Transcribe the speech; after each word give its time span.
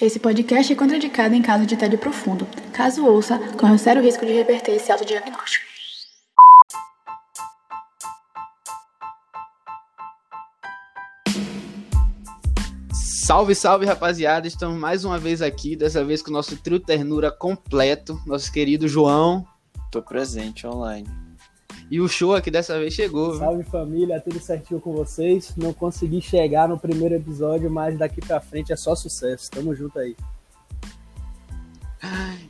Esse 0.00 0.18
podcast 0.18 0.72
é 0.72 0.76
contraindicado 0.76 1.36
em 1.36 1.42
caso 1.42 1.64
de 1.64 1.76
tédio 1.76 1.96
profundo. 1.96 2.48
Caso 2.72 3.06
ouça, 3.06 3.38
corre 3.56 3.74
um 3.74 3.78
sério 3.78 4.02
risco 4.02 4.26
de 4.26 4.32
reverter 4.32 4.72
esse 4.72 4.90
autodiagnóstico. 4.90 5.64
Salve, 12.92 13.54
salve, 13.54 13.86
rapaziada! 13.86 14.48
Estamos 14.48 14.76
mais 14.76 15.04
uma 15.04 15.16
vez 15.16 15.40
aqui, 15.40 15.76
dessa 15.76 16.04
vez 16.04 16.20
com 16.20 16.30
o 16.30 16.32
nosso 16.32 16.56
trio 16.56 16.80
ternura 16.80 17.30
completo, 17.30 18.20
nosso 18.26 18.52
querido 18.52 18.88
João. 18.88 19.46
Tô 19.92 20.02
presente 20.02 20.66
online. 20.66 21.08
E 21.94 22.00
o 22.00 22.08
show 22.08 22.34
aqui 22.34 22.50
dessa 22.50 22.76
vez 22.76 22.92
chegou. 22.92 23.30
viu? 23.30 23.38
Salve 23.38 23.62
família, 23.62 24.20
tudo 24.20 24.40
certinho 24.40 24.80
com 24.80 24.92
vocês? 24.92 25.54
Não 25.56 25.72
consegui 25.72 26.20
chegar 26.20 26.68
no 26.68 26.76
primeiro 26.76 27.14
episódio, 27.14 27.70
mas 27.70 27.96
daqui 27.96 28.20
pra 28.20 28.40
frente 28.40 28.72
é 28.72 28.76
só 28.76 28.96
sucesso. 28.96 29.48
Tamo 29.48 29.72
junto 29.76 30.00
aí. 30.00 30.16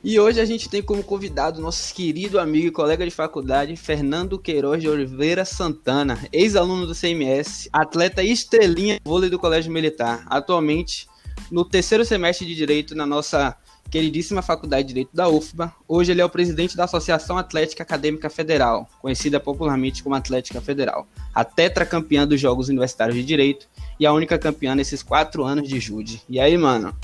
E 0.02 0.18
hoje 0.18 0.40
a 0.40 0.46
gente 0.46 0.66
tem 0.70 0.80
como 0.80 1.04
convidado 1.04 1.60
nosso 1.60 1.94
querido 1.94 2.40
amigo 2.40 2.68
e 2.68 2.70
colega 2.70 3.04
de 3.04 3.10
faculdade, 3.10 3.76
Fernando 3.76 4.38
Queiroz 4.38 4.80
de 4.80 4.88
Oliveira 4.88 5.44
Santana, 5.44 6.18
ex-aluno 6.32 6.86
do 6.86 6.94
CMS, 6.94 7.68
atleta 7.70 8.22
estrelinha 8.22 8.94
de 8.94 9.02
vôlei 9.04 9.28
do 9.28 9.38
Colégio 9.38 9.70
Militar, 9.70 10.24
atualmente 10.26 11.06
no 11.50 11.66
terceiro 11.66 12.02
semestre 12.02 12.46
de 12.46 12.54
Direito 12.54 12.94
na 12.94 13.04
nossa 13.04 13.54
queridíssima 13.90 14.42
Faculdade 14.42 14.82
de 14.82 14.88
Direito 14.88 15.10
da 15.14 15.28
UFBA. 15.28 15.72
Hoje 15.86 16.12
ele 16.12 16.20
é 16.20 16.24
o 16.24 16.30
presidente 16.30 16.76
da 16.76 16.84
Associação 16.84 17.38
Atlética 17.38 17.82
Acadêmica 17.82 18.28
Federal, 18.28 18.88
conhecida 19.00 19.38
popularmente 19.38 20.02
como 20.02 20.14
Atlética 20.14 20.60
Federal, 20.60 21.06
a 21.34 21.44
tetracampeã 21.44 22.26
dos 22.26 22.40
Jogos 22.40 22.68
Universitários 22.68 23.16
de 23.16 23.24
Direito 23.24 23.68
e 23.98 24.06
a 24.06 24.12
única 24.12 24.38
campeã 24.38 24.74
nesses 24.74 25.02
quatro 25.02 25.44
anos 25.44 25.68
de 25.68 25.78
Jude. 25.78 26.22
E 26.28 26.40
aí, 26.40 26.56
mano? 26.56 26.94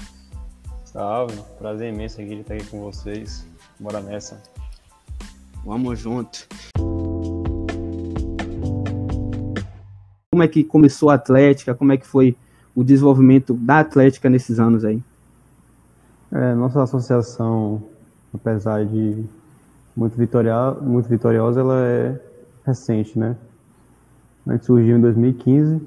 Salve, 0.85 1.39
prazer 1.59 1.93
imenso 1.93 2.21
aqui 2.21 2.35
de 2.35 2.41
estar 2.41 2.55
aqui 2.55 2.67
com 2.67 2.81
vocês. 2.81 3.47
Bora 3.79 4.01
nessa. 4.01 4.43
Vamos 5.65 5.99
junto. 5.99 6.49
Como 10.33 10.43
é 10.43 10.49
que 10.49 10.65
começou 10.65 11.11
a 11.11 11.15
Atlética? 11.15 11.75
Como 11.75 11.93
é 11.93 11.97
que 11.97 12.07
foi 12.07 12.37
o 12.75 12.83
desenvolvimento 12.83 13.55
da 13.55 13.81
Atlética 13.81 14.31
nesses 14.31 14.59
anos 14.59 14.85
aí? 14.85 15.03
É, 16.33 16.55
nossa 16.55 16.81
associação, 16.81 17.83
apesar 18.33 18.87
de 18.87 19.25
muito, 19.97 20.17
vitoria, 20.17 20.71
muito 20.81 21.09
vitoriosa, 21.09 21.61
ela 21.61 21.81
é 21.81 22.21
recente, 22.65 23.19
né? 23.19 23.37
A 24.47 24.53
gente 24.53 24.65
surgiu 24.65 24.97
em 24.97 25.01
2015, 25.01 25.83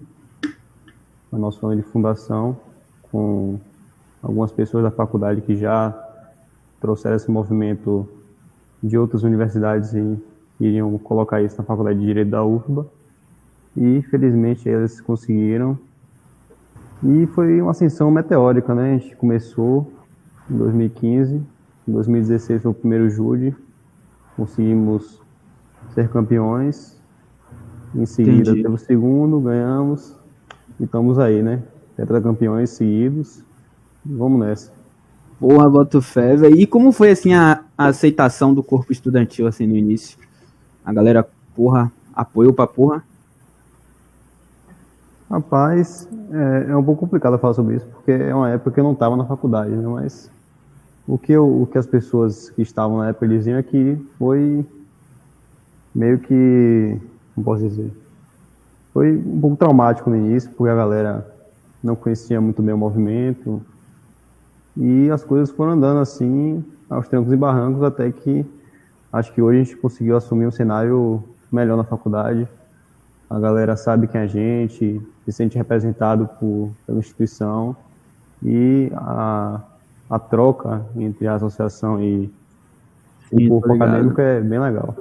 no 1.32 1.40
nosso 1.40 1.66
ano 1.66 1.82
de 1.82 1.88
fundação, 1.88 2.58
com 3.10 3.58
algumas 4.22 4.52
pessoas 4.52 4.84
da 4.84 4.92
faculdade 4.92 5.40
que 5.40 5.56
já 5.56 5.98
trouxeram 6.82 7.16
esse 7.16 7.32
movimento 7.32 8.06
de 8.84 8.98
outras 8.98 9.24
universidades 9.24 9.94
e 9.94 10.22
iriam 10.60 10.98
colocar 10.98 11.42
isso 11.42 11.58
na 11.58 11.64
faculdade 11.64 12.00
de 12.00 12.06
Direito 12.06 12.32
da 12.32 12.44
UFBA. 12.44 12.86
E 13.78 14.02
felizmente 14.04 14.68
eles 14.68 15.00
conseguiram. 15.00 15.80
E 17.02 17.28
foi 17.28 17.62
uma 17.62 17.72
ascensão 17.72 18.12
meteórica, 18.12 18.76
né? 18.76 18.96
A 18.96 18.98
gente 18.98 19.16
começou 19.16 20.03
em 20.54 20.58
2015, 20.58 21.36
em 21.88 21.92
2016 21.92 22.62
foi 22.62 22.72
o 22.72 22.74
primeiro 22.74 23.10
Jude, 23.10 23.56
conseguimos 24.38 25.22
ser 25.94 26.10
campeões. 26.10 27.02
Em 27.96 28.06
seguida 28.06 28.52
Entendi. 28.52 28.64
teve 28.64 28.74
o 28.74 28.78
segundo, 28.78 29.40
ganhamos 29.40 30.16
e 30.80 30.84
estamos 30.84 31.20
aí, 31.20 31.44
né? 31.44 31.62
Tetracampeões 31.96 32.72
seguidos. 32.72 33.44
Vamos 34.04 34.40
nessa. 34.40 34.72
Porra, 35.40 35.70
boto 35.70 36.02
fé, 36.02 36.36
velho. 36.36 36.56
E 36.56 36.66
como 36.66 36.92
foi, 36.92 37.12
assim, 37.12 37.34
a, 37.34 37.64
a 37.78 37.88
aceitação 37.88 38.54
do 38.54 38.64
corpo 38.64 38.92
estudantil, 38.92 39.46
assim, 39.46 39.68
no 39.68 39.76
início? 39.76 40.18
A 40.84 40.92
galera, 40.92 41.28
porra, 41.56 41.92
apoiou 42.16 42.54
pra 42.54 42.66
porra? 42.66 43.04
Rapaz, 45.30 46.08
é, 46.32 46.72
é 46.72 46.78
um 46.78 46.84
pouco 46.84 47.02
complicado 47.02 47.38
falar 47.40 47.54
sobre 47.54 47.76
isso, 47.76 47.88
porque 47.88 48.12
é 48.12 48.34
uma 48.34 48.50
época 48.50 48.72
que 48.72 48.80
eu 48.80 48.84
não 48.84 48.94
estava 48.94 49.18
na 49.18 49.26
faculdade, 49.26 49.72
né? 49.72 49.88
Mas 49.88 50.30
o 51.08 51.18
que, 51.18 51.34
eu, 51.34 51.62
o 51.62 51.68
que 51.68 51.78
as 51.78 51.86
pessoas 51.86 52.50
que 52.50 52.62
estavam 52.62 52.98
na 52.98 53.10
época 53.10 53.28
diziam 53.28 53.58
é 53.58 53.64
que 53.64 53.98
foi 54.18 54.66
meio 55.94 56.20
que, 56.20 56.98
como 57.36 57.46
posso 57.46 57.68
dizer, 57.68 57.92
foi 58.94 59.18
um 59.18 59.40
pouco 59.40 59.58
traumático 59.58 60.10
no 60.10 60.16
início, 60.16 60.50
porque 60.52 60.72
a 60.72 60.76
galera 60.76 61.28
não 61.84 61.96
conhecia 61.96 62.40
muito 62.40 62.62
bem 62.62 62.74
o 62.74 62.78
movimento, 62.78 63.62
e 64.78 65.10
as 65.12 65.24
coisas 65.24 65.52
foram 65.52 65.74
andando 65.74 66.00
assim, 66.00 66.64
aos 66.90 67.08
trancos 67.08 67.32
e 67.34 67.36
barrancos, 67.36 67.84
até 67.84 68.12
que 68.12 68.46
acho 69.12 69.34
que 69.34 69.42
hoje 69.42 69.60
a 69.60 69.64
gente 69.64 69.78
conseguiu 69.78 70.16
assumir 70.16 70.48
um 70.48 70.52
cenário 70.52 71.24
melhor 71.52 71.78
na 71.78 71.84
faculdade. 71.84 72.48
A 73.30 73.40
galera 73.40 73.76
sabe 73.76 74.08
quem 74.08 74.22
é 74.22 74.24
a 74.24 74.28
gente, 74.28 75.02
se 75.26 75.32
sente 75.32 75.58
representado 75.58 76.28
por, 76.40 76.72
pela 76.86 77.00
instituição 77.00 77.76
e 78.42 78.92
a, 78.96 79.62
a 80.10 80.20
troca 80.20 80.86
entre 80.96 81.28
a 81.28 81.36
associação 81.36 82.02
e 82.04 82.30
Sim, 83.30 83.48
o 83.50 83.62
corpo 83.62 83.74
ligado. 83.74 83.74
acadêmico 83.74 84.22
é 84.22 84.42
bem 84.42 84.60
legal. 84.60 84.96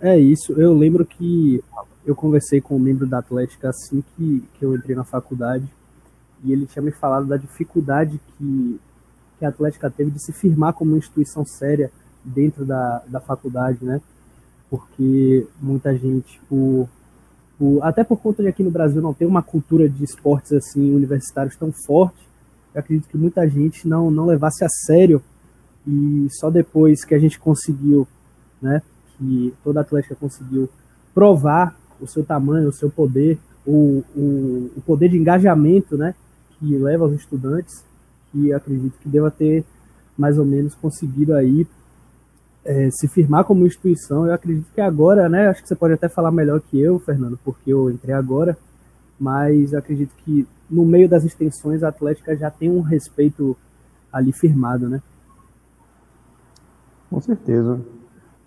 É 0.00 0.18
isso, 0.18 0.52
eu 0.60 0.74
lembro 0.76 1.04
que 1.06 1.62
eu 2.04 2.14
conversei 2.16 2.60
com 2.60 2.76
um 2.76 2.80
membro 2.80 3.06
da 3.06 3.18
Atlética 3.18 3.68
assim 3.70 4.02
que, 4.16 4.44
que 4.54 4.64
eu 4.64 4.74
entrei 4.74 4.96
na 4.96 5.04
faculdade 5.04 5.64
e 6.42 6.52
ele 6.52 6.66
tinha 6.66 6.82
me 6.82 6.90
falado 6.90 7.26
da 7.26 7.36
dificuldade 7.36 8.20
que, 8.36 8.80
que 9.38 9.44
a 9.44 9.48
Atlética 9.48 9.88
teve 9.88 10.10
de 10.10 10.20
se 10.24 10.32
firmar 10.32 10.72
como 10.74 10.90
uma 10.92 10.98
instituição 10.98 11.44
séria 11.44 11.92
dentro 12.24 12.64
da, 12.64 13.02
da 13.06 13.20
faculdade, 13.20 13.84
né? 13.84 14.00
Porque 14.68 15.46
muita 15.60 15.96
gente, 15.96 16.40
por, 16.48 16.88
por- 17.58 17.80
até 17.84 18.02
por 18.02 18.16
conta 18.16 18.42
de 18.42 18.48
aqui 18.48 18.64
no 18.64 18.70
Brasil 18.70 19.00
não 19.00 19.14
ter 19.14 19.26
uma 19.26 19.42
cultura 19.42 19.88
de 19.88 20.02
esportes 20.02 20.52
assim 20.52 20.92
universitários 20.94 21.54
tão 21.56 21.70
forte, 21.86 22.18
eu 22.74 22.80
acredito 22.80 23.08
que 23.08 23.16
muita 23.16 23.46
gente 23.48 23.86
não, 23.86 24.10
não 24.10 24.26
levasse 24.26 24.64
a 24.64 24.68
sério 24.68 25.22
e 25.86 26.28
só 26.30 26.50
depois 26.50 27.04
que 27.04 27.14
a 27.14 27.18
gente 27.18 27.38
conseguiu, 27.38 28.06
né? 28.60 28.82
Que 29.18 29.52
toda 29.62 29.80
a 29.80 29.82
Atlética 29.82 30.14
conseguiu 30.14 30.68
provar 31.14 31.76
o 32.00 32.06
seu 32.06 32.24
tamanho, 32.24 32.68
o 32.68 32.72
seu 32.72 32.90
poder, 32.90 33.38
o, 33.66 34.02
o, 34.16 34.70
o 34.76 34.82
poder 34.86 35.08
de 35.08 35.18
engajamento, 35.18 35.96
né? 35.96 36.14
Que 36.58 36.76
leva 36.76 37.04
aos 37.04 37.14
estudantes, 37.14 37.84
que 38.30 38.48
eu 38.48 38.56
acredito 38.56 38.98
que 38.98 39.08
deva 39.08 39.30
ter 39.30 39.64
mais 40.16 40.38
ou 40.38 40.44
menos 40.44 40.74
conseguido 40.74 41.34
aí 41.34 41.66
eh, 42.64 42.90
se 42.90 43.08
firmar 43.08 43.44
como 43.44 43.66
instituição. 43.66 44.26
Eu 44.26 44.34
acredito 44.34 44.66
que 44.74 44.80
agora, 44.80 45.28
né? 45.28 45.48
Acho 45.48 45.62
que 45.62 45.68
você 45.68 45.76
pode 45.76 45.94
até 45.94 46.08
falar 46.08 46.30
melhor 46.30 46.60
que 46.60 46.80
eu, 46.80 46.98
Fernando, 46.98 47.38
porque 47.44 47.72
eu 47.72 47.90
entrei 47.90 48.14
agora, 48.14 48.56
mas 49.18 49.72
eu 49.72 49.78
acredito 49.78 50.14
que 50.24 50.46
no 50.72 50.86
meio 50.86 51.06
das 51.08 51.22
extensões 51.22 51.82
a 51.82 51.88
Atlética 51.88 52.34
já 52.34 52.50
tem 52.50 52.70
um 52.70 52.80
respeito 52.80 53.54
ali 54.10 54.32
firmado, 54.32 54.88
né? 54.88 55.02
Com 57.10 57.20
certeza. 57.20 57.78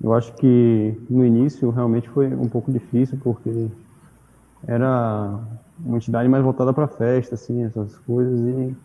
Eu 0.02 0.12
acho 0.14 0.34
que 0.34 1.00
no 1.08 1.24
início 1.24 1.70
realmente 1.70 2.10
foi 2.10 2.34
um 2.34 2.50
pouco 2.50 2.72
difícil, 2.72 3.20
porque 3.24 3.68
era 4.68 5.40
uma 5.80 5.98
entidade 5.98 6.28
mais 6.28 6.44
voltada 6.44 6.74
para 6.74 6.88
festa, 6.88 7.36
assim, 7.36 7.64
essas 7.64 7.96
coisas, 8.00 8.40
e 8.40 8.76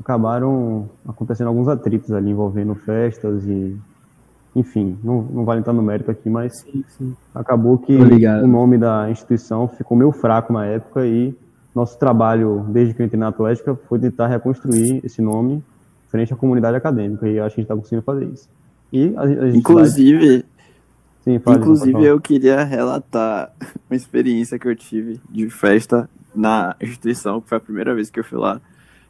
acabaram 0.00 0.88
acontecendo 1.06 1.48
alguns 1.48 1.68
atritos 1.68 2.10
ali 2.10 2.30
envolvendo 2.30 2.74
festas 2.74 3.44
e. 3.46 3.76
Enfim, 4.56 4.98
não, 5.04 5.22
não 5.22 5.44
vale 5.44 5.60
entrar 5.60 5.74
no 5.74 5.82
mérito 5.82 6.10
aqui, 6.10 6.28
mas 6.28 6.60
Sim, 6.62 6.82
sim. 6.88 7.16
acabou 7.34 7.78
que 7.78 7.94
o 7.94 8.46
nome 8.46 8.78
da 8.78 9.08
instituição 9.10 9.68
ficou 9.68 9.96
meio 9.96 10.10
fraco 10.10 10.52
na 10.52 10.64
época 10.64 11.06
e 11.06 11.36
nosso 11.78 11.98
trabalho, 11.98 12.66
desde 12.68 12.94
que 12.94 13.02
eu 13.02 13.06
entrei 13.06 13.18
na 13.18 13.28
Atlética, 13.28 13.74
foi 13.88 13.98
tentar 13.98 14.26
reconstruir 14.26 15.00
esse 15.04 15.22
nome 15.22 15.62
frente 16.08 16.32
à 16.32 16.36
comunidade 16.36 16.76
acadêmica, 16.76 17.28
e 17.28 17.36
eu 17.36 17.44
acho 17.44 17.54
que 17.54 17.60
a 17.60 17.62
gente 17.62 17.70
está 17.70 17.76
conseguindo 17.76 18.02
fazer 18.02 18.26
isso. 18.26 18.48
E 18.92 19.14
a, 19.16 19.22
a 19.22 19.48
Inclusive, 19.50 20.44
Sim, 21.20 21.38
fale, 21.38 21.58
inclusive 21.58 22.04
eu 22.04 22.20
queria 22.20 22.64
relatar 22.64 23.52
uma 23.88 23.96
experiência 23.96 24.58
que 24.58 24.66
eu 24.66 24.74
tive 24.74 25.20
de 25.28 25.50
festa 25.50 26.08
na 26.34 26.74
instituição, 26.80 27.40
que 27.40 27.48
foi 27.48 27.58
a 27.58 27.60
primeira 27.60 27.94
vez 27.94 28.10
que 28.10 28.18
eu 28.20 28.24
fui 28.24 28.38
lá. 28.38 28.60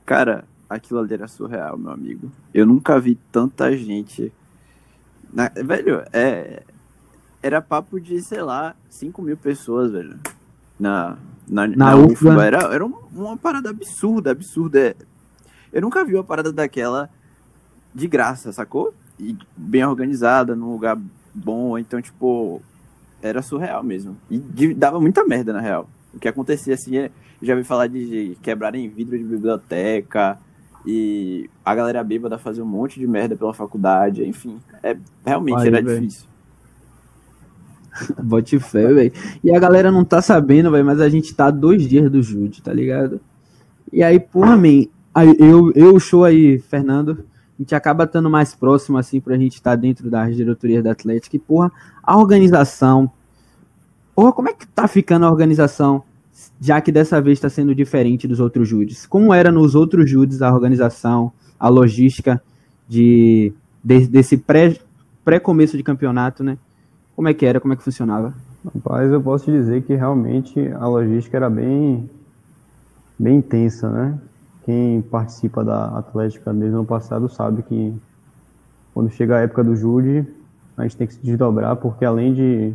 Cara, 0.04 0.44
aquilo 0.68 1.00
ali 1.00 1.14
era 1.14 1.28
surreal, 1.28 1.78
meu 1.78 1.92
amigo. 1.92 2.30
Eu 2.52 2.66
nunca 2.66 2.98
vi 2.98 3.16
tanta 3.30 3.74
gente. 3.76 4.32
Na- 5.32 5.50
Velho, 5.54 6.02
é. 6.12 6.62
Era 7.40 7.62
papo 7.62 8.00
de, 8.00 8.20
sei 8.20 8.42
lá, 8.42 8.74
5 8.88 9.22
mil 9.22 9.36
pessoas, 9.36 9.92
velho. 9.92 10.18
Na, 10.80 11.16
na, 11.48 11.66
na, 11.66 11.96
UFBA. 11.96 12.30
UFBA. 12.30 12.44
Era, 12.46 12.58
era 12.74 12.84
um- 12.86 12.94
uma 13.14 13.36
parada 13.36 13.70
absurda, 13.70 14.30
absurda. 14.32 14.78
É, 14.80 14.94
Eu 15.72 15.82
nunca 15.82 16.04
vi 16.04 16.14
uma 16.14 16.24
parada 16.24 16.52
daquela 16.52 17.10
de 17.94 18.06
graça, 18.06 18.52
sacou? 18.52 18.94
E 19.20 19.36
bem 19.56 19.84
organizada, 19.84 20.54
num 20.56 20.70
lugar 20.72 20.98
bom. 21.34 21.76
Então, 21.78 22.00
tipo, 22.00 22.62
era 23.22 23.42
surreal 23.42 23.82
mesmo. 23.82 24.16
E 24.30 24.38
de- 24.38 24.74
dava 24.74 25.00
muita 25.00 25.24
merda, 25.24 25.52
na 25.52 25.60
real. 25.60 25.88
O 26.14 26.18
que 26.18 26.28
acontecia, 26.28 26.74
assim, 26.74 26.96
é, 26.96 27.10
já 27.42 27.54
vi 27.54 27.64
falar 27.64 27.86
de 27.88 28.36
quebrarem 28.42 28.88
vidro 28.88 29.18
de 29.18 29.24
biblioteca 29.24 30.38
e 30.86 31.50
a 31.64 31.74
galera 31.74 32.02
bêbada 32.02 32.38
fazia 32.38 32.62
um 32.64 32.66
monte 32.66 32.98
de 32.98 33.06
merda 33.06 33.36
pela 33.36 33.52
faculdade, 33.52 34.24
enfim. 34.26 34.58
É, 34.82 34.96
realmente 35.26 35.60
Aí, 35.60 35.68
era 35.68 35.82
velho. 35.82 36.00
difícil. 36.00 36.26
Bote 38.22 38.58
fé, 38.58 38.92
velho. 38.92 39.12
E 39.42 39.54
a 39.54 39.58
galera 39.58 39.90
não 39.90 40.04
tá 40.04 40.20
sabendo, 40.22 40.70
velho, 40.70 40.84
mas 40.84 41.00
a 41.00 41.08
gente 41.08 41.34
tá 41.34 41.50
dois 41.50 41.88
dias 41.88 42.10
do 42.10 42.22
Jude, 42.22 42.62
tá 42.62 42.72
ligado? 42.72 43.20
E 43.92 44.02
aí, 44.02 44.18
porra, 44.20 44.56
man, 44.56 44.84
aí 45.14 45.34
eu, 45.38 45.72
eu, 45.74 45.98
show 45.98 46.24
aí, 46.24 46.58
Fernando, 46.58 47.24
a 47.58 47.62
gente 47.62 47.74
acaba 47.74 48.04
estando 48.04 48.28
mais 48.30 48.54
próximo, 48.54 48.98
assim, 48.98 49.20
pra 49.20 49.36
gente 49.36 49.54
estar 49.54 49.76
dentro 49.76 50.10
das 50.10 50.36
diretorias 50.36 50.84
da 50.84 50.92
Atlética. 50.92 51.36
E, 51.36 51.38
porra, 51.38 51.72
a 52.02 52.16
organização. 52.16 53.10
Porra, 54.14 54.32
como 54.32 54.48
é 54.48 54.52
que 54.52 54.66
tá 54.66 54.86
ficando 54.88 55.24
a 55.26 55.30
organização, 55.30 56.02
já 56.60 56.80
que 56.80 56.90
dessa 56.92 57.20
vez 57.20 57.38
tá 57.40 57.48
sendo 57.48 57.74
diferente 57.74 58.28
dos 58.28 58.40
outros 58.40 58.68
Judes? 58.68 59.06
Como 59.06 59.32
era 59.32 59.50
nos 59.50 59.74
outros 59.74 60.10
Judes 60.10 60.42
a 60.42 60.52
organização, 60.52 61.32
a 61.58 61.68
logística 61.68 62.42
de, 62.88 63.52
de- 63.82 64.06
desse 64.08 64.36
pré- 64.36 64.76
pré-começo 65.24 65.76
de 65.76 65.82
campeonato, 65.82 66.42
né? 66.44 66.58
Como 67.18 67.26
é 67.26 67.34
que 67.34 67.44
era? 67.44 67.58
Como 67.58 67.74
é 67.74 67.76
que 67.76 67.82
funcionava? 67.82 68.32
Rapaz, 68.64 69.10
eu 69.10 69.20
posso 69.20 69.50
dizer 69.50 69.82
que 69.82 69.92
realmente 69.92 70.68
a 70.78 70.86
logística 70.86 71.36
era 71.36 71.50
bem, 71.50 72.08
bem 73.18 73.38
intensa, 73.38 73.90
né? 73.90 74.16
Quem 74.64 75.02
participa 75.02 75.64
da 75.64 75.98
Atlética 75.98 76.52
desde 76.52 76.76
o 76.76 76.78
ano 76.78 76.86
passado 76.86 77.28
sabe 77.28 77.64
que 77.64 77.92
quando 78.94 79.10
chega 79.10 79.36
a 79.36 79.40
época 79.40 79.64
do 79.64 79.74
Jude, 79.74 80.24
a 80.76 80.84
gente 80.84 80.96
tem 80.96 81.08
que 81.08 81.14
se 81.14 81.20
desdobrar, 81.20 81.74
porque 81.74 82.04
além 82.04 82.34
de 82.34 82.72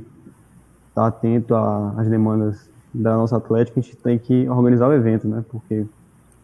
estar 0.90 1.08
atento 1.08 1.56
às 1.56 2.10
demandas 2.10 2.70
da 2.94 3.16
nossa 3.16 3.38
Atlética, 3.38 3.80
a 3.80 3.82
gente 3.82 3.96
tem 3.96 4.20
que 4.20 4.50
organizar 4.50 4.90
o 4.90 4.94
evento, 4.94 5.26
né? 5.26 5.42
Porque 5.50 5.86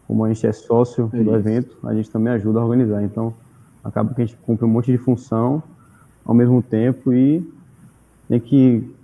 como 0.07 0.23
a 0.23 0.29
gente 0.29 0.47
é 0.47 0.53
sócio 0.53 1.09
É 1.11 1.21
do 1.21 1.35
evento, 1.35 1.77
a 1.83 1.93
gente 1.93 2.09
também 2.09 2.31
ajuda 2.31 2.61
a 2.61 2.63
organizar. 2.63 3.03
Então, 3.03 3.33
acaba 3.83 4.13
que 4.13 4.21
a 4.21 4.25
gente 4.25 4.37
cumpre 4.37 4.65
um 4.65 4.69
monte 4.69 4.89
de 4.89 4.97
função 4.97 5.61
ao 6.23 6.33
mesmo 6.33 6.63
tempo 6.63 7.11
e 7.11 7.58
tem 8.29 8.39
que 8.39 8.95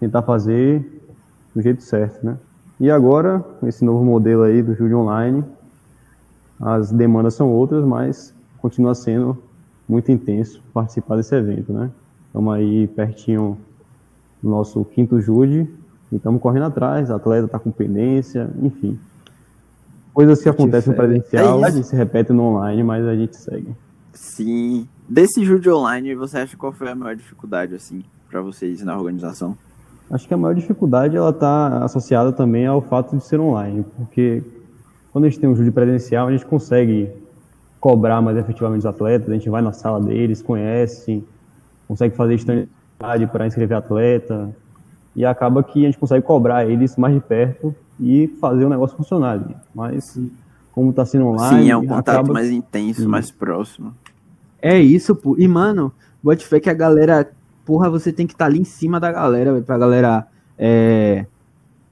tentar 0.00 0.22
fazer 0.22 1.02
do 1.54 1.60
jeito 1.60 1.82
certo, 1.82 2.24
né? 2.24 2.38
E 2.80 2.90
agora, 2.90 3.40
com 3.60 3.68
esse 3.68 3.84
novo 3.84 4.02
modelo 4.02 4.42
aí 4.42 4.62
do 4.62 4.74
Júlio 4.74 5.00
Online, 5.00 5.44
as 6.58 6.90
demandas 6.90 7.34
são 7.34 7.50
outras, 7.50 7.84
mas 7.84 8.34
continua 8.58 8.94
sendo 8.94 9.36
muito 9.86 10.10
intenso 10.10 10.62
participar 10.72 11.16
desse 11.16 11.34
evento, 11.34 11.72
né? 11.72 11.90
Estamos 12.26 12.54
aí 12.54 12.86
pertinho 12.88 13.58
do 14.42 14.48
nosso 14.48 14.82
quinto 14.84 15.20
Jude 15.20 15.68
e 16.10 16.16
estamos 16.16 16.40
correndo 16.40 16.66
atrás, 16.66 17.10
a 17.10 17.16
atleta 17.16 17.46
está 17.46 17.58
com 17.58 17.70
pendência, 17.70 18.48
enfim. 18.62 18.98
Coisas 20.14 20.42
que 20.42 20.48
acontecem 20.48 20.92
no 20.92 20.96
presencial 20.96 21.64
É 21.64 21.70
e 21.70 21.84
se 21.84 21.94
repetem 21.94 22.34
no 22.34 22.44
online, 22.44 22.82
mas 22.82 23.06
a 23.06 23.14
gente 23.14 23.36
segue. 23.36 23.74
Sim. 24.12 24.88
Desse 25.08 25.44
Jude 25.44 25.70
Online, 25.70 26.14
você 26.14 26.38
acha 26.38 26.56
qual 26.56 26.72
foi 26.72 26.88
a 26.88 26.94
maior 26.94 27.14
dificuldade, 27.14 27.74
assim, 27.74 28.02
pra 28.30 28.40
vocês 28.40 28.82
na 28.82 28.96
organização? 28.96 29.56
Acho 30.10 30.26
que 30.26 30.34
a 30.34 30.36
maior 30.36 30.54
dificuldade 30.54 31.16
ela 31.16 31.30
está 31.30 31.84
associada 31.84 32.32
também 32.32 32.66
ao 32.66 32.80
fato 32.80 33.16
de 33.16 33.24
ser 33.24 33.38
online, 33.40 33.84
porque 33.96 34.42
quando 35.12 35.24
a 35.24 35.28
gente 35.28 35.40
tem 35.40 35.48
um 35.48 35.54
júri 35.54 35.70
presencial, 35.70 36.28
a 36.28 36.32
gente 36.32 36.46
consegue 36.46 37.10
cobrar 37.80 38.20
mais 38.20 38.36
efetivamente 38.36 38.80
os 38.80 38.86
atletas, 38.86 39.28
a 39.28 39.32
gente 39.34 39.48
vai 39.48 39.62
na 39.62 39.72
sala 39.72 40.00
deles, 40.00 40.42
conhece, 40.42 41.24
consegue 41.88 42.14
fazer 42.16 42.34
estabilidade 42.34 43.26
para 43.32 43.46
inscrever 43.46 43.76
atleta, 43.76 44.54
e 45.14 45.24
acaba 45.24 45.62
que 45.62 45.82
a 45.82 45.86
gente 45.86 45.98
consegue 45.98 46.24
cobrar 46.24 46.66
eles 46.68 46.96
mais 46.96 47.14
de 47.14 47.20
perto 47.20 47.74
e 47.98 48.28
fazer 48.40 48.64
o 48.64 48.68
negócio 48.68 48.96
funcionar. 48.96 49.32
ali. 49.32 49.56
Mas 49.74 50.18
como 50.72 50.90
está 50.90 51.04
sendo 51.04 51.26
online, 51.26 51.64
Sim, 51.64 51.70
é 51.70 51.76
um 51.76 51.86
contato 51.86 52.08
acaba- 52.10 52.32
mais 52.32 52.50
intenso, 52.50 53.02
Sim. 53.02 53.08
mais 53.08 53.30
próximo. 53.30 53.92
É 54.62 54.78
isso, 54.78 55.14
pô. 55.16 55.34
E, 55.38 55.48
mano, 55.48 55.92
bote 56.22 56.46
fé 56.46 56.60
que 56.60 56.70
a 56.70 56.74
galera. 56.74 57.28
Porra, 57.70 57.88
você 57.88 58.12
tem 58.12 58.26
que 58.26 58.32
estar 58.32 58.46
ali 58.46 58.58
em 58.58 58.64
cima 58.64 58.98
da 58.98 59.12
galera, 59.12 59.52
velho, 59.52 59.64
pra 59.64 59.78
galera 59.78 60.26
é, 60.58 61.24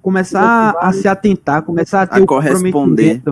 começar 0.03 0.75
a 0.81 0.93
se 0.93 1.07
atentar, 1.07 1.63
começar 1.63 2.03
a 2.03 2.07
ter 2.09 2.19
A 2.19 2.25
o 2.25 2.27
corresponder. 2.27 3.23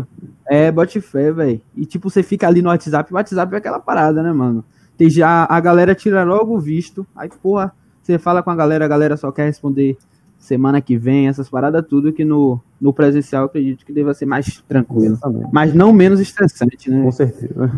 É, 0.48 0.70
bote 0.70 1.00
fé, 1.00 1.32
velho. 1.32 1.60
E, 1.76 1.84
tipo, 1.84 2.08
você 2.08 2.22
fica 2.22 2.46
ali 2.46 2.62
no 2.62 2.68
WhatsApp, 2.68 3.12
o 3.12 3.16
WhatsApp 3.16 3.52
é 3.52 3.58
aquela 3.58 3.80
parada, 3.80 4.22
né, 4.22 4.32
mano? 4.32 4.64
Tem 4.96 5.10
já, 5.10 5.44
a 5.50 5.58
galera 5.58 5.92
tira 5.92 6.22
logo 6.22 6.54
o 6.54 6.60
visto, 6.60 7.04
aí, 7.16 7.28
porra, 7.42 7.72
você 8.00 8.16
fala 8.16 8.44
com 8.44 8.50
a 8.50 8.54
galera, 8.54 8.84
a 8.84 8.88
galera 8.88 9.16
só 9.16 9.32
quer 9.32 9.46
responder 9.46 9.98
semana 10.38 10.80
que 10.80 10.96
vem, 10.96 11.26
essas 11.26 11.50
paradas 11.50 11.84
tudo, 11.84 12.12
que 12.12 12.24
no, 12.24 12.60
no 12.80 12.92
presencial 12.92 13.42
eu 13.42 13.46
acredito 13.46 13.84
que 13.84 13.92
deva 13.92 14.14
ser 14.14 14.26
mais 14.26 14.62
tranquilo. 14.68 15.14
Exatamente. 15.14 15.48
Mas 15.52 15.74
não 15.74 15.92
menos 15.92 16.20
estressante, 16.20 16.92
né? 16.92 17.02
Com 17.02 17.10
certeza. 17.10 17.72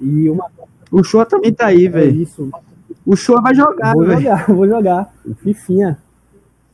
E 0.00 0.30
uma 0.30 0.46
O 0.92 1.02
show 1.02 1.26
também 1.26 1.52
tá 1.52 1.66
aí, 1.66 1.86
é 1.86 1.90
velho. 1.90 2.22
isso. 2.22 2.48
O 3.06 3.14
show 3.14 3.40
vai 3.40 3.54
jogar, 3.54 3.94
Vou 3.94 4.04
velho. 4.04 4.20
jogar, 4.20 4.46
vou 4.52 4.68
jogar. 4.68 5.14
Fifinha. 5.36 5.96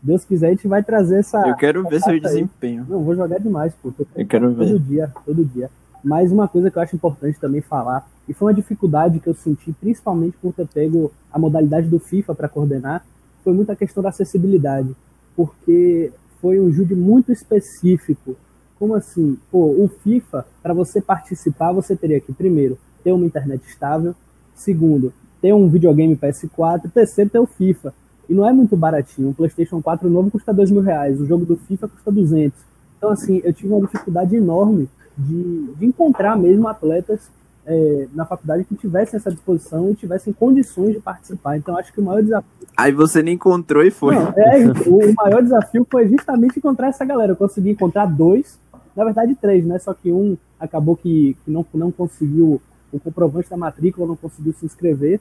Deus 0.02 0.24
quiser, 0.24 0.48
a 0.48 0.50
gente 0.50 0.66
vai 0.66 0.82
trazer 0.82 1.20
essa. 1.20 1.46
Eu 1.46 1.54
quero 1.54 1.86
ver 1.88 2.00
seu 2.00 2.12
aí. 2.12 2.20
desempenho. 2.20 2.86
Não, 2.88 3.04
vou 3.04 3.14
jogar 3.14 3.38
demais, 3.38 3.72
pô. 3.80 3.92
Tô 3.92 4.04
Eu 4.16 4.26
quero 4.26 4.48
todo 4.52 4.56
ver. 4.66 4.78
dia, 4.80 5.12
todo 5.24 5.44
dia. 5.44 5.70
Mas 6.02 6.32
uma 6.32 6.48
coisa 6.48 6.70
que 6.70 6.76
eu 6.78 6.82
acho 6.82 6.96
importante 6.96 7.38
também 7.38 7.60
falar, 7.60 8.08
e 8.28 8.34
foi 8.34 8.48
uma 8.48 8.54
dificuldade 8.54 9.20
que 9.20 9.28
eu 9.28 9.34
senti, 9.34 9.72
principalmente 9.72 10.36
por 10.42 10.52
ter 10.52 10.66
pego 10.66 11.12
a 11.32 11.38
modalidade 11.38 11.88
do 11.88 12.00
FIFA 12.00 12.34
para 12.34 12.48
coordenar, 12.48 13.04
foi 13.44 13.52
muito 13.52 13.70
a 13.70 13.76
questão 13.76 14.02
da 14.02 14.08
acessibilidade. 14.08 14.96
Porque 15.36 16.12
foi 16.40 16.58
um 16.58 16.72
jude 16.72 16.96
muito 16.96 17.30
específico. 17.30 18.34
Como 18.78 18.94
assim? 18.94 19.38
Pô, 19.52 19.66
o 19.66 19.88
FIFA, 20.02 20.44
para 20.60 20.74
você 20.74 21.00
participar, 21.00 21.72
você 21.72 21.94
teria 21.94 22.18
que, 22.20 22.32
primeiro, 22.32 22.76
ter 23.04 23.12
uma 23.12 23.24
internet 23.26 23.62
estável, 23.68 24.14
segundo, 24.54 25.12
ter 25.42 25.52
um 25.52 25.68
videogame 25.68 26.16
PS4, 26.16 26.90
terceiro, 26.94 27.28
ter 27.28 27.40
o 27.40 27.46
FIFA. 27.46 27.92
E 28.28 28.32
não 28.32 28.48
é 28.48 28.52
muito 28.52 28.76
baratinho. 28.76 29.30
Um 29.30 29.32
PlayStation 29.34 29.82
4 29.82 30.08
novo 30.08 30.30
custa 30.30 30.54
dois 30.54 30.70
mil 30.70 30.80
reais, 30.80 31.20
o 31.20 31.26
jogo 31.26 31.44
do 31.44 31.56
FIFA 31.56 31.88
custa 31.88 32.10
200. 32.12 32.58
Então, 32.96 33.10
assim, 33.10 33.42
eu 33.44 33.52
tive 33.52 33.72
uma 33.72 33.80
dificuldade 33.80 34.36
enorme 34.36 34.88
de, 35.18 35.74
de 35.76 35.84
encontrar 35.84 36.38
mesmo 36.38 36.68
atletas 36.68 37.28
é, 37.66 38.06
na 38.14 38.24
faculdade 38.24 38.64
que 38.64 38.76
tivessem 38.76 39.16
essa 39.16 39.30
disposição 39.30 39.90
e 39.90 39.94
tivessem 39.94 40.32
condições 40.32 40.94
de 40.94 41.00
participar. 41.00 41.56
Então, 41.56 41.76
acho 41.76 41.92
que 41.92 42.00
o 42.00 42.04
maior 42.04 42.22
desafio. 42.22 42.48
Aí 42.76 42.92
você 42.92 43.20
nem 43.20 43.34
encontrou 43.34 43.82
e 43.82 43.90
foi. 43.90 44.14
Não, 44.14 44.32
é, 44.36 44.88
o, 44.88 45.10
o 45.10 45.14
maior 45.14 45.42
desafio 45.42 45.86
foi 45.90 46.08
justamente 46.08 46.58
encontrar 46.58 46.88
essa 46.88 47.04
galera. 47.04 47.32
Eu 47.32 47.36
consegui 47.36 47.70
encontrar 47.70 48.06
dois, 48.06 48.56
na 48.96 49.04
verdade 49.04 49.34
três, 49.34 49.64
né? 49.66 49.78
Só 49.80 49.92
que 49.92 50.12
um 50.12 50.36
acabou 50.58 50.96
que, 50.96 51.36
que 51.44 51.50
não, 51.50 51.66
não 51.74 51.90
conseguiu 51.90 52.62
o 52.92 53.00
comprovante 53.00 53.50
da 53.50 53.56
matrícula, 53.56 54.06
não 54.06 54.16
conseguiu 54.16 54.52
se 54.52 54.66
inscrever. 54.66 55.20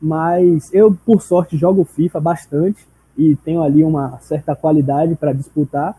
Mas 0.00 0.72
eu, 0.72 0.96
por 1.04 1.22
sorte, 1.22 1.56
jogo 1.56 1.84
FIFA 1.84 2.20
bastante 2.20 2.86
e 3.16 3.34
tenho 3.36 3.62
ali 3.62 3.82
uma 3.82 4.18
certa 4.18 4.54
qualidade 4.54 5.14
para 5.14 5.32
disputar. 5.32 5.96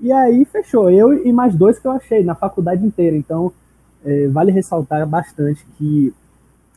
E 0.00 0.10
aí 0.10 0.44
fechou. 0.44 0.90
Eu 0.90 1.26
e 1.26 1.32
mais 1.32 1.54
dois 1.54 1.78
que 1.78 1.86
eu 1.86 1.92
achei 1.92 2.24
na 2.24 2.34
faculdade 2.34 2.84
inteira. 2.84 3.16
Então, 3.16 3.52
é, 4.04 4.26
vale 4.28 4.50
ressaltar 4.50 5.06
bastante 5.06 5.64
que 5.76 6.12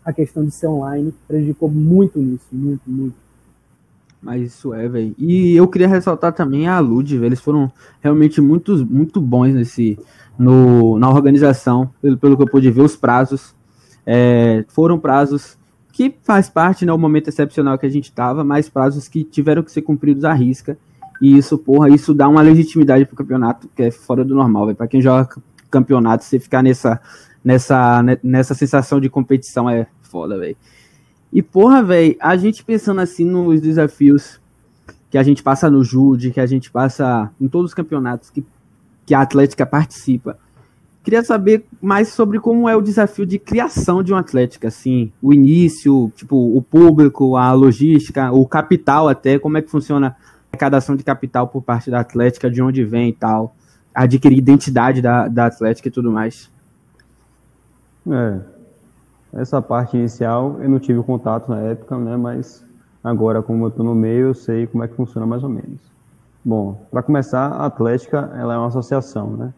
a 0.03 0.11
questão 0.11 0.43
de 0.43 0.51
ser 0.51 0.67
online 0.67 1.13
prejudicou 1.27 1.69
muito 1.69 2.19
nisso, 2.19 2.45
muito, 2.51 2.81
muito. 2.87 3.15
Mas 4.21 4.41
isso 4.41 4.73
é, 4.73 4.87
velho. 4.87 5.15
E 5.17 5.55
eu 5.55 5.67
queria 5.67 5.87
ressaltar 5.87 6.33
também 6.33 6.67
a 6.67 6.79
Lud, 6.79 7.17
velho. 7.17 7.27
Eles 7.27 7.41
foram 7.41 7.71
realmente 8.01 8.39
muito, 8.39 8.85
muito 8.85 9.19
bons 9.19 9.53
nesse, 9.53 9.97
no, 10.37 10.99
na 10.99 11.09
organização, 11.09 11.89
pelo, 12.01 12.17
pelo 12.17 12.37
que 12.37 12.43
eu 12.43 12.47
pude 12.47 12.69
ver, 12.69 12.81
os 12.81 12.95
prazos. 12.95 13.55
É, 14.05 14.65
foram 14.67 14.99
prazos 14.99 15.57
que 15.91 16.15
faz 16.23 16.49
parte, 16.49 16.85
né, 16.85 16.93
o 16.93 16.97
momento 16.97 17.27
excepcional 17.27 17.77
que 17.77 17.85
a 17.85 17.89
gente 17.89 18.11
tava, 18.11 18.43
mas 18.43 18.69
prazos 18.69 19.07
que 19.07 19.23
tiveram 19.23 19.61
que 19.61 19.71
ser 19.71 19.81
cumpridos 19.81 20.23
à 20.23 20.33
risca. 20.33 20.77
E 21.21 21.37
isso, 21.37 21.57
porra, 21.57 21.89
isso 21.89 22.13
dá 22.13 22.27
uma 22.27 22.41
legitimidade 22.41 23.05
pro 23.05 23.15
campeonato, 23.15 23.69
que 23.75 23.83
é 23.83 23.91
fora 23.91 24.25
do 24.25 24.33
normal. 24.33 24.73
Pra 24.73 24.87
quem 24.87 25.01
joga 25.01 25.29
campeonato, 25.69 26.23
você 26.23 26.39
ficar 26.39 26.63
nessa, 26.63 26.99
nessa, 27.43 28.01
ne- 28.01 28.19
nessa 28.23 28.55
sensação 28.55 28.99
de 28.99 29.09
competição 29.09 29.69
é 29.69 29.85
foda, 30.01 30.37
velho. 30.39 30.57
E, 31.31 31.41
porra, 31.41 31.83
velho, 31.83 32.15
a 32.19 32.35
gente 32.35 32.63
pensando 32.63 33.01
assim 33.01 33.23
nos 33.23 33.61
desafios 33.61 34.41
que 35.09 35.17
a 35.17 35.23
gente 35.23 35.43
passa 35.43 35.69
no 35.69 35.83
Jude, 35.83 36.31
que 36.31 36.39
a 36.39 36.45
gente 36.45 36.71
passa 36.71 37.29
em 37.39 37.47
todos 37.47 37.71
os 37.71 37.75
campeonatos 37.75 38.29
que, 38.29 38.43
que 39.05 39.13
a 39.13 39.21
Atlética 39.21 39.65
participa. 39.65 40.39
Queria 41.03 41.23
saber 41.23 41.65
mais 41.81 42.09
sobre 42.09 42.39
como 42.39 42.69
é 42.69 42.75
o 42.75 42.81
desafio 42.81 43.25
de 43.25 43.39
criação 43.39 44.03
de 44.03 44.13
uma 44.13 44.19
Atlética, 44.19 44.67
assim, 44.67 45.11
o 45.21 45.33
início, 45.33 46.11
tipo, 46.15 46.35
o 46.35 46.61
público, 46.61 47.35
a 47.35 47.51
logística, 47.53 48.31
o 48.31 48.47
capital 48.47 49.09
até, 49.09 49.39
como 49.39 49.57
é 49.57 49.61
que 49.63 49.71
funciona 49.71 50.09
a 50.09 50.15
arrecadação 50.51 50.95
de 50.95 51.03
capital 51.03 51.47
por 51.47 51.63
parte 51.63 51.89
da 51.89 52.01
Atlética, 52.01 52.51
de 52.51 52.61
onde 52.61 52.83
vem 52.85 53.09
e 53.09 53.13
tal, 53.13 53.55
adquirir 53.95 54.37
identidade 54.37 55.01
da, 55.01 55.27
da 55.27 55.47
Atlética 55.47 55.87
e 55.87 55.91
tudo 55.91 56.11
mais. 56.11 56.51
É, 58.09 58.39
essa 59.33 59.59
parte 59.61 59.97
inicial 59.97 60.57
eu 60.61 60.69
não 60.69 60.79
tive 60.79 61.01
contato 61.01 61.49
na 61.49 61.59
época, 61.61 61.97
né? 61.97 62.15
Mas 62.15 62.63
agora, 63.03 63.41
como 63.41 63.65
eu 63.65 63.69
estou 63.69 63.85
no 63.85 63.95
meio, 63.95 64.27
eu 64.27 64.33
sei 64.35 64.67
como 64.67 64.83
é 64.83 64.87
que 64.87 64.95
funciona 64.95 65.25
mais 65.25 65.43
ou 65.43 65.49
menos. 65.49 65.79
Bom, 66.43 66.85
para 66.91 67.01
começar, 67.01 67.47
a 67.47 67.65
Atlética 67.65 68.31
ela 68.35 68.53
é 68.53 68.57
uma 68.57 68.67
associação, 68.67 69.31
né? 69.31 69.53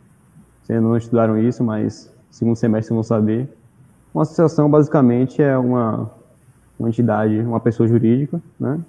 Vocês 0.64 0.82
não 0.82 0.96
estudaram 0.96 1.38
isso, 1.38 1.64
mas 1.64 2.12
segundo 2.32 2.56
semestre 2.56 2.94
vão 2.94 3.04
saber. 3.04 3.50
Uma 4.14 4.24
associação, 4.24 4.70
basicamente, 4.70 5.42
é 5.42 5.58
uma, 5.58 6.10
uma 6.80 6.90
entidade, 6.90 7.40
uma 7.40 7.60
pessoa 7.60 7.88
jurídica, 7.88 8.42
né? 8.60 8.80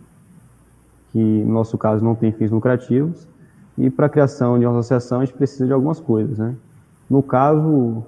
que, 1.12 1.18
no 1.18 1.52
nosso 1.52 1.76
caso, 1.76 2.04
não 2.04 2.14
tem 2.14 2.30
fins 2.32 2.50
lucrativos, 2.50 3.26
e 3.76 3.90
para 3.90 4.06
a 4.06 4.08
criação 4.08 4.58
de 4.58 4.64
uma 4.64 4.78
associação, 4.78 5.20
a 5.20 5.24
gente 5.24 5.36
precisa 5.36 5.66
de 5.66 5.72
algumas 5.72 5.98
coisas. 5.98 6.38
Né? 6.38 6.54
No 7.10 7.22
caso, 7.22 8.04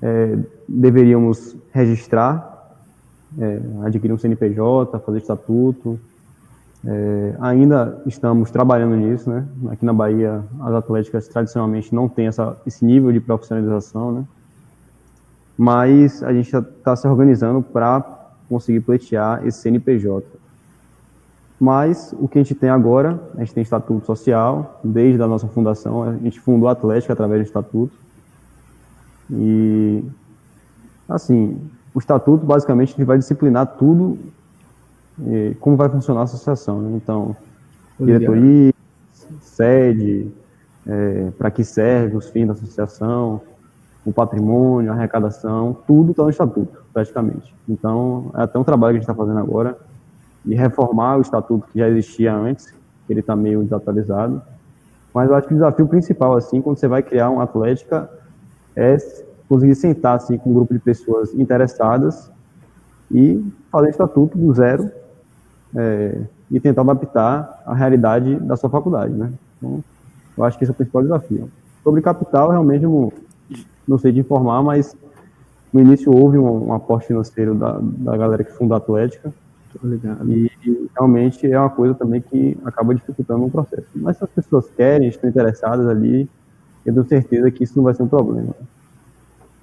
é, 0.00 0.38
deveríamos 0.66 1.56
registrar, 1.70 2.74
é, 3.38 3.60
adquirir 3.84 4.14
um 4.14 4.18
CNPJ, 4.18 4.98
fazer 5.00 5.18
estatuto, 5.18 6.00
é, 6.86 7.34
ainda 7.40 8.00
estamos 8.06 8.50
trabalhando 8.50 8.94
nisso, 8.96 9.28
né? 9.28 9.44
Aqui 9.70 9.84
na 9.84 9.92
Bahia, 9.92 10.44
as 10.60 10.74
atléticas 10.74 11.26
tradicionalmente 11.26 11.94
não 11.94 12.08
têm 12.08 12.28
essa, 12.28 12.56
esse 12.66 12.84
nível 12.84 13.12
de 13.12 13.20
profissionalização, 13.20 14.12
né? 14.12 14.24
Mas 15.56 16.22
a 16.22 16.32
gente 16.32 16.54
está 16.54 16.94
se 16.94 17.08
organizando 17.08 17.62
para 17.62 18.00
conseguir 18.48 18.80
pleitear 18.80 19.44
esse 19.44 19.58
CNPJ. 19.58 20.24
Mas 21.60 22.14
o 22.16 22.28
que 22.28 22.38
a 22.38 22.42
gente 22.42 22.54
tem 22.54 22.70
agora, 22.70 23.20
a 23.34 23.40
gente 23.40 23.54
tem 23.54 23.62
estatuto 23.62 24.06
social, 24.06 24.80
desde 24.84 25.20
a 25.20 25.26
nossa 25.26 25.48
fundação, 25.48 26.04
a 26.04 26.12
gente 26.12 26.38
fundou 26.38 26.68
a 26.68 26.72
Atlética 26.72 27.12
através 27.12 27.42
do 27.42 27.46
estatuto. 27.46 27.92
E, 29.28 30.04
assim, 31.08 31.58
o 31.92 31.98
estatuto, 31.98 32.46
basicamente, 32.46 33.02
vai 33.02 33.18
disciplinar 33.18 33.66
tudo 33.66 34.16
como 35.60 35.76
vai 35.76 35.88
funcionar 35.88 36.20
a 36.20 36.24
associação. 36.24 36.80
Né? 36.80 36.96
Então, 36.96 37.36
diretoria, 37.98 38.72
sede, 39.40 40.32
é, 40.86 41.30
para 41.36 41.50
que 41.50 41.64
serve 41.64 42.16
os 42.16 42.28
fins 42.28 42.46
da 42.46 42.52
associação, 42.52 43.40
o 44.04 44.12
patrimônio, 44.12 44.90
a 44.90 44.94
arrecadação, 44.94 45.76
tudo 45.86 46.12
está 46.12 46.22
no 46.22 46.30
estatuto, 46.30 46.82
praticamente. 46.92 47.54
Então, 47.68 48.30
é 48.34 48.42
até 48.42 48.58
um 48.58 48.64
trabalho 48.64 48.94
que 48.94 48.98
a 48.98 49.00
gente 49.00 49.10
está 49.10 49.14
fazendo 49.14 49.38
agora, 49.38 49.76
de 50.44 50.54
reformar 50.54 51.18
o 51.18 51.20
estatuto 51.20 51.66
que 51.72 51.78
já 51.78 51.88
existia 51.88 52.34
antes, 52.34 52.70
que 53.06 53.12
ele 53.12 53.20
está 53.20 53.36
meio 53.36 53.62
desatualizado. 53.62 54.40
Mas 55.12 55.28
eu 55.28 55.34
acho 55.34 55.48
que 55.48 55.54
o 55.54 55.56
desafio 55.56 55.86
principal, 55.86 56.36
assim, 56.36 56.62
quando 56.62 56.78
você 56.78 56.88
vai 56.88 57.02
criar 57.02 57.28
uma 57.28 57.42
atlética, 57.42 58.08
é 58.74 58.96
conseguir 59.48 59.74
sentar 59.74 60.16
assim, 60.16 60.38
com 60.38 60.50
um 60.50 60.54
grupo 60.54 60.72
de 60.72 60.80
pessoas 60.80 61.34
interessadas 61.34 62.30
e 63.10 63.44
fazer 63.70 63.90
estatuto 63.90 64.38
do 64.38 64.52
zero 64.54 64.90
é, 65.76 66.20
e 66.50 66.60
tentar 66.60 66.82
adaptar 66.82 67.62
a 67.66 67.74
realidade 67.74 68.34
da 68.36 68.56
sua 68.56 68.70
faculdade, 68.70 69.12
né? 69.12 69.32
Então, 69.56 69.82
eu 70.36 70.44
acho 70.44 70.56
que 70.56 70.64
esse 70.64 70.70
é 70.70 70.72
o 70.72 70.76
principal 70.76 71.02
desafio. 71.02 71.50
Sobre 71.82 72.00
capital, 72.00 72.50
realmente 72.50 72.84
eu 72.84 72.90
não, 72.90 73.12
não 73.86 73.98
sei 73.98 74.12
de 74.12 74.20
informar, 74.20 74.62
mas 74.62 74.96
no 75.72 75.80
início 75.80 76.14
houve 76.14 76.38
um, 76.38 76.68
um 76.68 76.72
aporte 76.72 77.08
financeiro 77.08 77.54
da, 77.54 77.78
da 77.80 78.16
galera 78.16 78.44
que 78.44 78.52
fundou 78.52 78.74
a 78.74 78.78
Atlética. 78.78 79.32
E, 80.26 80.50
e, 80.64 80.90
realmente 80.96 81.46
é 81.46 81.58
uma 81.58 81.68
coisa 81.68 81.94
também 81.94 82.22
que 82.22 82.56
acaba 82.64 82.94
dificultando 82.94 83.44
o 83.44 83.50
processo. 83.50 83.86
Mas 83.94 84.16
se 84.16 84.24
as 84.24 84.30
pessoas 84.30 84.68
querem, 84.70 85.08
estão 85.08 85.28
interessadas 85.28 85.86
ali, 85.86 86.28
eu 86.86 86.92
tenho 86.94 87.06
certeza 87.06 87.50
que 87.50 87.64
isso 87.64 87.74
não 87.76 87.84
vai 87.84 87.94
ser 87.94 88.02
um 88.02 88.08
problema. 88.08 88.54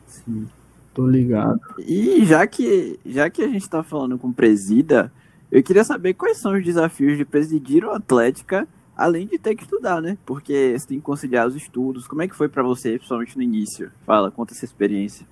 Sim, 0.05 0.47
tô 0.93 1.07
ligado. 1.07 1.59
E 1.79 2.23
já 2.25 2.45
que, 2.45 2.99
já 3.05 3.29
que 3.29 3.41
a 3.41 3.47
gente 3.47 3.63
está 3.63 3.81
falando 3.81 4.17
com 4.17 4.31
presida, 4.31 5.11
eu 5.55 5.63
queria 5.63 5.85
saber 5.85 6.13
quais 6.15 6.37
são 6.37 6.51
os 6.51 6.65
desafios 6.65 7.17
de 7.17 7.23
presidir 7.23 7.85
o 7.85 7.91
Atlética, 7.91 8.67
além 8.93 9.25
de 9.25 9.39
ter 9.39 9.55
que 9.55 9.63
estudar, 9.63 10.01
né? 10.01 10.17
Porque 10.25 10.77
você 10.77 10.85
tem 10.85 10.97
que 10.97 11.03
conciliar 11.05 11.47
os 11.47 11.55
estudos. 11.55 12.09
Como 12.09 12.21
é 12.21 12.27
que 12.27 12.35
foi 12.35 12.49
para 12.49 12.61
você, 12.61 12.97
principalmente 12.97 13.37
no 13.37 13.41
início? 13.41 13.89
Fala, 14.05 14.29
conta 14.29 14.53
essa 14.53 14.65
experiência. 14.65 15.25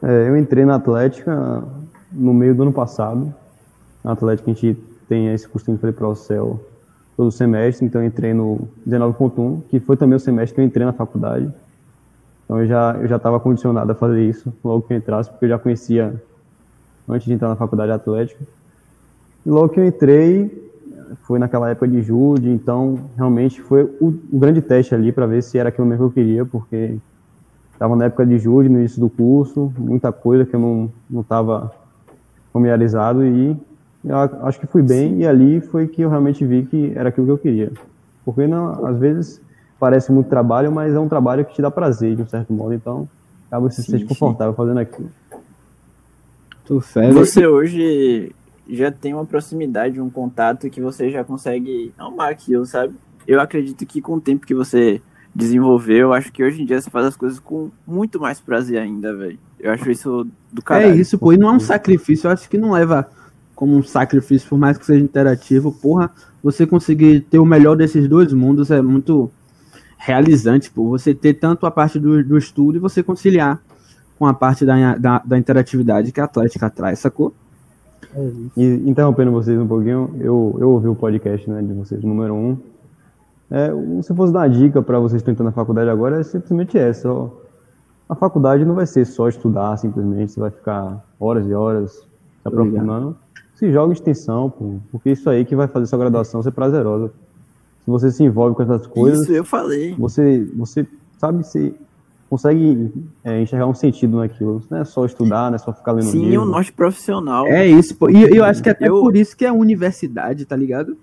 É, 0.00 0.28
eu 0.28 0.36
entrei 0.36 0.64
na 0.64 0.76
Atlética 0.76 1.64
no 2.12 2.32
meio 2.32 2.54
do 2.54 2.62
ano 2.62 2.72
passado. 2.72 3.34
Na 4.04 4.12
Atlética 4.12 4.48
a 4.48 4.54
gente 4.54 4.80
tem 5.08 5.34
esse 5.34 5.48
costume 5.48 5.76
de 5.76 5.80
fazer 5.80 6.04
o 6.04 6.14
céu 6.14 6.64
todo 7.16 7.32
semestre, 7.32 7.84
então 7.84 8.00
eu 8.00 8.06
entrei 8.06 8.32
no 8.32 8.68
19.1, 8.88 9.62
que 9.70 9.80
foi 9.80 9.96
também 9.96 10.14
o 10.14 10.20
semestre 10.20 10.54
que 10.54 10.60
eu 10.60 10.64
entrei 10.64 10.86
na 10.86 10.92
faculdade. 10.92 11.52
Então 12.44 12.60
eu 12.60 12.66
já 12.68 12.92
eu 12.92 13.08
já 13.08 13.16
estava 13.16 13.40
condicionado 13.40 13.90
a 13.90 13.94
fazer 13.96 14.22
isso 14.22 14.54
logo 14.62 14.82
que 14.82 14.92
eu 14.92 14.98
entrasse, 14.98 15.30
porque 15.30 15.46
eu 15.46 15.48
já 15.48 15.58
conhecia 15.58 16.22
antes 17.08 17.26
de 17.26 17.32
entrar 17.32 17.48
na 17.48 17.56
faculdade 17.56 17.90
atlética. 17.90 18.38
E 19.44 19.50
logo 19.50 19.68
que 19.68 19.80
eu 19.80 19.86
entrei, 19.86 20.64
foi 21.22 21.38
naquela 21.38 21.70
época 21.70 21.88
de 21.88 22.02
Jude, 22.02 22.48
então 22.48 22.98
realmente 23.16 23.60
foi 23.60 23.84
o, 24.00 24.08
o 24.32 24.38
grande 24.38 24.60
teste 24.60 24.94
ali 24.94 25.12
para 25.12 25.26
ver 25.26 25.42
se 25.42 25.58
era 25.58 25.68
aquilo 25.68 25.86
mesmo 25.86 26.10
que 26.10 26.20
eu 26.20 26.24
queria, 26.24 26.44
porque 26.44 26.96
estava 27.72 27.94
na 27.96 28.06
época 28.06 28.24
de 28.26 28.38
Jude, 28.38 28.68
no 28.68 28.78
início 28.78 29.00
do 29.00 29.08
curso, 29.08 29.72
muita 29.78 30.12
coisa 30.12 30.44
que 30.44 30.54
eu 30.54 30.60
não 30.60 30.90
não 31.08 31.20
estava 31.20 31.72
familiarizado 32.52 33.24
e 33.24 33.56
eu 34.04 34.16
acho 34.16 34.60
que 34.60 34.66
fui 34.66 34.82
bem 34.82 35.14
Sim. 35.14 35.18
e 35.20 35.26
ali 35.26 35.60
foi 35.60 35.88
que 35.88 36.02
eu 36.02 36.10
realmente 36.10 36.44
vi 36.44 36.64
que 36.66 36.92
era 36.94 37.08
aquilo 37.08 37.26
que 37.26 37.32
eu 37.32 37.38
queria. 37.38 37.72
Porque 38.24 38.46
não, 38.46 38.86
às 38.86 38.98
vezes 38.98 39.40
parece 39.78 40.12
muito 40.12 40.28
trabalho, 40.28 40.70
mas 40.70 40.94
é 40.94 40.98
um 40.98 41.08
trabalho 41.08 41.44
que 41.44 41.54
te 41.54 41.62
dá 41.62 41.70
prazer 41.70 42.14
de 42.14 42.22
um 42.22 42.26
certo 42.26 42.52
modo, 42.52 42.74
então 42.74 43.08
acaba 43.46 43.70
se 43.70 43.82
sentindo 43.82 44.08
confortável 44.08 44.54
fazendo 44.54 44.78
aquilo. 44.78 45.10
Você 47.12 47.46
hoje 47.46 48.34
já 48.68 48.90
tem 48.90 49.14
uma 49.14 49.24
proximidade, 49.24 50.00
um 50.00 50.10
contato 50.10 50.70
que 50.70 50.80
você 50.80 51.10
já 51.10 51.22
consegue 51.22 51.92
amar 51.98 52.30
aquilo, 52.30 52.64
sabe? 52.64 52.94
Eu 53.26 53.40
acredito 53.40 53.84
que 53.86 54.00
com 54.00 54.14
o 54.14 54.20
tempo 54.20 54.46
que 54.46 54.54
você 54.54 55.00
desenvolveu, 55.34 56.12
acho 56.12 56.32
que 56.32 56.44
hoje 56.44 56.62
em 56.62 56.66
dia 56.66 56.80
você 56.80 56.88
faz 56.88 57.06
as 57.06 57.16
coisas 57.16 57.38
com 57.38 57.70
muito 57.86 58.20
mais 58.20 58.40
prazer 58.40 58.78
ainda, 58.78 59.14
velho. 59.14 59.38
Eu 59.58 59.72
acho 59.72 59.90
isso 59.90 60.26
do 60.52 60.60
é 60.60 60.62
caralho. 60.62 60.92
É 60.92 60.96
isso, 60.96 61.18
pô, 61.18 61.32
e 61.32 61.36
não 61.36 61.48
é 61.48 61.52
um 61.52 61.60
sacrifício, 61.60 62.28
eu 62.28 62.32
acho 62.32 62.48
que 62.48 62.56
não 62.56 62.72
leva 62.72 63.08
como 63.54 63.76
um 63.76 63.82
sacrifício, 63.82 64.48
por 64.48 64.58
mais 64.58 64.76
que 64.78 64.84
seja 64.84 65.02
interativo, 65.02 65.72
porra, 65.72 66.10
você 66.42 66.66
conseguir 66.66 67.20
ter 67.20 67.38
o 67.38 67.44
melhor 67.44 67.76
desses 67.76 68.08
dois 68.08 68.32
mundos 68.32 68.70
é 68.70 68.82
muito 68.82 69.30
realizante, 69.96 70.70
pô. 70.70 70.90
Você 70.90 71.14
ter 71.14 71.34
tanto 71.34 71.66
a 71.66 71.70
parte 71.70 71.98
do, 71.98 72.22
do 72.22 72.36
estudo 72.36 72.76
e 72.76 72.80
você 72.80 73.02
conciliar 73.02 73.60
com 74.18 74.26
a 74.26 74.34
parte 74.34 74.64
da, 74.64 74.96
da, 74.96 75.22
da 75.24 75.38
interatividade 75.38 76.12
que 76.12 76.20
a 76.20 76.24
Atlética 76.24 76.68
traz, 76.68 76.98
sacou? 76.98 77.34
É 78.14 78.30
e, 78.56 78.88
interrompendo 78.88 79.32
vocês 79.32 79.58
um 79.58 79.66
pouquinho, 79.66 80.14
eu, 80.20 80.56
eu 80.58 80.70
ouvi 80.70 80.88
o 80.88 80.94
podcast 80.94 81.48
né, 81.50 81.62
de 81.62 81.72
vocês, 81.72 82.02
número 82.02 82.34
um. 82.34 82.56
É, 83.50 83.70
se 84.02 84.14
fosse 84.14 84.32
dar 84.32 84.40
uma 84.40 84.48
dica 84.48 84.82
para 84.82 84.98
vocês 84.98 85.22
que 85.22 85.30
estão 85.30 85.32
entrando 85.32 85.46
na 85.46 85.52
faculdade 85.52 85.90
agora, 85.90 86.20
é 86.20 86.22
simplesmente 86.22 86.78
essa. 86.78 87.10
Ó. 87.10 87.30
A 88.08 88.14
faculdade 88.14 88.64
não 88.64 88.74
vai 88.74 88.86
ser 88.86 89.04
só 89.04 89.28
estudar, 89.28 89.76
simplesmente, 89.76 90.32
você 90.32 90.40
vai 90.40 90.50
ficar 90.50 91.04
horas 91.18 91.46
e 91.46 91.54
horas 91.54 91.92
se 91.92 92.06
aprofundando. 92.44 93.16
Se 93.54 93.72
joga 93.72 93.90
em 93.90 93.92
extensão, 93.92 94.50
pô, 94.50 94.76
porque 94.90 95.10
isso 95.10 95.30
aí 95.30 95.44
que 95.44 95.54
vai 95.54 95.68
fazer 95.68 95.86
sua 95.86 95.98
graduação 95.98 96.42
ser 96.42 96.50
prazerosa. 96.50 97.12
Se 97.84 97.90
você 97.90 98.10
se 98.10 98.24
envolve 98.24 98.56
com 98.56 98.62
essas 98.62 98.86
coisas. 98.86 99.22
Isso 99.22 99.32
eu 99.32 99.44
falei. 99.44 99.94
Você, 99.96 100.44
você 100.56 100.86
sabe, 101.18 101.44
se 101.44 101.74
consegue 102.34 102.92
é, 103.22 103.40
enxergar 103.42 103.68
um 103.68 103.74
sentido 103.74 104.16
naquilo. 104.16 104.60
Não 104.68 104.78
é 104.78 104.84
só 104.84 105.06
estudar, 105.06 105.50
não 105.50 105.54
é 105.54 105.58
só 105.58 105.72
ficar 105.72 105.92
lendo 105.92 106.10
Sim, 106.10 106.30
livro. 106.30 106.42
o 106.42 106.44
norte 106.44 106.72
profissional. 106.72 107.46
É 107.46 107.64
isso, 107.64 107.94
pô. 107.94 108.10
E 108.10 108.36
eu 108.36 108.44
acho 108.44 108.60
que 108.60 108.68
até 108.68 108.88
eu... 108.88 109.00
por 109.00 109.14
isso 109.14 109.36
que 109.36 109.44
é 109.44 109.48
a 109.48 109.52
universidade, 109.52 110.44
tá 110.44 110.56
ligado? 110.56 110.96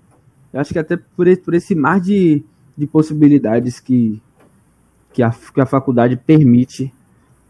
Eu 0.52 0.60
acho 0.60 0.74
que 0.74 0.78
até 0.78 0.98
por 1.16 1.26
esse, 1.26 1.40
por 1.40 1.54
esse 1.54 1.74
mar 1.74 1.98
de, 1.98 2.44
de 2.76 2.86
possibilidades 2.86 3.80
que, 3.80 4.20
que, 5.10 5.22
a, 5.22 5.30
que 5.30 5.58
a 5.58 5.64
faculdade 5.64 6.18
permite 6.18 6.92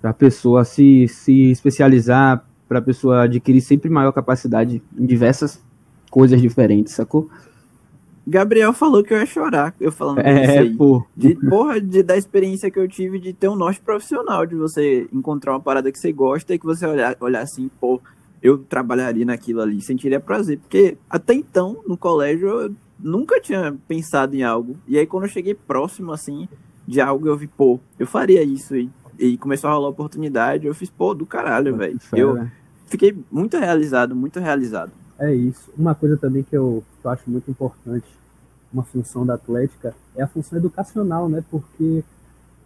para 0.00 0.10
a 0.10 0.14
pessoa 0.14 0.64
se, 0.64 1.08
se 1.08 1.50
especializar, 1.50 2.46
para 2.68 2.78
a 2.78 2.82
pessoa 2.82 3.24
adquirir 3.24 3.62
sempre 3.62 3.90
maior 3.90 4.12
capacidade 4.12 4.80
em 4.96 5.04
diversas 5.04 5.60
coisas 6.08 6.40
diferentes, 6.40 6.92
sacou? 6.94 7.28
Gabriel 8.26 8.72
falou 8.72 9.02
que 9.02 9.12
eu 9.12 9.18
ia 9.18 9.26
chorar, 9.26 9.74
eu 9.80 9.90
falando 9.90 10.20
é, 10.20 10.58
aí. 10.58 10.76
Pô. 10.76 11.04
De, 11.16 11.34
porra, 11.34 11.80
de, 11.80 12.02
da 12.02 12.16
experiência 12.16 12.70
que 12.70 12.78
eu 12.78 12.86
tive 12.86 13.18
de 13.18 13.32
ter 13.32 13.48
um 13.48 13.56
norte 13.56 13.80
profissional, 13.80 14.46
de 14.46 14.54
você 14.54 15.08
encontrar 15.12 15.52
uma 15.52 15.60
parada 15.60 15.90
que 15.90 15.98
você 15.98 16.12
gosta 16.12 16.54
e 16.54 16.58
que 16.58 16.64
você 16.64 16.86
olhar, 16.86 17.16
olhar 17.20 17.42
assim, 17.42 17.68
pô, 17.80 18.00
eu 18.42 18.58
trabalharia 18.58 19.24
naquilo 19.24 19.60
ali, 19.60 19.80
sentiria 19.80 20.20
prazer. 20.20 20.58
Porque 20.58 20.96
até 21.10 21.34
então, 21.34 21.82
no 21.86 21.96
colégio, 21.96 22.48
eu 22.48 22.74
nunca 22.98 23.40
tinha 23.40 23.76
pensado 23.88 24.36
em 24.36 24.42
algo. 24.42 24.76
E 24.86 24.98
aí, 24.98 25.06
quando 25.06 25.24
eu 25.24 25.30
cheguei 25.30 25.54
próximo, 25.54 26.12
assim, 26.12 26.48
de 26.86 27.00
algo, 27.00 27.26
eu 27.26 27.36
vi, 27.36 27.48
pô, 27.48 27.80
eu 27.98 28.06
faria 28.06 28.42
isso. 28.42 28.76
E, 28.76 28.90
e 29.18 29.36
começou 29.36 29.68
a 29.68 29.72
rolar 29.72 29.88
oportunidade, 29.88 30.66
eu 30.66 30.74
fiz, 30.74 30.90
pô, 30.90 31.14
do 31.14 31.26
caralho, 31.26 31.76
velho. 31.76 31.98
Eu 32.12 32.48
fiquei 32.86 33.16
muito 33.30 33.56
realizado, 33.56 34.14
muito 34.14 34.38
realizado. 34.38 34.92
É 35.18 35.32
isso. 35.32 35.72
Uma 35.76 35.94
coisa 35.94 36.16
também 36.16 36.42
que 36.42 36.56
eu, 36.56 36.82
que 37.02 37.06
eu 37.06 37.10
acho 37.10 37.28
muito 37.28 37.50
importante, 37.50 38.06
uma 38.72 38.84
função 38.84 39.26
da 39.26 39.34
Atlética, 39.34 39.94
é 40.16 40.22
a 40.22 40.28
função 40.28 40.58
educacional, 40.58 41.28
né? 41.28 41.44
Porque 41.50 42.02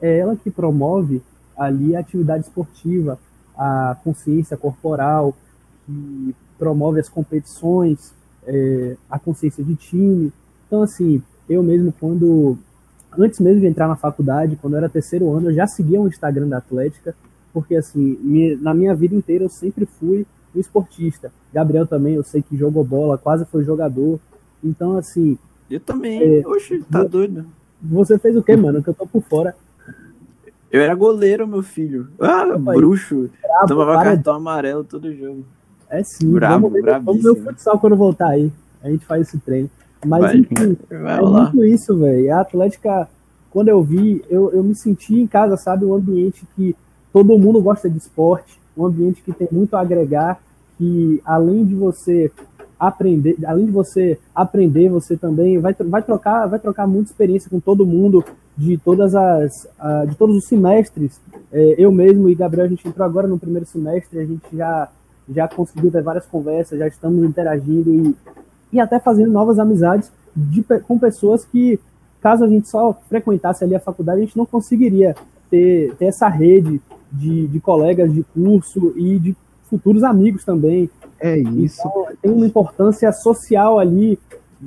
é 0.01 0.19
ela 0.19 0.37
que 0.37 0.51
promove 0.51 1.23
ali 1.57 1.97
a 1.97 2.01
atividade 2.01 2.45
esportiva, 2.45 3.19
a 3.57 3.97
consciência 4.05 4.57
corporal, 4.57 5.35
que 5.87 6.35
promove 6.59 7.01
as 7.01 7.09
competições, 7.09 8.13
é, 8.47 8.97
a 9.11 9.19
consciência 9.19 9.65
de 9.65 9.75
time. 9.75 10.33
Então, 10.67 10.83
assim, 10.83 11.23
eu 11.49 11.63
mesmo, 11.63 11.93
quando. 11.99 12.59
Antes 13.19 13.41
mesmo 13.41 13.61
de 13.61 13.67
entrar 13.67 13.89
na 13.89 13.97
faculdade, 13.97 14.59
quando 14.61 14.75
eu 14.75 14.79
era 14.79 14.91
terceiro 14.91 15.33
ano, 15.33 15.49
eu 15.49 15.55
já 15.55 15.67
seguia 15.67 15.99
o 15.99 16.07
Instagram 16.07 16.49
da 16.49 16.59
Atlética, 16.59 17.15
porque 17.51 17.75
assim, 17.75 18.19
na 18.61 18.75
minha 18.75 18.95
vida 18.95 19.15
inteira 19.15 19.45
eu 19.45 19.49
sempre 19.49 19.87
fui 19.87 20.27
um 20.57 20.61
esportista. 20.61 21.33
Gabriel 21.53 21.87
também, 21.87 22.15
eu 22.15 22.25
sei 22.25 22.43
que 22.43 22.57
jogou 22.57 22.85
bola, 22.85 23.19
quase 23.19 23.45
foi 23.45 23.65
jogador. 23.65 24.19
Então, 24.63 24.97
assim. 24.97 25.39
Eu 25.71 25.81
também. 25.81 26.41
É, 26.41 26.47
Oxe, 26.47 26.83
tá 26.91 27.05
doido. 27.05 27.47
Você 27.83 28.19
fez 28.19 28.37
o 28.37 28.43
quê, 28.43 28.57
mano? 28.57 28.83
Que 28.83 28.91
eu 28.91 28.95
tô 28.95 29.07
por 29.07 29.23
fora. 29.23 29.55
Eu 30.71 30.81
era 30.81 30.95
goleiro, 30.95 31.47
meu 31.47 31.63
filho. 31.63 32.09
Ah, 32.21 32.45
Opa, 32.49 32.73
bruxo. 32.73 33.31
Bravo, 33.43 33.67
Tomava 33.69 33.93
para... 33.95 34.11
cartão 34.11 34.35
amarelo 34.35 34.85
todo 34.85 35.15
jogo. 35.15 35.45
É 35.89 36.03
sim. 36.03 36.33
Bravo, 36.33 36.69
vamos, 36.69 36.85
ver, 36.85 37.01
vamos 37.01 37.23
ver 37.23 37.31
o 37.31 37.37
futsal 37.37 37.79
quando 37.79 37.97
voltar 37.97 38.31
aí. 38.31 38.51
A 38.83 38.91
gente 38.91 39.05
faz 39.05 39.29
esse 39.29 39.39
treino. 39.39 39.71
Mas, 40.05 40.23
vai, 40.23 40.37
enfim, 40.37 40.77
vai 40.91 41.19
é 41.19 41.23
muito 41.23 41.65
isso, 41.65 41.97
velho. 41.97 42.35
A 42.35 42.41
Atlética, 42.41 43.09
quando 43.51 43.69
eu 43.69 43.83
vi, 43.83 44.25
eu, 44.29 44.51
eu 44.53 44.63
me 44.63 44.75
senti 44.75 45.15
em 45.15 45.27
casa, 45.27 45.57
sabe? 45.57 45.85
Um 45.85 45.95
ambiente 45.95 46.47
que 46.55 46.77
todo 47.13 47.39
mundo 47.39 47.61
gosta 47.63 47.89
de 47.89 47.97
esporte, 47.97 48.61
um 48.77 48.85
ambiente 48.85 49.23
que 49.23 49.33
tem 49.33 49.49
muito 49.51 49.75
a 49.75 49.81
agregar, 49.81 50.39
que 50.79 51.21
além 51.25 51.65
de 51.65 51.75
você 51.75 52.31
aprender, 52.79 53.37
além 53.47 53.67
de 53.67 53.73
você 53.73 54.19
aprender, 54.35 54.89
você 54.89 55.17
também 55.17 55.59
vai, 55.59 55.75
vai 55.75 56.03
trocar, 56.03 56.47
vai 56.47 56.59
trocar 56.59 56.87
muita 56.87 57.11
experiência 57.11 57.51
com 57.51 57.59
todo 57.59 57.87
mundo 57.87 58.25
de 58.57 58.77
todas 58.79 59.15
as, 59.15 59.69
de 60.09 60.15
todos 60.17 60.37
os 60.37 60.47
semestres. 60.47 61.21
É, 61.53 61.75
eu 61.79 61.91
mesmo 61.91 62.29
e 62.29 62.35
Gabriel 62.35 62.67
a 62.67 62.69
gente 62.69 62.87
entrou 62.87 63.07
agora 63.07 63.27
no 63.27 63.39
primeiro 63.39 63.67
semestre, 63.67 64.19
a 64.19 64.25
gente 64.25 64.57
já 64.57 64.91
já 65.29 65.49
conseguiu 65.49 65.91
ter 65.91 66.03
várias 66.03 66.27
conversas, 66.27 66.79
já 66.79 66.87
estamos 66.87 67.25
interagindo 67.25 67.93
e, 67.93 68.15
e 68.73 68.81
até 68.81 69.01
fazendo 69.01 69.33
novas 69.33 69.59
amizades 69.59 70.11
de, 70.35 70.63
com 70.63 70.99
pessoas 70.99 71.45
que, 71.45 71.81
caso 72.21 72.45
a 72.45 72.49
gente 72.49 72.69
só 72.69 72.93
frequentasse 73.09 73.65
ali 73.65 73.75
a 73.75 73.81
faculdade, 73.81 74.21
a 74.21 74.25
gente 74.25 74.37
não 74.37 74.47
conseguiria 74.47 75.15
ter, 75.51 75.95
ter 75.97 76.07
essa 76.07 76.29
rede 76.29 76.81
de, 77.11 77.47
de 77.49 77.61
colegas 77.61 78.13
de 78.13 78.23
curso 78.23 78.93
e 78.97 79.19
de 79.19 79.37
futuros 79.69 80.03
amigos 80.03 80.45
também. 80.45 80.91
É 81.21 81.39
isso. 81.39 81.81
Então, 81.81 82.07
tem 82.23 82.33
uma 82.33 82.47
importância 82.47 83.11
social 83.13 83.79
ali 83.79 84.19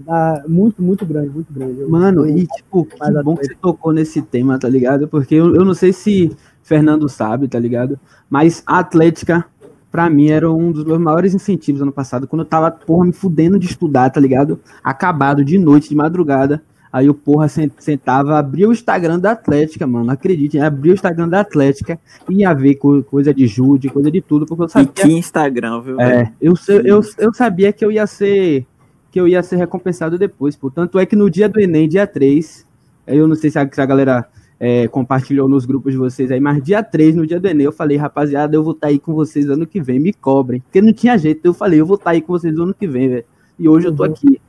ah, 0.07 0.43
muito, 0.47 0.81
muito 0.81 1.05
grande, 1.05 1.29
muito 1.29 1.51
grande. 1.51 1.83
Mano, 1.85 2.27
e 2.27 2.45
tipo, 2.47 2.85
que 2.85 3.23
bom 3.23 3.35
que 3.35 3.47
você 3.47 3.55
tocou 3.55 3.91
nesse 3.91 4.21
tema, 4.21 4.59
tá 4.59 4.69
ligado? 4.69 5.07
Porque 5.07 5.35
eu, 5.35 5.55
eu 5.55 5.65
não 5.65 5.73
sei 5.73 5.91
se 5.91 6.35
Fernando 6.63 7.09
sabe, 7.09 7.47
tá 7.47 7.59
ligado? 7.59 7.99
Mas 8.29 8.61
a 8.65 8.79
Atlética, 8.79 9.45
pra 9.91 10.09
mim, 10.09 10.29
era 10.29 10.51
um 10.51 10.71
dos 10.71 10.83
meus 10.83 10.99
maiores 10.99 11.33
incentivos 11.33 11.81
ano 11.81 11.91
passado, 11.91 12.27
quando 12.27 12.41
eu 12.41 12.47
tava, 12.47 12.69
porra, 12.69 13.05
me 13.05 13.11
fudendo 13.11 13.57
de 13.57 13.65
estudar, 13.65 14.09
tá 14.11 14.19
ligado? 14.19 14.59
Acabado 14.83 15.43
de 15.43 15.57
noite, 15.57 15.89
de 15.89 15.95
madrugada. 15.95 16.61
Aí 16.91 17.07
o 17.07 17.13
porra 17.13 17.47
sentava, 17.47 18.39
abria 18.39 18.67
o 18.67 18.71
Instagram 18.71 19.19
da 19.19 19.31
Atlética, 19.31 19.85
mano. 19.85 20.09
Acredite, 20.09 20.57
abria 20.57 20.91
o 20.91 20.95
Instagram 20.95 21.29
da 21.29 21.41
Atlética 21.41 21.99
e 22.27 22.37
ia 22.37 22.51
ver 22.53 22.75
coisa 22.75 23.31
de 23.31 23.45
Jude, 23.45 23.89
coisa 23.89 24.09
de 24.09 24.21
tudo, 24.21 24.45
porque 24.47 24.63
eu 24.63 24.69
sabia. 24.69 24.89
E 24.89 24.93
que 24.93 25.11
Instagram, 25.11 25.81
viu? 25.81 26.01
É, 26.01 26.33
eu, 26.41 26.55
eu, 26.83 27.01
eu 27.19 27.33
sabia 27.33 27.71
que 27.71 27.85
eu 27.85 27.91
ia 27.91 28.07
ser. 28.07 28.65
Que 29.11 29.19
eu 29.19 29.27
ia 29.27 29.43
ser 29.43 29.57
recompensado 29.57 30.17
depois, 30.17 30.55
pô. 30.55 30.71
Tanto 30.71 30.97
é 30.97 31.05
que 31.05 31.15
no 31.15 31.29
dia 31.29 31.47
do 31.47 31.59
Enem, 31.59 31.87
dia 31.87 32.07
3, 32.07 32.65
eu 33.07 33.27
não 33.27 33.35
sei 33.35 33.51
se 33.51 33.59
a, 33.59 33.69
se 33.71 33.81
a 33.81 33.85
galera 33.85 34.27
é, 34.59 34.87
compartilhou 34.87 35.47
nos 35.47 35.65
grupos 35.65 35.93
de 35.93 35.97
vocês 35.97 36.31
aí, 36.31 36.39
mas 36.39 36.61
dia 36.63 36.83
3, 36.83 37.15
no 37.15 37.25
dia 37.25 37.39
do 37.39 37.47
Enem, 37.47 37.65
eu 37.65 37.71
falei, 37.71 37.97
rapaziada, 37.97 38.55
eu 38.55 38.63
vou 38.63 38.73
estar 38.73 38.87
tá 38.87 38.91
aí 38.91 38.99
com 38.99 39.13
vocês 39.13 39.47
ano 39.47 39.65
que 39.65 39.79
vem, 39.79 39.99
me 39.99 40.11
cobrem. 40.11 40.59
Porque 40.61 40.81
não 40.81 40.91
tinha 40.91 41.17
jeito, 41.17 41.45
eu 41.45 41.53
falei, 41.53 41.79
eu 41.79 41.85
vou 41.85 41.95
estar 41.95 42.05
tá 42.05 42.11
aí 42.11 42.21
com 42.21 42.33
vocês 42.33 42.57
ano 42.57 42.73
que 42.73 42.87
vem, 42.87 43.09
velho. 43.09 43.25
E 43.57 43.69
hoje 43.69 43.87
eu 43.87 43.95
tô 43.95 44.03
uhum. 44.03 44.11
aqui 44.11 44.41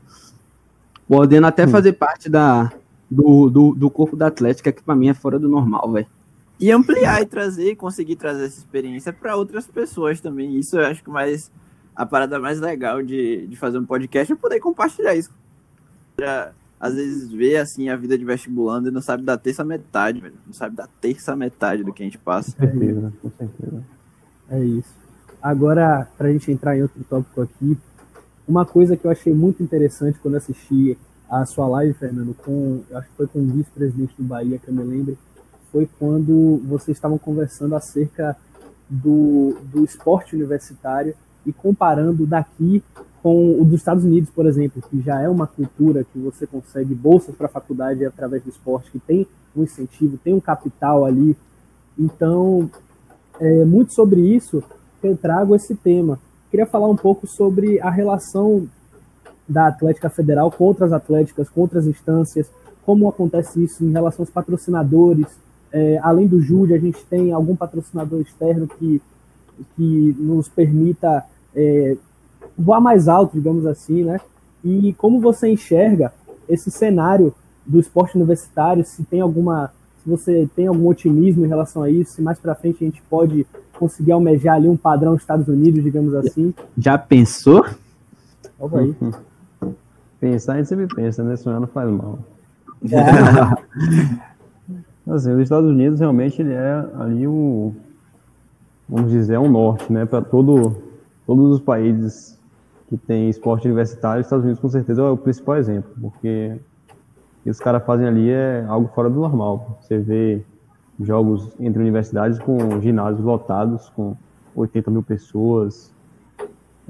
podendo 1.10 1.48
até 1.48 1.66
hum. 1.66 1.68
fazer 1.68 1.94
parte 1.94 2.28
da, 2.28 2.72
do, 3.10 3.50
do, 3.50 3.74
do, 3.74 3.90
corpo 3.90 4.14
da 4.14 4.28
Atlética, 4.28 4.70
que 4.70 4.80
para 4.80 4.94
mim 4.94 5.08
é 5.08 5.14
fora 5.14 5.40
do 5.40 5.48
normal, 5.48 5.90
velho. 5.90 6.06
E 6.60 6.70
ampliar 6.70 7.20
e 7.20 7.26
trazer, 7.26 7.74
conseguir 7.74 8.14
trazer 8.14 8.44
essa 8.44 8.58
experiência 8.58 9.12
para 9.12 9.34
outras 9.34 9.66
pessoas 9.66 10.20
também. 10.20 10.56
Isso 10.56 10.78
eu 10.78 10.86
acho 10.86 11.02
que 11.02 11.10
mais 11.10 11.50
a 11.96 12.06
parada 12.06 12.38
mais 12.38 12.60
legal 12.60 13.02
de, 13.02 13.44
de 13.48 13.56
fazer 13.56 13.78
um 13.78 13.84
podcast 13.84 14.32
é 14.32 14.36
poder 14.36 14.60
compartilhar 14.60 15.16
isso. 15.16 15.30
Pra, 16.14 16.52
às 16.78 16.94
vezes 16.94 17.32
ver 17.32 17.56
assim 17.56 17.88
a 17.88 17.96
vida 17.96 18.16
de 18.16 18.24
vestibulando 18.24 18.88
e 18.88 18.92
não 18.92 19.02
sabe 19.02 19.24
da 19.24 19.36
terça 19.36 19.64
metade, 19.64 20.20
velho. 20.20 20.34
Não 20.46 20.54
sabe 20.54 20.76
da 20.76 20.86
terça 21.00 21.34
metade 21.34 21.82
do 21.82 21.92
que 21.92 22.04
a 22.04 22.06
gente 22.06 22.18
passa. 22.18 22.52
Com 22.52 22.58
certeza, 22.58 23.12
com 23.20 23.30
certeza. 23.36 23.84
É 24.48 24.60
isso. 24.60 24.94
Agora, 25.42 26.06
para 26.16 26.28
a 26.28 26.32
gente 26.32 26.52
entrar 26.52 26.76
em 26.76 26.82
outro 26.82 27.02
tópico 27.02 27.42
aqui, 27.42 27.76
uma 28.46 28.64
coisa 28.64 28.96
que 28.96 29.04
eu 29.04 29.10
achei 29.10 29.32
muito 29.32 29.62
interessante 29.62 30.18
quando 30.20 30.36
assisti 30.36 30.98
a 31.28 31.46
sua 31.46 31.68
live, 31.68 31.94
Fernando, 31.94 32.34
com, 32.34 32.82
acho 32.92 33.08
que 33.08 33.16
foi 33.16 33.26
com 33.28 33.38
o 33.38 33.46
vice-presidente 33.46 34.14
do 34.18 34.24
Bahia, 34.24 34.58
que 34.58 34.68
eu 34.68 34.74
me 34.74 34.82
lembro, 34.82 35.16
foi 35.70 35.88
quando 35.98 36.60
vocês 36.66 36.96
estavam 36.96 37.16
conversando 37.18 37.76
acerca 37.76 38.36
do, 38.88 39.56
do 39.72 39.84
esporte 39.84 40.34
universitário 40.34 41.14
e 41.46 41.52
comparando 41.52 42.26
daqui 42.26 42.82
com 43.22 43.60
o 43.60 43.64
dos 43.64 43.80
Estados 43.80 44.04
Unidos, 44.04 44.30
por 44.30 44.46
exemplo, 44.46 44.82
que 44.82 45.00
já 45.00 45.20
é 45.20 45.28
uma 45.28 45.46
cultura 45.46 46.04
que 46.04 46.18
você 46.18 46.46
consegue 46.46 46.94
bolsas 46.94 47.34
para 47.34 47.46
a 47.46 47.50
faculdade 47.50 48.04
através 48.04 48.42
do 48.42 48.50
esporte, 48.50 48.90
que 48.90 48.98
tem 48.98 49.26
um 49.54 49.62
incentivo, 49.62 50.18
tem 50.18 50.34
um 50.34 50.40
capital 50.40 51.04
ali. 51.04 51.36
Então, 51.98 52.70
é 53.38 53.64
muito 53.64 53.94
sobre 53.94 54.20
isso 54.20 54.62
que 55.00 55.06
eu 55.06 55.16
trago 55.16 55.54
esse 55.54 55.74
tema. 55.74 56.18
Queria 56.50 56.66
falar 56.66 56.88
um 56.88 56.96
pouco 56.96 57.26
sobre 57.26 57.80
a 57.80 57.90
relação 57.90 58.66
da 59.48 59.68
Atlética 59.68 60.10
Federal 60.10 60.50
com 60.50 60.64
outras 60.64 60.92
atléticas, 60.92 61.48
com 61.48 61.60
outras 61.60 61.86
instâncias, 61.86 62.50
como 62.84 63.08
acontece 63.08 63.62
isso 63.62 63.84
em 63.84 63.92
relação 63.92 64.22
aos 64.22 64.30
patrocinadores. 64.30 65.26
É, 65.72 65.98
além 66.02 66.26
do 66.26 66.40
Júlio, 66.40 66.74
a 66.74 66.78
gente 66.78 67.04
tem 67.06 67.32
algum 67.32 67.54
patrocinador 67.54 68.20
externo 68.20 68.66
que, 68.66 69.00
que 69.76 70.16
nos 70.18 70.48
permita 70.48 71.24
é, 71.54 71.96
voar 72.58 72.80
mais 72.80 73.06
alto, 73.06 73.36
digamos 73.36 73.64
assim, 73.66 74.04
né? 74.04 74.20
E 74.64 74.92
como 74.94 75.20
você 75.20 75.48
enxerga 75.48 76.12
esse 76.48 76.70
cenário 76.70 77.32
do 77.64 77.78
esporte 77.78 78.16
universitário, 78.16 78.84
se 78.84 79.04
tem 79.04 79.20
alguma, 79.20 79.72
se 80.02 80.10
você 80.10 80.48
tem 80.56 80.66
algum 80.66 80.88
otimismo 80.88 81.44
em 81.44 81.48
relação 81.48 81.82
a 81.82 81.90
isso, 81.90 82.12
se 82.12 82.22
mais 82.22 82.38
para 82.38 82.56
frente 82.56 82.82
a 82.82 82.86
gente 82.86 83.02
pode 83.08 83.46
conseguir 83.80 84.12
almejar 84.12 84.56
ali 84.56 84.68
um 84.68 84.76
padrão 84.76 85.14
Estados 85.16 85.48
Unidos, 85.48 85.82
digamos 85.82 86.14
assim. 86.14 86.54
Já 86.76 86.98
pensou? 86.98 87.64
Opa 88.58 88.80
aí. 88.80 88.94
Pensar 90.20 90.52
a 90.52 90.56
gente 90.58 90.68
sempre 90.68 90.86
pensa, 90.86 91.24
né? 91.24 91.34
Sonhar 91.34 91.58
não 91.58 91.66
faz 91.66 91.90
mal. 91.90 92.18
É. 92.92 93.00
assim, 95.10 95.32
os 95.32 95.40
Estados 95.40 95.70
Unidos 95.70 95.98
realmente 95.98 96.42
ele 96.42 96.52
é 96.52 96.86
ali 96.98 97.26
o, 97.26 97.74
vamos 98.86 99.10
dizer, 99.10 99.34
é 99.34 99.38
um 99.38 99.50
norte, 99.50 99.90
né? 99.90 100.04
Para 100.04 100.20
todo, 100.20 100.76
todos 101.26 101.54
os 101.56 101.60
países 101.62 102.38
que 102.88 102.98
tem 102.98 103.30
esporte 103.30 103.66
universitário, 103.66 104.20
os 104.20 104.26
Estados 104.26 104.44
Unidos 104.44 104.60
com 104.60 104.68
certeza 104.68 105.00
é 105.00 105.08
o 105.08 105.16
principal 105.16 105.56
exemplo, 105.56 105.90
porque 106.02 106.60
o 107.40 107.44
que 107.44 107.50
os 107.50 107.58
caras 107.58 107.82
fazem 107.86 108.06
ali 108.06 108.28
é 108.28 108.62
algo 108.68 108.90
fora 108.94 109.08
do 109.08 109.18
normal. 109.18 109.78
Você 109.80 109.98
vê 109.98 110.44
jogos 111.06 111.54
entre 111.58 111.80
universidades 111.80 112.38
com 112.38 112.80
ginásios 112.80 113.24
lotados, 113.24 113.88
com 113.90 114.16
80 114.54 114.90
mil 114.90 115.02
pessoas. 115.02 115.92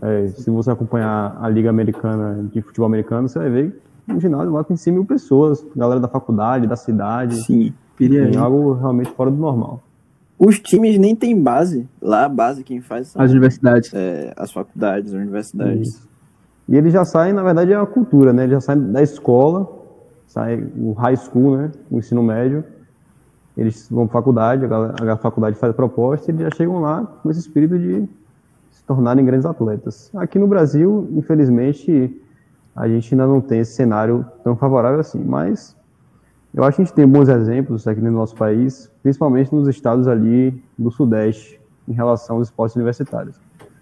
É, 0.03 0.29
se 0.29 0.51
você 0.51 0.71
acompanhar 0.71 1.37
a 1.41 1.49
Liga 1.49 1.69
Americana 1.71 2.49
de 2.53 2.63
Futebol 2.63 2.87
Americano, 2.87 3.29
você 3.29 3.39
vai 3.39 3.51
ver 3.51 3.81
um 4.15 4.21
ginásio 4.21 4.53
lá 4.53 4.65
tem 4.65 4.77
100 4.77 4.93
mil 4.93 5.05
pessoas, 5.05 5.65
galera 5.77 6.01
da 6.01 6.09
faculdade, 6.09 6.67
da 6.67 6.77
cidade. 6.77 7.37
Sim, 7.43 7.73
é 8.01 8.37
algo 8.37 8.73
realmente 8.75 9.11
fora 9.11 9.31
do 9.31 9.37
normal. 9.37 9.83
Os 10.39 10.59
times 10.59 10.99
nem 10.99 11.15
têm 11.15 11.41
base. 11.41 11.87
Lá 12.01 12.25
a 12.25 12.29
base 12.29 12.65
quem 12.65 12.81
faz 12.81 13.09
são 13.09 13.21
as 13.21 13.31
universidades. 13.31 13.93
É, 13.93 14.33
as 14.37 14.51
faculdades, 14.51 15.13
as 15.13 15.21
universidades. 15.21 15.89
Isso. 15.89 16.09
E 16.69 16.77
eles 16.77 16.93
já 16.93 17.05
saem, 17.05 17.33
na 17.33 17.43
verdade, 17.43 17.73
é 17.73 17.77
a 17.77 17.85
cultura, 17.85 18.33
né? 18.33 18.45
Eles 18.45 18.53
já 18.53 18.61
saem 18.61 18.91
da 18.91 19.03
escola, 19.03 19.69
sai 20.27 20.67
o 20.79 20.93
high 20.93 21.17
school, 21.17 21.57
né? 21.57 21.71
O 21.91 21.99
ensino 21.99 22.23
médio, 22.23 22.65
eles 23.57 23.89
vão 23.91 24.07
para 24.07 24.21
faculdade, 24.21 24.65
a, 24.67 25.17
faculdade 25.17 25.57
faz 25.57 25.71
a 25.71 25.75
proposta 25.75 26.31
e 26.31 26.35
eles 26.35 26.43
já 26.43 26.51
chegam 26.57 26.81
lá 26.81 27.05
com 27.05 27.31
esse 27.31 27.41
espírito 27.41 27.79
de 27.79 28.09
se 28.71 28.85
tornarem 28.85 29.25
grandes 29.25 29.47
atletas. 29.47 30.11
Aqui 30.15 30.39
no 30.39 30.47
Brasil, 30.47 31.09
infelizmente, 31.13 32.17
a 32.75 32.89
gente 32.89 33.13
ainda 33.13 33.27
não 33.27 33.41
tem 33.41 33.61
esse 33.61 33.73
cenário 33.73 34.25
tão 34.45 34.57
favorável 34.57 35.01
assim, 35.01 35.23
mas 35.23 35.77
eu 36.55 36.65
acho 36.65 36.77
que 36.77 36.83
a 36.83 36.85
gente 36.85 36.95
tem 36.95 37.07
bons 37.07 37.29
exemplos 37.29 37.87
aqui 37.87 38.01
no 38.01 38.11
nosso 38.11 38.35
país, 38.35 38.91
principalmente 39.03 39.55
nos 39.55 39.69
estados 39.69 40.09
ali 40.09 40.63
do 40.79 40.91
Sudeste, 40.91 41.61
em 41.87 41.93
relação 41.93 42.37
aos 42.37 42.49
esportes 42.49 42.77
universitários. 42.77 43.37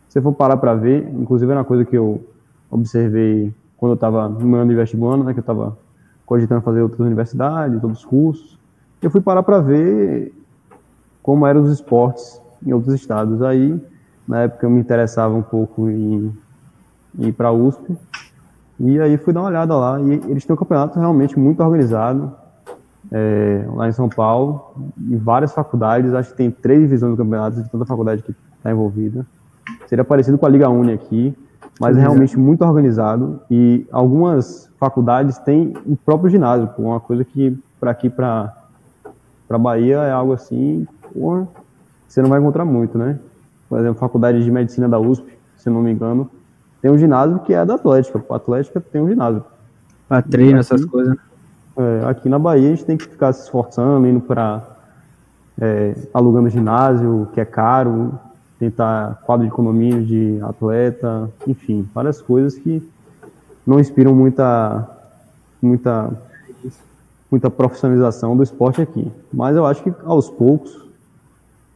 Se 0.09 0.21
for 0.21 0.33
parar 0.33 0.57
para 0.57 0.75
ver, 0.75 1.09
inclusive 1.15 1.51
era 1.51 1.61
uma 1.61 1.65
coisa 1.65 1.85
que 1.85 1.97
eu 1.97 2.25
observei 2.71 3.55
quando 3.77 3.93
eu 3.93 3.95
estava 3.95 4.29
no 4.29 4.47
meu 4.47 4.61
ano 4.61 4.71
de 4.71 4.77
vestibular, 4.77 5.17
né, 5.19 5.33
que 5.33 5.39
eu 5.39 5.43
estava 5.43 5.79
cogitando 6.27 6.61
fazer 6.61 6.83
outras 6.83 7.01
universidades, 7.01 7.83
outros 7.83 8.05
cursos, 8.05 8.58
eu 9.01 9.11
fui 9.11 9.21
parar 9.21 9.43
para 9.43 9.61
ver 9.61 10.35
como 11.23 11.47
eram 11.47 11.63
os 11.63 11.73
esportes 11.73 12.41
em 12.65 12.73
outros 12.73 12.95
estados. 12.95 13.43
Aí, 13.43 13.81
na 14.27 14.43
época, 14.43 14.67
eu 14.67 14.71
me 14.71 14.81
interessava 14.81 15.35
um 15.35 15.43
pouco 15.43 15.89
em, 15.89 16.33
em 17.19 17.29
ir 17.29 17.33
para 17.33 17.49
a 17.49 17.53
USP. 17.53 17.97
E 18.81 19.01
aí 19.01 19.17
fui 19.19 19.33
dar 19.33 19.41
uma 19.41 19.49
olhada 19.49 19.75
lá. 19.75 20.01
E 20.01 20.31
eles 20.31 20.45
têm 20.45 20.55
um 20.55 20.59
campeonato 20.59 20.99
realmente 20.99 21.39
muito 21.39 21.63
organizado. 21.63 22.33
é, 23.11 23.65
lá 23.75 23.89
em 23.89 23.93
São 23.93 24.09
Paulo, 24.09 24.93
em 24.99 25.17
várias 25.17 25.53
faculdades, 25.53 26.13
acho 26.13 26.31
que 26.31 26.37
tem 26.37 26.51
três 26.51 26.81
divisões 26.81 27.13
do 27.13 27.17
campeonato, 27.17 27.63
de 27.63 27.69
toda 27.71 27.87
faculdade 27.87 28.23
que 28.23 28.35
está 28.57 28.71
envolvida. 28.71 29.27
Seria 29.87 30.05
parecido 30.05 30.37
com 30.37 30.47
a 30.47 30.49
Liga 30.49 30.69
Uni 30.69 30.93
aqui, 30.93 31.35
mas 31.81 31.97
é 31.97 32.01
realmente 32.01 32.39
muito 32.39 32.65
organizado 32.65 33.41
e 33.51 33.87
algumas 33.93 34.71
faculdades 34.79 35.39
têm 35.39 35.75
o 35.87 35.97
próprio 35.97 36.29
ginásio, 36.29 36.71
uma 36.79 37.01
coisa 37.01 37.25
que 37.25 37.57
para 37.79 37.91
aqui, 37.91 38.11
para 38.11 38.58
Bahia, 39.57 39.99
é 39.99 40.11
algo 40.11 40.33
assim, 40.33 40.87
porra, 41.15 41.49
você 42.07 42.21
não 42.21 42.29
vai 42.29 42.41
encontrar 42.41 42.65
muito, 42.65 42.99
né? 42.99 43.19
Por 43.69 43.79
exemplo, 43.79 43.99
Faculdade 43.99 44.43
de 44.43 44.51
Medicina 44.51 44.89
da 44.89 44.99
USP, 44.99 45.33
se 45.57 45.71
não 45.71 45.81
me 45.81 45.93
engano, 45.93 46.31
tem 46.81 46.91
um 46.91 46.99
ginásio 46.99 47.39
que 47.41 47.55
é 47.55 47.65
da 47.65 47.75
Atlética. 47.75 48.23
A 48.31 48.37
Atlética 48.37 48.81
tem 48.81 49.01
um 49.01 49.09
ginásio. 49.09 49.45
Para 50.09 50.23
treino, 50.23 50.59
essas 50.59 50.85
coisas. 50.85 51.17
É, 51.77 52.09
aqui 52.09 52.29
na 52.29 52.39
Bahia 52.39 52.67
a 52.67 52.71
gente 52.71 52.85
tem 52.85 52.97
que 52.97 53.05
ficar 53.05 53.33
se 53.33 53.45
esforçando, 53.45 54.07
indo 54.07 54.21
para. 54.21 54.63
É, 55.61 55.95
alugando 56.15 56.49
ginásio, 56.49 57.29
que 57.33 57.41
é 57.41 57.45
caro, 57.45 58.17
tentar 58.59 59.21
quadro 59.25 59.45
de 59.45 59.53
condomínio 59.53 60.05
de 60.05 60.39
atleta, 60.43 61.29
enfim, 61.49 61.89
várias 61.93 62.23
coisas 62.23 62.57
que 62.57 62.81
não 63.67 63.81
inspiram 63.81 64.15
muita, 64.15 64.89
muita, 65.61 66.11
muita 67.31 67.51
profissionalização 67.51 68.37
do 68.37 68.43
esporte 68.43 68.81
aqui. 68.81 69.11
Mas 69.33 69.57
eu 69.57 69.67
acho 69.67 69.83
que 69.83 69.93
aos 70.05 70.31
poucos, 70.31 70.87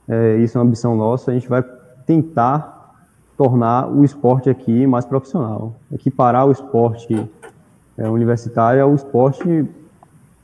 é, 0.08 0.36
isso 0.38 0.56
é 0.56 0.60
uma 0.60 0.66
ambição 0.66 0.96
nossa, 0.96 1.30
a 1.30 1.34
gente 1.34 1.48
vai 1.48 1.62
tentar 2.06 2.94
tornar 3.36 3.88
o 3.88 4.04
esporte 4.04 4.48
aqui 4.48 4.86
mais 4.86 5.04
profissional, 5.04 5.74
equiparar 5.92 6.46
o 6.46 6.52
esporte 6.52 7.28
é, 7.96 8.08
universitário 8.08 8.82
ao 8.82 8.94
esporte 8.94 9.68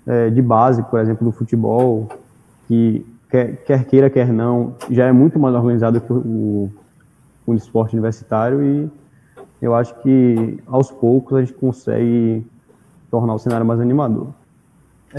é, 0.06 0.30
de 0.30 0.42
base, 0.42 0.82
por 0.82 1.00
exemplo, 1.00 1.24
do 1.24 1.32
futebol, 1.32 2.08
que 2.66 3.06
quer, 3.30 3.56
quer, 3.64 3.84
queira, 3.84 4.10
quer 4.10 4.32
não, 4.32 4.74
já 4.90 5.06
é 5.06 5.12
muito 5.12 5.38
mais 5.38 5.54
organizado 5.54 6.00
que 6.00 6.12
o, 6.12 6.70
o 7.46 7.54
esporte 7.54 7.94
universitário 7.94 8.62
e 8.62 8.90
eu 9.60 9.74
acho 9.74 9.94
que 10.02 10.62
aos 10.66 10.90
poucos 10.90 11.36
a 11.36 11.40
gente 11.40 11.52
consegue 11.54 12.46
tornar 13.10 13.34
o 13.34 13.38
cenário 13.38 13.66
mais 13.66 13.80
animador. 13.80 14.28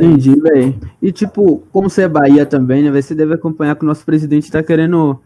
Entendi, 0.05 0.39
velho. 0.39 0.75
E 1.01 1.11
tipo, 1.11 1.63
como 1.71 1.89
você 1.89 2.03
é 2.03 2.07
Bahia 2.07 2.45
também, 2.45 2.83
né, 2.83 3.01
você 3.01 3.13
deve 3.13 3.33
acompanhar 3.33 3.75
que 3.75 3.83
o 3.83 3.87
nosso 3.87 4.05
presidente 4.05 4.43
está 4.43 4.63
querendo 4.63 5.19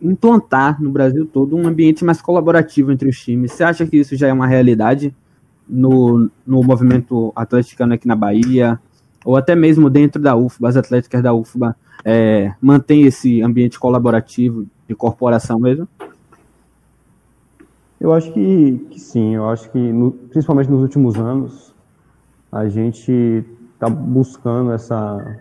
implantar 0.00 0.82
no 0.82 0.90
Brasil 0.90 1.26
todo 1.26 1.56
um 1.56 1.66
ambiente 1.66 2.04
mais 2.04 2.20
colaborativo 2.20 2.92
entre 2.92 3.08
os 3.08 3.18
times. 3.18 3.52
Você 3.52 3.64
acha 3.64 3.86
que 3.86 3.96
isso 3.96 4.14
já 4.16 4.28
é 4.28 4.32
uma 4.32 4.46
realidade 4.46 5.14
no, 5.68 6.30
no 6.46 6.62
movimento 6.62 7.32
atleticano 7.34 7.94
aqui 7.94 8.06
na 8.06 8.14
Bahia? 8.14 8.78
Ou 9.24 9.36
até 9.36 9.54
mesmo 9.54 9.88
dentro 9.88 10.20
da 10.20 10.36
UFBA, 10.36 10.68
as 10.68 10.76
atléticas 10.76 11.22
da 11.22 11.32
UFBA 11.32 11.74
é, 12.04 12.52
mantém 12.60 13.04
esse 13.04 13.40
ambiente 13.40 13.78
colaborativo 13.78 14.66
de 14.86 14.94
corporação 14.94 15.58
mesmo? 15.58 15.88
Eu 17.98 18.12
acho 18.12 18.30
que, 18.32 18.86
que 18.90 19.00
sim, 19.00 19.34
eu 19.34 19.48
acho 19.48 19.70
que 19.72 19.78
no, 19.78 20.12
principalmente 20.12 20.70
nos 20.70 20.82
últimos 20.82 21.16
anos 21.16 21.74
a 22.52 22.68
gente 22.68 23.42
está 23.74 23.88
buscando 23.88 24.72
essa 24.72 25.38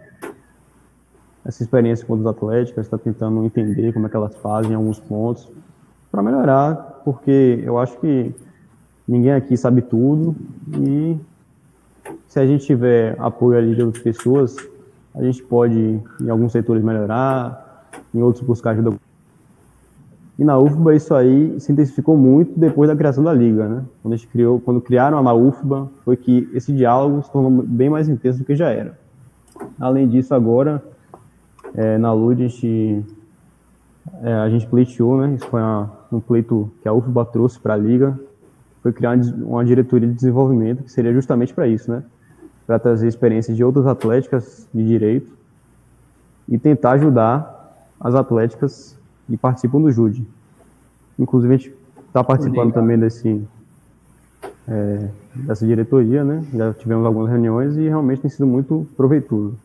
essa 1.45 1.61
experiência 1.61 2.05
com 2.05 2.13
os 2.13 2.25
atléticos, 2.25 2.85
está 2.85 2.97
tentando 2.97 3.43
entender 3.43 3.91
como 3.91 4.07
é 4.07 4.09
que 4.09 4.15
elas 4.15 4.33
fazem 4.37 4.73
alguns 4.73 4.97
pontos 4.99 5.51
para 6.09 6.23
melhorar, 6.23 7.01
porque 7.03 7.61
eu 7.63 7.77
acho 7.77 7.99
que 7.99 8.33
ninguém 9.05 9.33
aqui 9.33 9.57
sabe 9.57 9.81
tudo 9.81 10.35
e 10.79 11.19
se 12.27 12.39
a 12.39 12.47
gente 12.47 12.65
tiver 12.65 13.19
apoio 13.19 13.57
ali 13.57 13.75
de 13.75 13.83
outras 13.83 14.03
pessoas, 14.03 14.55
a 15.13 15.21
gente 15.23 15.43
pode 15.43 16.01
em 16.21 16.29
alguns 16.29 16.51
setores 16.51 16.83
melhorar, 16.83 17.89
em 18.13 18.21
outros 18.21 18.45
buscar 18.45 18.71
ajuda. 18.71 18.95
E 20.37 20.43
na 20.43 20.57
UFBA 20.57 20.95
isso 20.95 21.13
aí 21.13 21.59
se 21.59 21.71
intensificou 21.71 22.17
muito 22.17 22.59
depois 22.59 22.89
da 22.89 22.95
criação 22.95 23.23
da 23.23 23.31
liga, 23.31 23.67
né? 23.67 23.83
Quando 24.01 24.15
gente 24.15 24.27
criou, 24.27 24.59
quando 24.59 24.81
criaram 24.81 25.17
a 25.17 25.33
UFBA, 25.33 25.89
foi 26.03 26.17
que 26.17 26.49
esse 26.53 26.73
diálogo 26.73 27.21
se 27.21 27.31
tornou 27.31 27.63
bem 27.63 27.89
mais 27.89 28.09
intenso 28.09 28.39
do 28.39 28.45
que 28.45 28.55
já 28.55 28.69
era. 28.69 28.97
Além 29.79 30.07
disso, 30.07 30.33
agora 30.33 30.83
é, 31.75 31.97
na 31.99 32.11
LUD 32.11 32.43
a 32.43 32.47
gente, 32.47 33.05
é, 34.23 34.33
a 34.33 34.49
gente 34.49 34.65
pleiteou, 34.65 35.17
né? 35.19 35.35
Isso 35.35 35.47
foi 35.47 35.61
uma, 35.61 35.91
um 36.11 36.19
pleito 36.19 36.71
que 36.81 36.87
a 36.87 36.93
UFBA 36.93 37.25
trouxe 37.25 37.59
para 37.59 37.75
a 37.75 37.77
Liga. 37.77 38.19
Foi 38.81 38.91
criar 38.91 39.15
uma 39.37 39.63
diretoria 39.63 40.07
de 40.07 40.15
desenvolvimento 40.15 40.83
que 40.83 40.91
seria 40.91 41.13
justamente 41.13 41.53
para 41.53 41.67
isso, 41.67 41.91
né? 41.91 42.03
Para 42.65 42.79
trazer 42.79 43.07
experiências 43.07 43.55
de 43.55 43.63
outras 43.63 43.85
atléticas 43.85 44.67
de 44.73 44.83
direito 44.83 45.31
e 46.49 46.57
tentar 46.57 46.93
ajudar 46.93 47.87
as 47.99 48.15
atléticas 48.15 48.97
que 49.33 49.37
participam 49.37 49.81
do 49.81 49.91
JUDE. 49.91 50.27
Inclusive, 51.17 51.55
a 51.55 51.57
gente 51.57 51.73
está 52.07 52.23
participando 52.23 52.71
também 52.71 52.99
desse, 52.99 53.41
é, 54.67 55.09
dessa 55.33 55.65
diretoria, 55.65 56.23
né? 56.23 56.45
Já 56.53 56.71
tivemos 56.71 57.03
algumas 57.03 57.31
reuniões 57.31 57.75
e 57.75 57.81
realmente 57.81 58.21
tem 58.21 58.29
sido 58.29 58.45
muito 58.45 58.87
proveitoso. 58.95 59.57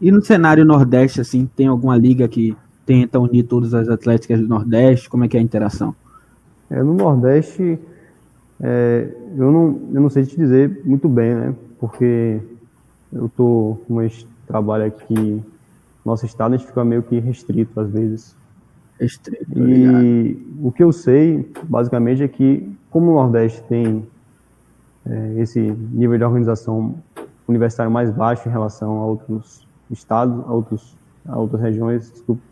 E 0.00 0.10
no 0.10 0.20
cenário 0.20 0.64
Nordeste, 0.64 1.20
assim, 1.20 1.48
tem 1.54 1.68
alguma 1.68 1.96
liga 1.96 2.26
que 2.26 2.56
tenta 2.84 3.20
unir 3.20 3.44
todas 3.44 3.72
as 3.72 3.88
atléticas 3.88 4.40
do 4.40 4.48
Nordeste? 4.48 5.08
Como 5.08 5.24
é 5.24 5.28
que 5.28 5.36
é 5.36 5.40
a 5.40 5.42
interação? 5.42 5.94
É, 6.68 6.82
no 6.82 6.92
Nordeste, 6.92 7.78
é, 8.60 9.14
eu, 9.38 9.52
não, 9.52 9.80
eu 9.92 10.00
não 10.00 10.10
sei 10.10 10.24
te 10.24 10.36
dizer 10.36 10.82
muito 10.84 11.08
bem, 11.08 11.36
né? 11.36 11.54
Porque 11.78 12.40
eu 13.12 13.28
tô 13.28 13.78
com 13.86 14.02
esse 14.02 14.26
trabalho 14.44 14.86
aqui, 14.86 15.40
nosso 16.04 16.26
estado, 16.26 16.54
a 16.54 16.56
gente 16.56 16.66
fica 16.66 16.84
meio 16.84 17.02
que 17.02 17.18
restrito 17.18 17.80
às 17.80 17.90
vezes. 17.90 18.36
Restrito, 19.00 19.58
E 19.58 20.56
o 20.60 20.70
que 20.70 20.82
eu 20.82 20.92
sei, 20.92 21.50
basicamente, 21.64 22.22
é 22.22 22.28
que 22.28 22.70
como 22.90 23.10
o 23.10 23.14
Nordeste 23.14 23.62
tem 23.64 24.06
é, 25.06 25.34
esse 25.38 25.60
nível 25.60 26.16
de 26.16 26.24
organização 26.24 26.94
universitário 27.46 27.90
mais 27.90 28.10
baixo 28.10 28.48
em 28.48 28.52
relação 28.52 28.98
a 29.00 29.06
outros 29.06 29.66
estados, 29.90 30.44
a, 30.46 30.52
outros, 30.52 30.96
a 31.26 31.38
outras 31.38 31.60
regiões, 31.60 32.10
desculpa, 32.10 32.42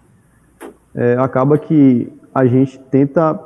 é, 0.94 1.16
acaba 1.18 1.56
que 1.56 2.12
a 2.34 2.44
gente 2.46 2.78
tenta 2.90 3.38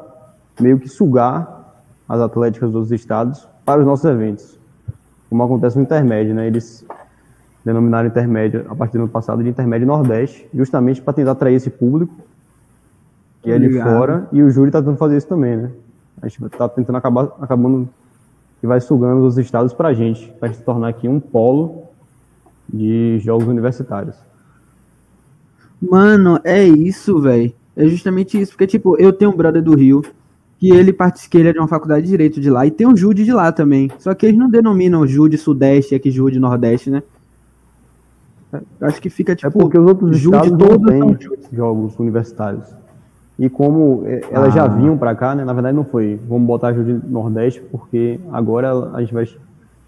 meio 0.61 0.79
que 0.79 0.89
sugar 0.89 1.85
as 2.09 2.21
atléticas 2.21 2.71
dos 2.71 2.77
outros 2.83 3.01
estados 3.01 3.49
para 3.65 3.81
os 3.81 3.87
nossos 3.87 4.05
eventos, 4.05 4.59
como 5.29 5.43
acontece 5.43 5.77
no 5.77 5.83
intermédio, 5.83 6.35
né? 6.35 6.47
Eles 6.47 6.85
denominaram 7.67 8.07
intermédio 8.07 8.65
a 8.69 8.77
partir 8.77 8.97
do 8.97 9.03
ano 9.03 9.09
passado 9.09 9.43
de 9.43 9.49
intermédio 9.49 9.89
Nordeste, 9.89 10.49
justamente 10.55 11.03
para 11.03 11.13
tentar 11.13 11.33
atrair 11.33 11.57
esse 11.57 11.69
público 11.69 12.15
que 13.43 13.51
é 13.51 13.59
de 13.59 13.73
fora 13.83 14.29
e 14.33 14.41
o 14.41 14.49
júri 14.51 14.69
está 14.69 14.79
tentando 14.79 14.97
fazer 14.97 15.17
isso 15.17 15.27
também, 15.27 15.57
né? 15.57 15.71
A 16.23 16.29
gente 16.29 16.45
está 16.45 16.69
tentando 16.69 16.97
acabar 16.97 17.29
acabando 17.41 17.89
que 18.61 18.67
vai 18.69 18.81
sugando 18.81 19.27
os 19.27 19.37
estados 19.37 19.75
para 19.75 19.89
a 19.89 19.93
gente, 19.93 20.33
para 20.39 20.53
se 20.53 20.63
tornar 20.63 20.89
aqui 20.89 21.09
um 21.09 21.19
polo 21.19 21.83
de 22.73 23.19
jogos 23.19 23.49
universitários. 23.49 24.17
Mano, 25.83 26.41
é 26.45 26.65
isso, 26.65 27.21
velho. 27.21 27.53
É 27.77 27.87
justamente 27.87 28.41
isso. 28.41 28.53
Porque, 28.53 28.67
tipo, 28.67 28.97
eu 28.97 29.13
tenho 29.13 29.33
um 29.33 29.37
brother 29.37 29.63
do 29.63 29.75
Rio 29.75 30.03
que 30.59 30.71
ele 30.71 30.93
participa, 30.93 31.37
ele 31.37 31.49
é 31.51 31.53
de 31.53 31.59
uma 31.59 31.69
faculdade 31.69 32.05
de 32.05 32.09
Direito 32.11 32.41
de 32.41 32.49
lá 32.49 32.65
e 32.65 32.71
tem 32.71 32.87
um 32.87 32.97
Jude 32.97 33.25
de 33.25 33.33
lá 33.33 33.53
também. 33.53 33.91
Só 33.99 34.15
que 34.15 34.25
eles 34.25 34.39
não 34.39 34.49
denominam 34.49 35.07
Jude 35.07 35.37
Sudeste 35.37 35.95
e 35.95 35.97
aqui 35.97 36.11
Jude 36.11 36.39
Nordeste, 36.39 36.91
né? 36.91 37.03
Acho 38.81 39.01
que 39.01 39.11
fica, 39.11 39.35
tipo, 39.35 39.49
é 39.49 39.51
porque 39.51 39.79
os 39.79 39.87
outros 39.87 40.17
estados 40.17 40.51
não 40.53 40.79
têm 40.79 41.19
jogos 41.53 41.99
universitários. 41.99 42.75
E 43.39 43.51
como 43.51 44.03
é, 44.07 44.23
elas 44.31 44.49
ah. 44.49 44.61
já 44.61 44.67
vinham 44.67 44.97
para 44.97 45.15
cá, 45.15 45.35
né? 45.35 45.45
Na 45.45 45.53
verdade 45.53 45.77
não 45.77 45.85
foi, 45.85 46.19
vamos 46.29 46.47
botar 46.47 46.73
Jude 46.73 47.01
Nordeste, 47.07 47.61
porque 47.71 48.19
agora 48.33 48.93
a 48.95 49.01
gente 49.01 49.13
vai 49.13 49.29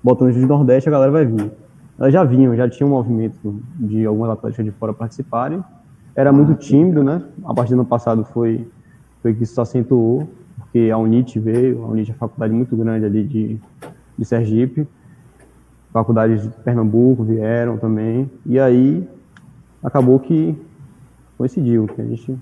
botando 0.03 0.33
Jude 0.33 0.47
Nordeste, 0.47 0.89
a 0.89 0.93
galera 0.93 1.11
vai 1.11 1.25
vir 1.25 1.51
elas 1.99 2.13
já 2.13 2.23
vinham, 2.23 2.55
já 2.55 2.69
tinha 2.69 2.87
um 2.87 2.91
movimento 2.91 3.61
de 3.77 4.07
algumas 4.07 4.31
atléticas 4.31 4.65
de 4.65 4.71
fora 4.71 4.95
participarem. 4.95 5.63
Era 6.15 6.33
muito 6.33 6.55
tímido, 6.55 7.03
né? 7.03 7.23
A 7.45 7.53
partir 7.53 7.71
do 7.71 7.81
ano 7.81 7.85
passado 7.85 8.25
foi, 8.25 8.67
foi 9.21 9.35
que 9.35 9.43
isso 9.43 9.55
se 9.55 9.61
acentuou, 9.61 10.29
porque 10.57 10.91
a 10.93 10.97
UNIT 10.97 11.41
veio, 11.41 11.85
a 11.85 11.89
UNIT 11.89 12.11
é 12.11 12.13
uma 12.13 12.19
faculdade 12.19 12.55
muito 12.55 12.77
grande 12.77 13.05
ali 13.05 13.25
de, 13.25 13.59
de 14.17 14.25
Sergipe, 14.25 14.87
faculdades 15.99 16.43
de 16.43 16.49
Pernambuco 16.49 17.25
vieram 17.25 17.77
também, 17.77 18.31
e 18.47 18.59
aí 18.59 19.07
acabou 19.83 20.19
que 20.21 20.57
coincidiu, 21.37 21.87
que 21.87 22.01
a 22.01 22.05
gente 22.05 22.37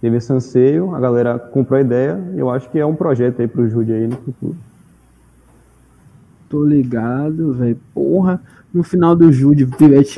teve 0.00 0.18
esse 0.18 0.30
anseio, 0.30 0.94
a 0.94 1.00
galera 1.00 1.38
comprou 1.38 1.78
a 1.78 1.80
ideia, 1.80 2.22
eu 2.36 2.50
acho 2.50 2.68
que 2.70 2.78
é 2.78 2.84
um 2.84 2.94
projeto 2.94 3.40
aí 3.40 3.48
para 3.48 3.62
o 3.62 3.68
Jude 3.68 3.92
aí 3.92 4.06
no 4.06 4.16
futuro. 4.16 4.56
Tô 6.48 6.62
ligado, 6.62 7.54
velho. 7.54 7.78
Porra, 7.94 8.40
no 8.72 8.82
final 8.82 9.16
do 9.16 9.32
Jude, 9.32 9.66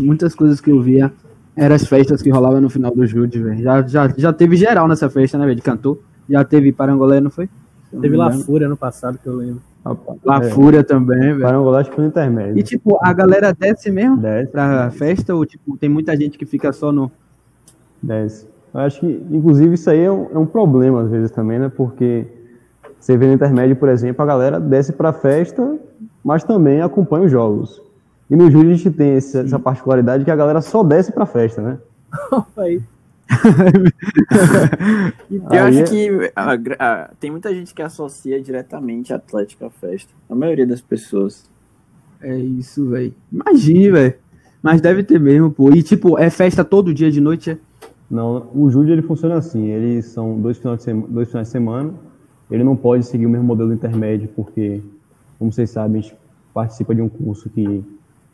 muitas 0.02 0.34
coisas 0.34 0.60
que 0.60 0.70
eu 0.70 0.82
via 0.82 1.12
eram 1.54 1.76
as 1.76 1.86
festas 1.86 2.20
que 2.20 2.30
rolavam 2.30 2.60
no 2.60 2.68
final 2.68 2.92
do 2.92 3.06
Jude, 3.06 3.40
velho. 3.40 3.62
Já, 3.62 3.82
já, 3.86 4.08
já 4.08 4.32
teve 4.32 4.56
geral 4.56 4.88
nessa 4.88 5.08
festa, 5.08 5.38
né, 5.38 5.44
velho, 5.44 5.56
de 5.56 5.62
cantor. 5.62 5.98
Já 6.28 6.44
teve 6.44 6.72
Parangolé, 6.72 7.20
não 7.20 7.30
foi? 7.30 7.48
Teve 8.00 8.16
La 8.16 8.32
Fúria 8.32 8.68
no 8.68 8.76
passado, 8.76 9.18
que 9.22 9.26
eu 9.28 9.34
lembro. 9.36 9.62
La 10.24 10.38
É. 10.38 10.50
Fúria 10.50 10.82
também, 10.82 11.20
velho. 11.20 11.40
Quadrangular 11.42 11.80
acho 11.80 11.90
que 11.90 11.94
foi 11.96 12.04
no 12.04 12.10
intermédio. 12.10 12.58
E 12.58 12.62
tipo, 12.62 12.98
a 13.00 13.12
galera 13.12 13.52
desce 13.52 13.90
mesmo 13.90 14.16
Desce. 14.16 14.50
pra 14.50 14.90
festa 14.90 15.34
ou 15.34 15.46
tipo, 15.46 15.76
tem 15.78 15.88
muita 15.88 16.16
gente 16.16 16.36
que 16.36 16.44
fica 16.44 16.72
só 16.72 16.90
no. 16.90 17.10
10. 18.02 18.48
Eu 18.74 18.80
acho 18.80 19.00
que, 19.00 19.26
inclusive, 19.30 19.74
isso 19.74 19.88
aí 19.88 20.00
é 20.00 20.10
um, 20.10 20.26
é 20.34 20.38
um 20.38 20.46
problema 20.46 21.02
às 21.02 21.10
vezes 21.10 21.30
também, 21.30 21.58
né? 21.58 21.70
Porque 21.74 22.26
você 22.98 23.16
vê 23.16 23.26
no 23.26 23.32
intermédio, 23.32 23.76
por 23.76 23.88
exemplo, 23.88 24.22
a 24.22 24.26
galera 24.26 24.58
desce 24.60 24.92
pra 24.92 25.12
festa, 25.12 25.78
mas 26.24 26.42
também 26.44 26.80
acompanha 26.82 27.24
os 27.24 27.30
jogos. 27.30 27.80
E 28.28 28.34
no 28.36 28.50
Júlio 28.50 28.72
a 28.72 28.74
gente 28.74 28.90
tem 28.90 29.14
esse- 29.16 29.38
essa 29.38 29.58
particularidade 29.58 30.24
que 30.24 30.30
a 30.30 30.36
galera 30.36 30.60
só 30.60 30.82
desce 30.82 31.12
pra 31.12 31.24
festa, 31.26 31.62
né? 31.62 31.78
Aí, 32.58 32.80
Eu 35.30 35.62
acho 35.64 35.78
é- 35.80 35.84
que 35.84 36.32
a 36.34 36.52
a- 36.78 37.10
tem 37.18 37.30
muita 37.30 37.52
gente 37.54 37.74
que 37.74 37.82
associa 37.82 38.40
diretamente 38.40 39.12
Atlético 39.12 39.64
à 39.66 39.70
festa. 39.70 40.12
A 40.28 40.34
maioria 40.34 40.66
das 40.66 40.80
pessoas. 40.80 41.48
É 42.20 42.36
isso, 42.36 42.88
velho. 42.90 43.14
Imagine, 43.32 43.90
velho. 43.90 44.14
Mas 44.62 44.80
deve 44.80 45.02
ter 45.02 45.20
mesmo, 45.20 45.50
pô. 45.50 45.70
E 45.72 45.82
tipo, 45.82 46.18
é 46.18 46.30
festa 46.30 46.64
todo 46.64 46.94
dia 46.94 47.10
de 47.10 47.20
noite, 47.20 47.50
é? 47.50 47.58
Não, 48.10 48.48
o 48.54 48.70
Júlio 48.70 48.92
ele 48.92 49.02
funciona 49.02 49.36
assim, 49.36 49.66
eles 49.66 50.06
são 50.06 50.40
dois 50.40 50.58
finais, 50.58 50.78
de 50.78 50.84
sema- 50.84 51.06
dois 51.08 51.28
finais 51.28 51.48
de 51.48 51.52
semana, 51.52 51.92
ele 52.50 52.62
não 52.62 52.76
pode 52.76 53.04
seguir 53.04 53.26
o 53.26 53.28
mesmo 53.28 53.44
modelo 53.46 53.72
intermédio, 53.72 54.28
porque, 54.34 54.80
como 55.38 55.52
vocês 55.52 55.70
sabem, 55.70 55.98
a 55.98 56.02
gente 56.02 56.16
participa 56.54 56.94
de 56.94 57.02
um 57.02 57.08
curso 57.08 57.50
que 57.50 57.84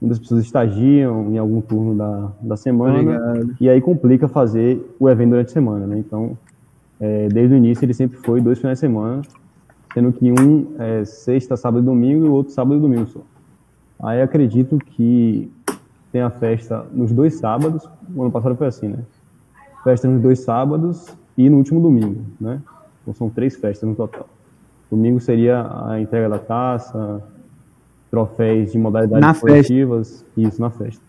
muitas 0.02 0.18
pessoas 0.18 0.42
estagiam 0.42 1.30
em 1.30 1.38
algum 1.38 1.60
turno 1.60 1.94
da, 1.94 2.32
da 2.40 2.56
semana, 2.56 2.98
Obrigado. 2.98 3.56
e 3.60 3.68
aí 3.68 3.80
complica 3.80 4.26
fazer 4.26 4.84
o 4.98 5.08
evento 5.08 5.30
durante 5.30 5.50
a 5.50 5.52
semana, 5.52 5.86
né? 5.86 5.96
Então, 5.96 6.36
é, 6.98 7.28
desde 7.28 7.54
o 7.54 7.56
início 7.56 7.84
ele 7.84 7.94
sempre 7.94 8.18
foi 8.18 8.40
dois 8.40 8.58
finais 8.58 8.78
de 8.78 8.80
semana, 8.80 9.22
sendo 9.94 10.12
que 10.12 10.32
um 10.32 10.74
é 10.76 11.04
sexta, 11.04 11.56
sábado 11.56 11.84
e 11.84 11.86
domingo, 11.86 12.26
e 12.26 12.28
o 12.28 12.32
outro 12.32 12.52
sábado 12.52 12.78
e 12.78 12.80
domingo 12.80 13.06
só. 13.06 13.20
Aí 14.02 14.20
acredito 14.20 14.76
que 14.76 15.48
tem 16.10 16.20
a 16.20 16.30
festa 16.30 16.84
nos 16.92 17.12
dois 17.12 17.34
sábados, 17.34 17.88
o 18.12 18.22
ano 18.22 18.32
passado 18.32 18.56
foi 18.56 18.66
assim, 18.66 18.88
né? 18.88 18.98
Festa 19.84 20.08
nos 20.08 20.20
dois 20.20 20.40
sábados 20.40 21.16
e 21.38 21.48
no 21.48 21.58
último 21.58 21.80
domingo, 21.80 22.22
né? 22.40 22.60
Então 23.02 23.14
são 23.14 23.30
três 23.30 23.54
festas 23.54 23.88
no 23.88 23.94
total. 23.94 24.28
Domingo 24.90 25.20
seria 25.20 25.64
a 25.86 26.00
entrega 26.00 26.28
da 26.28 26.40
taça, 26.40 27.22
troféus 28.12 28.70
de 28.70 28.78
modalidades 28.78 29.26
Na 29.26 29.32
festa. 29.32 29.48
coletivas, 29.48 30.24
isso, 30.36 30.60
na 30.60 30.68
festa. 30.70 31.02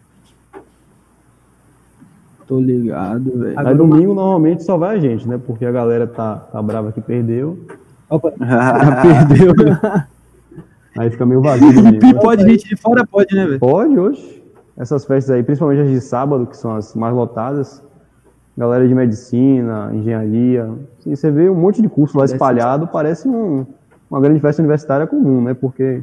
Tô 2.48 2.60
ligado, 2.60 3.24
velho. 3.40 3.50
Aí 3.50 3.58
Agora, 3.58 3.76
domingo 3.76 4.14
normalmente 4.14 4.64
só 4.64 4.78
vai 4.78 4.96
a 4.96 5.00
gente, 5.00 5.28
né? 5.28 5.38
Porque 5.46 5.66
a 5.66 5.72
galera 5.72 6.08
tá, 6.08 6.36
tá 6.38 6.62
brava 6.62 6.92
que 6.94 7.02
perdeu, 7.02 7.60
Opa, 8.10 8.32
Já 8.40 9.02
perdeu. 9.02 9.54
aí 10.98 11.10
fica 11.10 11.26
meio 11.26 11.42
vazio 11.42 11.74
domingo. 11.74 12.20
Pode, 12.22 12.44
gente 12.44 12.68
de 12.70 12.76
fora 12.78 13.06
pode, 13.06 13.36
né, 13.36 13.46
velho? 13.48 13.60
Pode, 13.60 14.00
hoje. 14.00 14.42
Essas 14.78 15.04
festas 15.06 15.36
aí, 15.36 15.44
principalmente 15.44 15.82
as 15.82 15.90
de 15.90 16.00
sábado, 16.02 16.46
que 16.48 16.56
são 16.58 16.76
as 16.76 16.96
mais 16.96 17.14
lotadas. 17.14 17.84
Galera 18.58 18.88
de 18.88 18.94
medicina, 18.96 19.90
engenharia. 19.94 20.70
Assim, 21.00 21.16
você 21.16 21.32
vê 21.32 21.50
um 21.50 21.56
monte 21.56 21.82
de 21.82 21.90
curso 21.90 22.18
lá 22.18 22.26
espalhado, 22.26 22.88
parece 22.88 23.28
um- 23.28 23.66
uma 24.10 24.22
grande 24.22 24.40
festa 24.40 24.62
universitária 24.62 25.08
comum, 25.08 25.42
né? 25.42 25.54
Porque 25.54 26.02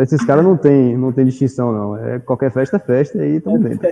esses 0.00 0.24
caras 0.24 0.44
não 0.44 0.56
tem, 0.56 0.96
não 0.96 1.12
tem 1.12 1.24
distinção, 1.24 1.72
não. 1.72 1.96
É, 1.96 2.18
qualquer 2.18 2.52
festa 2.52 2.76
é 2.76 2.80
festa 2.80 3.18
e 3.18 3.20
aí 3.22 3.36
estamos 3.36 3.60
dentro. 3.62 3.88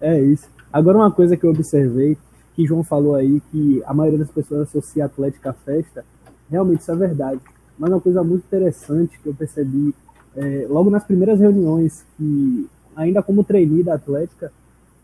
É 0.00 0.20
isso. 0.20 0.48
Agora 0.72 0.98
uma 0.98 1.10
coisa 1.10 1.36
que 1.36 1.44
eu 1.44 1.50
observei, 1.50 2.16
que 2.54 2.66
João 2.66 2.82
falou 2.82 3.14
aí, 3.14 3.40
que 3.50 3.82
a 3.86 3.94
maioria 3.94 4.18
das 4.18 4.30
pessoas 4.30 4.62
associa 4.62 5.04
Atlética 5.04 5.50
à 5.50 5.52
festa, 5.52 6.04
realmente 6.50 6.80
isso 6.80 6.92
é 6.92 6.96
verdade. 6.96 7.40
Mas 7.78 7.90
uma 7.90 8.00
coisa 8.00 8.22
muito 8.22 8.44
interessante 8.44 9.18
que 9.22 9.28
eu 9.28 9.34
percebi 9.34 9.94
é, 10.36 10.66
logo 10.68 10.90
nas 10.90 11.04
primeiras 11.04 11.38
reuniões, 11.40 12.04
que 12.16 12.68
ainda 12.96 13.22
como 13.22 13.44
trainee 13.44 13.82
da 13.82 13.94
Atlética, 13.94 14.52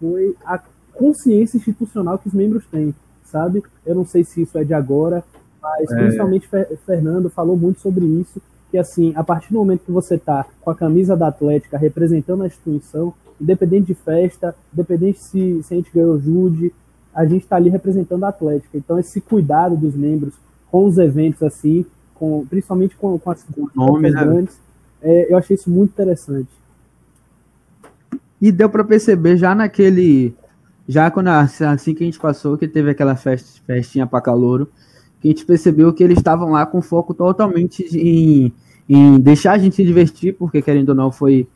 foi 0.00 0.36
a 0.44 0.60
consciência 0.92 1.56
institucional 1.56 2.18
que 2.18 2.28
os 2.28 2.34
membros 2.34 2.66
têm, 2.66 2.94
sabe? 3.24 3.62
Eu 3.84 3.94
não 3.94 4.06
sei 4.06 4.24
se 4.24 4.42
isso 4.42 4.58
é 4.58 4.64
de 4.64 4.74
agora, 4.74 5.24
mas 5.62 5.88
principalmente 5.88 6.48
Fer- 6.48 6.78
Fernando 6.84 7.30
falou 7.30 7.56
muito 7.56 7.80
sobre 7.80 8.04
isso, 8.04 8.40
que 8.70 8.78
assim, 8.78 9.12
a 9.16 9.24
partir 9.24 9.52
do 9.52 9.58
momento 9.58 9.84
que 9.84 9.92
você 9.92 10.16
está 10.16 10.46
com 10.60 10.70
a 10.70 10.74
camisa 10.74 11.16
da 11.16 11.28
Atlética 11.28 11.78
representando 11.78 12.42
a 12.42 12.46
instituição, 12.46 13.14
independente 13.40 13.86
de 13.86 13.94
festa, 13.94 14.54
independente 14.72 15.18
se, 15.18 15.62
se 15.62 15.74
a 15.74 15.76
gente 15.76 15.90
ganhou 15.92 16.18
Jude, 16.18 16.72
a 17.14 17.24
gente 17.24 17.42
está 17.42 17.56
ali 17.56 17.70
representando 17.70 18.24
a 18.24 18.28
Atlética. 18.28 18.76
Então 18.76 18.98
esse 18.98 19.20
cuidado 19.20 19.76
dos 19.76 19.94
membros 19.94 20.34
com 20.70 20.86
os 20.86 20.98
eventos 20.98 21.42
assim, 21.42 21.86
com, 22.14 22.44
principalmente 22.46 22.96
com, 22.96 23.18
com 23.18 23.30
as 23.30 23.42
com 23.44 23.66
as 23.66 23.74
nome, 23.74 24.10
né? 24.10 24.24
grandes, 24.24 24.58
é, 25.00 25.32
eu 25.32 25.38
achei 25.38 25.54
isso 25.54 25.70
muito 25.70 25.90
interessante. 25.90 26.50
E 28.40 28.52
deu 28.52 28.68
pra 28.68 28.84
perceber 28.84 29.36
já 29.36 29.54
naquele. 29.54 30.34
Já 30.86 31.10
quando 31.10 31.28
assim 31.28 31.94
que 31.94 32.02
a 32.02 32.06
gente 32.06 32.18
passou, 32.18 32.56
que 32.56 32.66
teve 32.66 32.90
aquela 32.90 33.14
festa, 33.14 33.60
festinha 33.66 34.06
pra 34.06 34.22
calouro, 34.22 34.68
que 35.20 35.28
a 35.28 35.30
gente 35.30 35.44
percebeu 35.44 35.92
que 35.92 36.02
eles 36.04 36.18
estavam 36.18 36.50
lá 36.50 36.64
com 36.66 36.80
foco 36.80 37.12
totalmente 37.14 37.84
em, 37.96 38.52
em 38.88 39.18
deixar 39.20 39.52
a 39.52 39.58
gente 39.58 39.76
se 39.76 39.84
divertir, 39.84 40.34
porque 40.34 40.62
querendo 40.62 40.90
ou 40.90 40.94
não, 40.94 41.10
foi, 41.10 41.46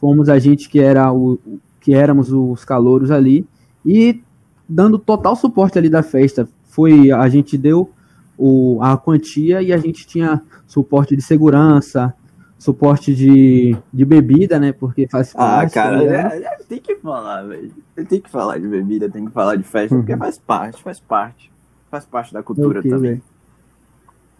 fomos 0.00 0.28
a 0.28 0.38
gente 0.38 0.68
que 0.68 0.78
era 0.80 1.12
o 1.12 1.38
que 1.80 1.94
éramos 1.94 2.32
os 2.32 2.64
calouros 2.64 3.10
ali, 3.10 3.46
e 3.84 4.20
dando 4.68 4.98
total 4.98 5.36
suporte 5.36 5.78
ali 5.78 5.88
da 5.88 6.02
festa. 6.02 6.48
Foi, 6.64 7.10
a 7.12 7.28
gente 7.28 7.56
deu 7.56 7.88
o, 8.36 8.78
a 8.82 8.96
quantia 8.98 9.62
e 9.62 9.72
a 9.72 9.78
gente 9.78 10.06
tinha 10.06 10.42
suporte 10.66 11.14
de 11.16 11.22
segurança, 11.22 12.12
suporte 12.58 13.14
de, 13.14 13.76
de 13.92 14.04
bebida, 14.04 14.58
né? 14.58 14.72
Porque 14.72 15.06
faz 15.08 15.32
Ah, 15.36 15.58
parte, 15.58 15.74
cara, 15.74 16.02
né? 16.02 16.40
tem 16.68 16.80
que 16.80 16.96
falar, 16.96 17.42
velho. 17.44 17.70
Tem 18.08 18.20
que 18.20 18.28
falar 18.30 18.58
de 18.58 18.66
bebida, 18.66 19.08
tem 19.08 19.24
que 19.24 19.30
falar 19.30 19.54
de 19.56 19.62
festa, 19.62 19.94
Uhum. 19.94 20.00
porque 20.02 20.16
faz 20.16 20.38
parte, 20.38 20.82
faz 20.82 20.98
parte. 20.98 21.50
Faz 21.90 22.04
parte 22.04 22.32
da 22.32 22.42
cultura 22.42 22.82
também. 22.82 23.22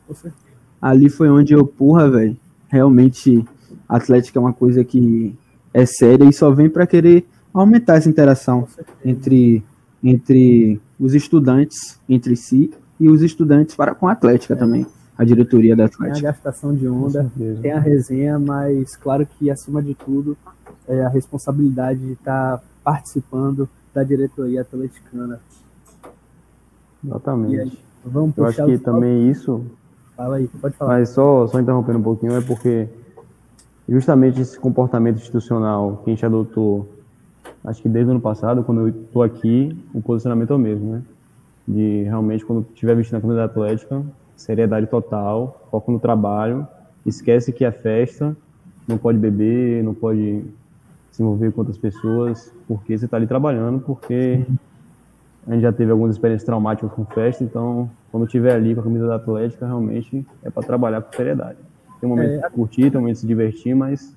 Você- 0.08 0.32
Ali 0.80 1.08
foi 1.08 1.28
onde 1.28 1.52
eu, 1.52 1.66
porra, 1.66 2.10
velho. 2.10 2.36
Realmente, 2.68 3.44
Atlético 3.88 4.38
é 4.38 4.40
uma 4.40 4.52
coisa 4.52 4.84
que 4.84 5.36
é 5.72 5.86
séria 5.86 6.24
e 6.24 6.32
só 6.32 6.50
vem 6.50 6.68
pra 6.68 6.86
querer 6.86 7.26
aumentar 7.52 7.94
essa 7.96 8.08
interação 8.08 8.66
entre, 9.04 9.64
entre 10.02 10.80
os 10.98 11.14
estudantes, 11.14 11.98
entre 12.08 12.36
si, 12.36 12.72
e 12.98 13.08
os 13.08 13.22
estudantes 13.22 13.74
para 13.74 13.94
com 13.94 14.08
a 14.08 14.12
Atlética 14.12 14.56
também. 14.56 14.86
A 15.18 15.24
diretoria 15.24 15.74
da 15.74 15.88
Tem 15.88 15.96
a 15.98 16.10
Atlética. 16.10 16.32
gastação 16.32 16.74
de 16.74 16.86
onda, 16.86 17.30
tem 17.62 17.72
a 17.72 17.78
resenha, 17.80 18.38
mas 18.38 18.94
claro 18.96 19.26
que 19.26 19.50
acima 19.50 19.82
de 19.82 19.94
tudo 19.94 20.36
é 20.86 21.02
a 21.04 21.08
responsabilidade 21.08 22.00
de 22.00 22.12
estar 22.12 22.62
participando 22.84 23.66
da 23.94 24.02
diretoria 24.02 24.60
atleticana. 24.60 25.40
E 27.02 27.06
aí, 27.06 27.10
Exatamente. 27.10 27.84
vamos 28.04 28.36
Eu 28.36 28.46
acho 28.46 28.64
que 28.64 28.78
também 28.78 29.30
isso 29.30 29.64
Fala 30.16 30.36
aí, 30.36 30.48
pode 30.48 30.74
falar. 30.76 30.94
Mas 30.94 31.10
só, 31.10 31.46
só 31.46 31.60
interrompendo 31.60 31.98
um 31.98 32.02
pouquinho, 32.02 32.34
é 32.34 32.40
porque 32.40 32.88
justamente 33.86 34.40
esse 34.40 34.58
comportamento 34.58 35.16
institucional 35.16 35.98
que 36.02 36.10
a 36.10 36.14
gente 36.14 36.24
adotou, 36.24 36.88
acho 37.62 37.82
que 37.82 37.88
desde 37.88 38.08
o 38.08 38.12
ano 38.12 38.20
passado, 38.20 38.64
quando 38.64 38.80
eu 38.80 38.88
estou 38.88 39.22
aqui, 39.22 39.78
o 39.92 40.00
posicionamento 40.00 40.52
é 40.52 40.56
o 40.56 40.58
mesmo, 40.58 40.92
né? 40.92 41.02
De 41.68 42.04
realmente, 42.04 42.46
quando 42.46 42.66
estiver 42.72 42.96
vestindo 42.96 43.16
a 43.16 43.20
camisa 43.20 43.40
da 43.40 43.44
Atlética, 43.44 44.02
seriedade 44.34 44.86
total, 44.86 45.68
foco 45.70 45.92
no 45.92 46.00
trabalho, 46.00 46.66
esquece 47.04 47.52
que 47.52 47.64
é 47.64 47.70
festa, 47.70 48.34
não 48.88 48.96
pode 48.96 49.18
beber, 49.18 49.84
não 49.84 49.92
pode 49.92 50.44
se 51.10 51.22
envolver 51.22 51.52
com 51.52 51.60
outras 51.60 51.76
pessoas, 51.76 52.52
porque 52.66 52.96
você 52.96 53.04
está 53.04 53.18
ali 53.18 53.26
trabalhando, 53.26 53.80
porque 53.80 54.46
a 55.46 55.52
gente 55.52 55.62
já 55.62 55.72
teve 55.72 55.90
algumas 55.90 56.16
experiências 56.16 56.44
traumáticas 56.44 56.90
com 56.92 57.04
festa, 57.04 57.44
então 57.44 57.88
quando 58.10 58.26
estiver 58.26 58.54
ali 58.54 58.74
com 58.74 58.80
a 58.80 58.84
camisa 58.84 59.06
da 59.06 59.16
Atlética, 59.16 59.66
realmente 59.66 60.26
é 60.42 60.50
para 60.50 60.62
trabalhar 60.62 61.00
com 61.02 61.14
seriedade. 61.14 61.58
Tem 62.00 62.10
um 62.10 62.14
momento 62.14 62.42
de 62.42 62.50
curtir, 62.50 62.90
tem 62.90 62.98
um 62.98 63.02
momento 63.02 63.14
de 63.14 63.20
se 63.20 63.26
divertir, 63.26 63.74
mas 63.74 64.14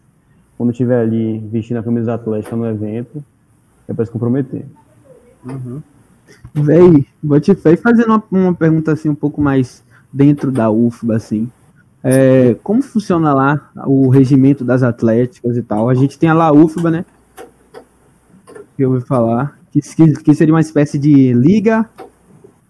quando 0.58 0.72
estiver 0.72 1.02
ali 1.02 1.40
vestindo 1.52 1.78
a 1.78 1.84
camisa 1.84 2.08
da 2.08 2.14
Atlética 2.16 2.56
no 2.56 2.66
evento, 2.66 3.24
é 3.88 3.94
para 3.94 4.06
se 4.06 4.12
comprometer. 4.12 4.66
Véi, 6.54 7.06
vou 7.24 7.40
te 7.40 7.52
e 7.52 7.78
fazendo 7.78 8.08
uma, 8.08 8.24
uma 8.32 8.54
pergunta 8.54 8.92
assim 8.92 9.10
um 9.10 9.16
pouco 9.16 9.42
mais 9.42 9.84
dentro 10.12 10.52
da 10.52 10.70
UFBA, 10.70 11.16
assim. 11.16 11.50
É, 12.04 12.56
como 12.64 12.82
funciona 12.82 13.34
lá 13.34 13.70
o 13.86 14.10
regimento 14.10 14.64
das 14.64 14.84
atléticas 14.84 15.58
e 15.58 15.62
tal? 15.62 15.90
A 15.90 15.94
gente 15.94 16.18
tem 16.18 16.30
a 16.30 16.34
La 16.34 16.52
UFBA, 16.52 16.92
né? 16.92 17.06
Que 18.76 18.84
eu 18.84 18.92
ouvi 18.92 19.06
falar. 19.06 19.59
Que, 19.72 19.82
que, 20.24 20.34
seria 20.34 20.54
uma 20.54 20.62
espécie 20.62 20.98
de 20.98 21.34
liga 21.34 21.88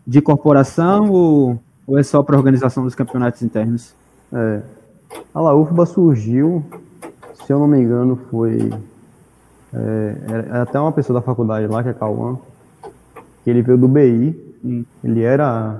de 0.05 0.21
corporação 0.21 1.09
ou, 1.09 1.59
ou 1.87 1.97
é 1.97 2.03
só 2.03 2.21
para 2.21 2.37
organização 2.37 2.83
dos 2.83 2.95
campeonatos 2.95 3.41
internos? 3.41 3.93
É, 4.33 4.61
a 5.33 5.39
LAUFBA 5.39 5.85
surgiu, 5.85 6.63
se 7.45 7.51
eu 7.53 7.59
não 7.59 7.67
me 7.67 7.79
engano, 7.79 8.19
foi 8.29 8.71
é, 9.73 10.15
era 10.27 10.61
até 10.63 10.79
uma 10.79 10.91
pessoa 10.91 11.19
da 11.19 11.25
faculdade 11.25 11.67
lá, 11.67 11.81
que 11.83 11.89
é 11.89 11.93
Cauã, 11.93 12.37
que 13.43 13.49
ele 13.49 13.61
veio 13.61 13.77
do 13.77 13.87
BI, 13.87 14.49
Hum. 14.63 14.83
ele 15.03 15.21
era 15.21 15.79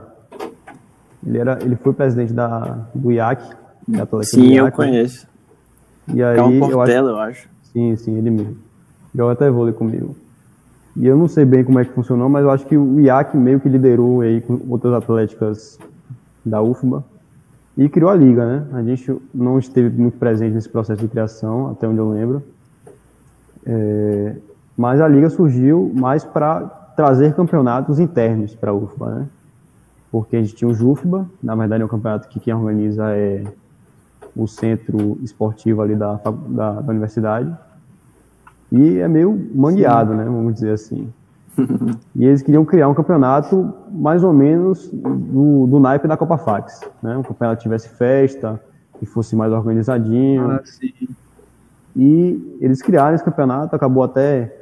Ele, 1.25 1.37
era, 1.37 1.59
ele 1.61 1.75
foi 1.75 1.93
presidente 1.93 2.31
da, 2.31 2.87
do 2.95 3.11
IAC. 3.11 3.43
Da 3.87 4.07
Sim, 4.23 4.55
eu 4.55 4.65
IAC, 4.65 4.65
né? 4.65 4.71
conheço. 4.71 5.27
E 6.13 6.23
aí, 6.23 6.37
É 6.37 6.41
um 6.41 6.53
eu 6.53 6.63
acho 6.63 6.71
Portela, 6.73 7.11
eu 7.11 7.17
acho. 7.19 7.49
Sim, 7.73 7.95
sim, 7.97 8.17
ele 8.17 8.29
mesmo. 8.29 8.57
Joga 9.13 9.33
até 9.33 9.49
vôlei 9.49 9.73
comigo. 9.73 10.15
E 10.95 11.07
eu 11.07 11.17
não 11.17 11.27
sei 11.27 11.45
bem 11.45 11.63
como 11.63 11.79
é 11.79 11.85
que 11.85 11.91
funcionou, 11.91 12.29
mas 12.29 12.43
eu 12.43 12.51
acho 12.51 12.65
que 12.65 12.77
o 12.77 12.99
IAC 12.99 13.37
meio 13.37 13.59
que 13.59 13.69
liderou 13.69 14.21
aí 14.21 14.41
com 14.41 14.59
outras 14.69 14.93
atléticas 14.93 15.79
da 16.45 16.61
UFBA 16.61 17.03
e 17.77 17.87
criou 17.87 18.09
a 18.09 18.15
liga, 18.15 18.45
né? 18.45 18.67
A 18.73 18.83
gente 18.83 19.15
não 19.33 19.57
esteve 19.57 19.89
muito 19.97 20.17
presente 20.17 20.53
nesse 20.53 20.67
processo 20.67 21.01
de 21.01 21.07
criação, 21.07 21.71
até 21.71 21.87
onde 21.87 21.99
eu 21.99 22.09
lembro. 22.09 22.43
É, 23.65 24.35
mas 24.75 24.99
a 24.99 25.07
liga 25.07 25.29
surgiu 25.29 25.91
mais 25.95 26.25
para 26.25 26.61
trazer 26.95 27.33
campeonatos 27.33 27.99
internos 27.99 28.55
para 28.55 28.71
a 28.71 28.73
UFBA, 28.73 29.09
né? 29.15 29.27
Porque 30.11 30.35
a 30.35 30.41
gente 30.41 30.55
tinha 30.55 30.69
o 30.69 30.73
JUFBA, 30.73 31.29
na 31.41 31.55
verdade 31.55 31.83
é 31.83 31.85
um 31.85 31.89
campeonato 31.89 32.27
que 32.27 32.39
quem 32.39 32.53
organiza 32.53 33.15
é 33.15 33.43
o 34.35 34.47
centro 34.47 35.17
esportivo 35.21 35.81
ali 35.81 35.95
da, 35.95 36.15
da, 36.15 36.81
da 36.81 36.91
universidade. 36.91 37.55
E 38.71 38.99
é 38.99 39.07
meio 39.07 39.49
mangueado, 39.53 40.13
né? 40.13 40.23
Vamos 40.25 40.53
dizer 40.53 40.71
assim. 40.71 41.11
e 42.15 42.25
eles 42.25 42.41
queriam 42.41 42.63
criar 42.63 42.87
um 42.87 42.93
campeonato 42.93 43.73
mais 43.91 44.23
ou 44.23 44.31
menos 44.31 44.89
do, 44.91 45.67
do 45.67 45.79
naipe 45.79 46.07
da 46.07 46.15
Copa 46.15 46.37
Fax, 46.37 46.81
né? 47.01 47.17
Um 47.17 47.23
campeonato 47.23 47.57
que 47.57 47.63
tivesse 47.63 47.89
festa, 47.89 48.61
que 48.99 49.05
fosse 49.05 49.35
mais 49.35 49.51
organizadinho. 49.51 50.51
Ah, 50.51 50.61
sim. 50.63 50.93
E 51.95 52.57
eles 52.61 52.81
criaram 52.81 53.15
esse 53.15 53.23
campeonato, 53.23 53.75
acabou 53.75 54.03
até 54.03 54.55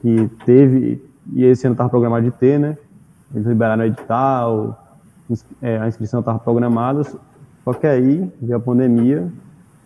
que 0.00 0.28
teve, 0.44 1.02
e 1.32 1.44
esse 1.44 1.66
ano 1.66 1.74
estava 1.74 1.88
programado 1.88 2.24
de 2.24 2.30
ter, 2.32 2.58
né? 2.58 2.76
Eles 3.34 3.46
liberaram 3.46 3.82
o 3.82 3.86
edital, 3.86 4.96
é, 5.62 5.78
a 5.78 5.86
inscrição 5.86 6.20
estava 6.20 6.38
programada, 6.38 7.04
só 7.04 7.72
que 7.72 7.86
aí 7.86 8.30
veio 8.40 8.56
a 8.56 8.60
pandemia, 8.60 9.28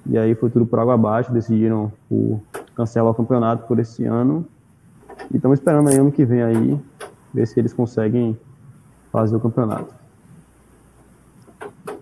e 0.06 0.16
aí 0.16 0.34
foi 0.34 0.50
tudo 0.50 0.64
por 0.64 0.78
água 0.78 0.94
abaixo, 0.94 1.32
decidiram 1.32 1.92
por 2.08 2.40
cancelar 2.74 3.10
o 3.10 3.14
campeonato 3.14 3.66
por 3.66 3.78
esse 3.78 4.04
ano. 4.04 4.46
E 5.32 5.36
estamos 5.36 5.58
esperando 5.58 5.88
aí 5.88 5.96
ano 5.96 6.12
que 6.12 6.24
vem 6.24 6.42
aí, 6.42 6.80
ver 7.32 7.46
se 7.46 7.58
eles 7.58 7.72
conseguem 7.72 8.38
fazer 9.12 9.36
o 9.36 9.40
campeonato. 9.40 9.94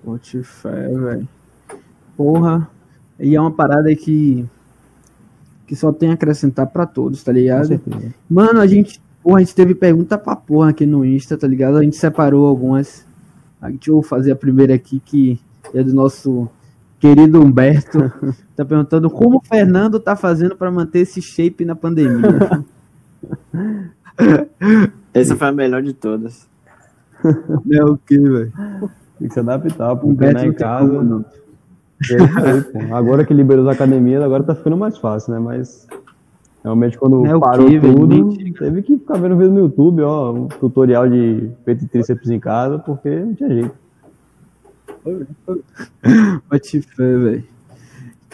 Bote 0.04 0.42
fé, 0.42 0.88
velho. 0.88 1.28
Porra. 2.16 2.68
E 3.18 3.36
é 3.36 3.40
uma 3.40 3.50
parada 3.50 3.94
que. 3.94 4.48
Que 5.66 5.76
só 5.76 5.92
tem 5.92 6.10
a 6.10 6.14
acrescentar 6.14 6.66
pra 6.66 6.86
todos, 6.86 7.22
tá 7.22 7.32
ligado? 7.32 7.80
Mano, 8.28 8.60
a 8.60 8.66
gente. 8.66 9.00
Porra, 9.22 9.36
a 9.36 9.40
gente 9.40 9.54
teve 9.54 9.74
pergunta 9.74 10.18
pra 10.18 10.34
porra 10.34 10.70
aqui 10.70 10.84
no 10.84 11.04
Insta, 11.04 11.38
tá 11.38 11.46
ligado? 11.46 11.76
A 11.76 11.82
gente 11.82 11.96
separou 11.96 12.46
algumas. 12.46 13.06
A 13.60 13.70
gente 13.70 13.88
eu 13.88 13.94
vou 13.94 14.02
fazer 14.02 14.32
a 14.32 14.36
primeira 14.36 14.74
aqui, 14.74 14.98
que 14.98 15.38
é 15.72 15.82
do 15.84 15.94
nosso 15.94 16.48
querido 17.02 17.40
Humberto. 17.42 17.98
tá 18.54 18.64
perguntando 18.64 19.10
como 19.10 19.38
o 19.38 19.42
Fernando 19.44 19.98
tá 19.98 20.14
fazendo 20.14 20.56
pra 20.56 20.70
manter 20.70 21.00
esse 21.00 21.20
shape 21.20 21.64
na 21.64 21.74
pandemia. 21.74 22.64
Essa 25.12 25.34
foi 25.34 25.48
a 25.48 25.52
melhor 25.52 25.82
de 25.82 25.92
todas. 25.92 26.48
é 27.72 27.84
o 27.84 27.96
que, 27.98 28.16
velho? 28.16 28.52
Tem 29.18 29.26
que 29.28 29.34
se 29.34 29.40
adaptar, 29.40 29.96
pô, 29.96 30.06
Humberto 30.06 30.44
em 30.46 30.52
casa. 30.52 30.88
como, 30.88 31.02
não. 31.02 31.24
É 32.08 32.80
aí. 32.84 32.92
Agora 32.92 33.24
que 33.24 33.34
liberou 33.34 33.68
as 33.68 33.74
academias, 33.74 34.22
agora 34.22 34.44
tá 34.44 34.54
ficando 34.54 34.76
mais 34.76 34.96
fácil, 34.96 35.32
né? 35.34 35.40
Mas 35.40 35.86
realmente 36.62 36.96
quando 36.96 37.26
É 37.26 37.38
parou 37.38 37.68
velho? 37.68 37.80
tudo, 37.96 38.26
Mentira. 38.26 38.58
teve 38.60 38.82
que 38.82 38.96
ficar 38.98 39.18
vendo 39.18 39.36
vídeo 39.36 39.52
no 39.52 39.60
YouTube, 39.60 40.02
ó, 40.02 40.32
um 40.32 40.46
tutorial 40.46 41.08
de 41.08 41.50
peito 41.64 41.84
e 41.84 41.88
tríceps 41.88 42.30
em 42.30 42.38
casa, 42.38 42.78
porque 42.78 43.10
não 43.10 43.34
tinha 43.34 43.48
jeito. 43.50 43.81
Bote 46.50 46.80
fé, 46.82 47.16
velho. 47.16 47.44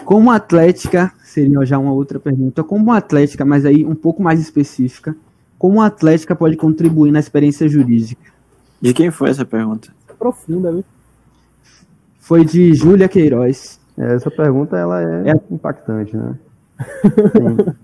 Como 0.04 0.30
atlética, 0.30 1.12
seria 1.22 1.64
já 1.64 1.78
uma 1.78 1.92
outra 1.92 2.18
pergunta. 2.20 2.62
Como 2.62 2.92
atlética, 2.92 3.44
mas 3.44 3.64
aí 3.64 3.84
um 3.84 3.94
pouco 3.94 4.22
mais 4.22 4.40
específica, 4.40 5.16
como 5.58 5.80
a 5.80 5.86
atlética 5.86 6.36
pode 6.36 6.56
contribuir 6.56 7.10
na 7.10 7.18
experiência 7.18 7.68
jurídica? 7.68 8.32
De 8.80 8.94
quem 8.94 9.10
foi 9.10 9.30
essa 9.30 9.44
pergunta? 9.44 9.92
Profunda, 10.18 10.70
viu? 10.72 10.84
Foi 12.20 12.44
de 12.44 12.74
Júlia 12.74 13.08
Queiroz. 13.08 13.80
Essa 13.96 14.30
pergunta, 14.30 14.76
ela 14.76 15.02
é, 15.02 15.30
É. 15.30 15.40
impactante, 15.50 16.16
né? 16.16 16.38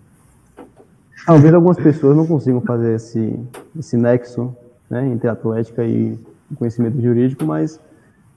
Talvez 1.26 1.54
algumas 1.54 1.78
pessoas 1.78 2.16
não 2.16 2.26
consigam 2.26 2.60
fazer 2.60 2.94
esse, 2.94 3.40
esse 3.76 3.96
nexo 3.96 4.54
né, 4.88 5.08
entre 5.08 5.28
atlética 5.28 5.82
e 5.84 6.18
conhecimento 6.56 7.00
jurídico, 7.00 7.44
mas 7.44 7.80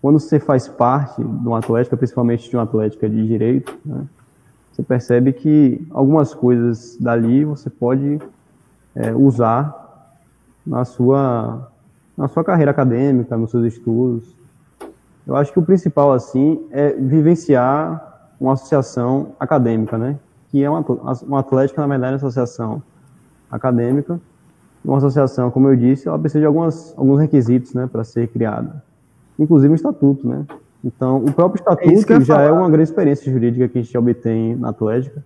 quando 0.02 0.20
você 0.20 0.40
faz 0.40 0.68
parte 0.68 1.24
de 1.24 1.48
uma 1.48 1.60
atlética, 1.60 1.98
principalmente 1.98 2.50
de 2.50 2.56
uma 2.56 2.64
atlética 2.64 3.10
de 3.10 3.28
direito, 3.28 3.78
né, 3.86 4.06
você 4.72 4.84
percebe 4.84 5.34
que 5.34 5.88
algumas 5.90 6.36
coisas 6.36 6.98
dali 7.00 7.44
você 7.44 7.70
pode 7.70 8.20
é, 8.94 9.12
usar 9.12 9.88
na 10.66 10.86
sua, 10.86 11.72
na 12.16 12.28
sua 12.28 12.44
carreira 12.44 12.70
acadêmica, 12.70 13.36
nos 13.36 13.50
seus 13.50 13.74
estudos. 13.74 14.36
Eu 15.26 15.36
acho 15.36 15.52
que 15.52 15.60
o 15.60 15.64
principal, 15.64 16.14
assim, 16.14 16.64
é 16.72 16.92
vivenciar 16.92 18.32
uma 18.40 18.54
associação 18.54 19.30
acadêmica, 19.40 19.98
né? 19.98 20.20
Que 20.50 20.64
é 20.64 20.70
uma, 20.70 20.86
uma 21.24 21.40
atlética, 21.40 21.82
na 21.82 21.88
verdade, 21.88 22.14
é 22.14 22.16
uma 22.16 22.18
associação 22.18 22.82
acadêmica. 23.52 24.20
Uma 24.86 24.98
associação, 24.98 25.50
como 25.50 25.68
eu 25.70 25.76
disse, 25.76 26.08
ela 26.08 26.20
precisa 26.20 26.42
de 26.42 26.46
algumas, 26.46 26.94
alguns 26.98 27.20
requisitos, 27.20 27.74
né, 27.74 27.90
para 27.92 28.04
ser 28.04 28.28
criada. 28.28 28.84
Inclusive 29.38 29.74
o 29.74 29.76
estatuto, 29.76 30.28
né? 30.28 30.46
Então, 30.84 31.18
o 31.18 31.34
próprio 31.34 31.60
É 31.60 31.92
estatuto 31.92 32.14
ia 32.14 32.22
já 32.22 32.42
é 32.42 32.52
uma 32.52 32.70
grande 32.70 32.90
experiência 32.90 33.32
jurídica 33.32 33.68
que 33.68 33.80
a 33.80 33.82
gente 33.82 33.98
obtém 33.98 34.56
na 34.56 34.70
atlética. 34.70 35.24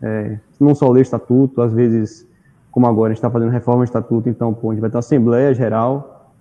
É, 0.00 0.38
não 0.60 0.74
só 0.74 0.90
ler 0.90 1.02
estatuto, 1.02 1.62
às 1.62 1.72
vezes, 1.72 2.26
como 2.70 2.86
agora, 2.86 3.10
a 3.10 3.14
gente 3.14 3.18
está 3.18 3.30
fazendo 3.30 3.50
reforma 3.50 3.84
de 3.84 3.88
estatuto, 3.88 4.28
então, 4.28 4.52
pô, 4.52 4.70
a 4.70 4.74
gente 4.74 4.80
vai 4.80 4.90
ter 4.90 4.96
uma 4.96 5.00
Assembleia 5.00 5.54
Geral, 5.54 6.32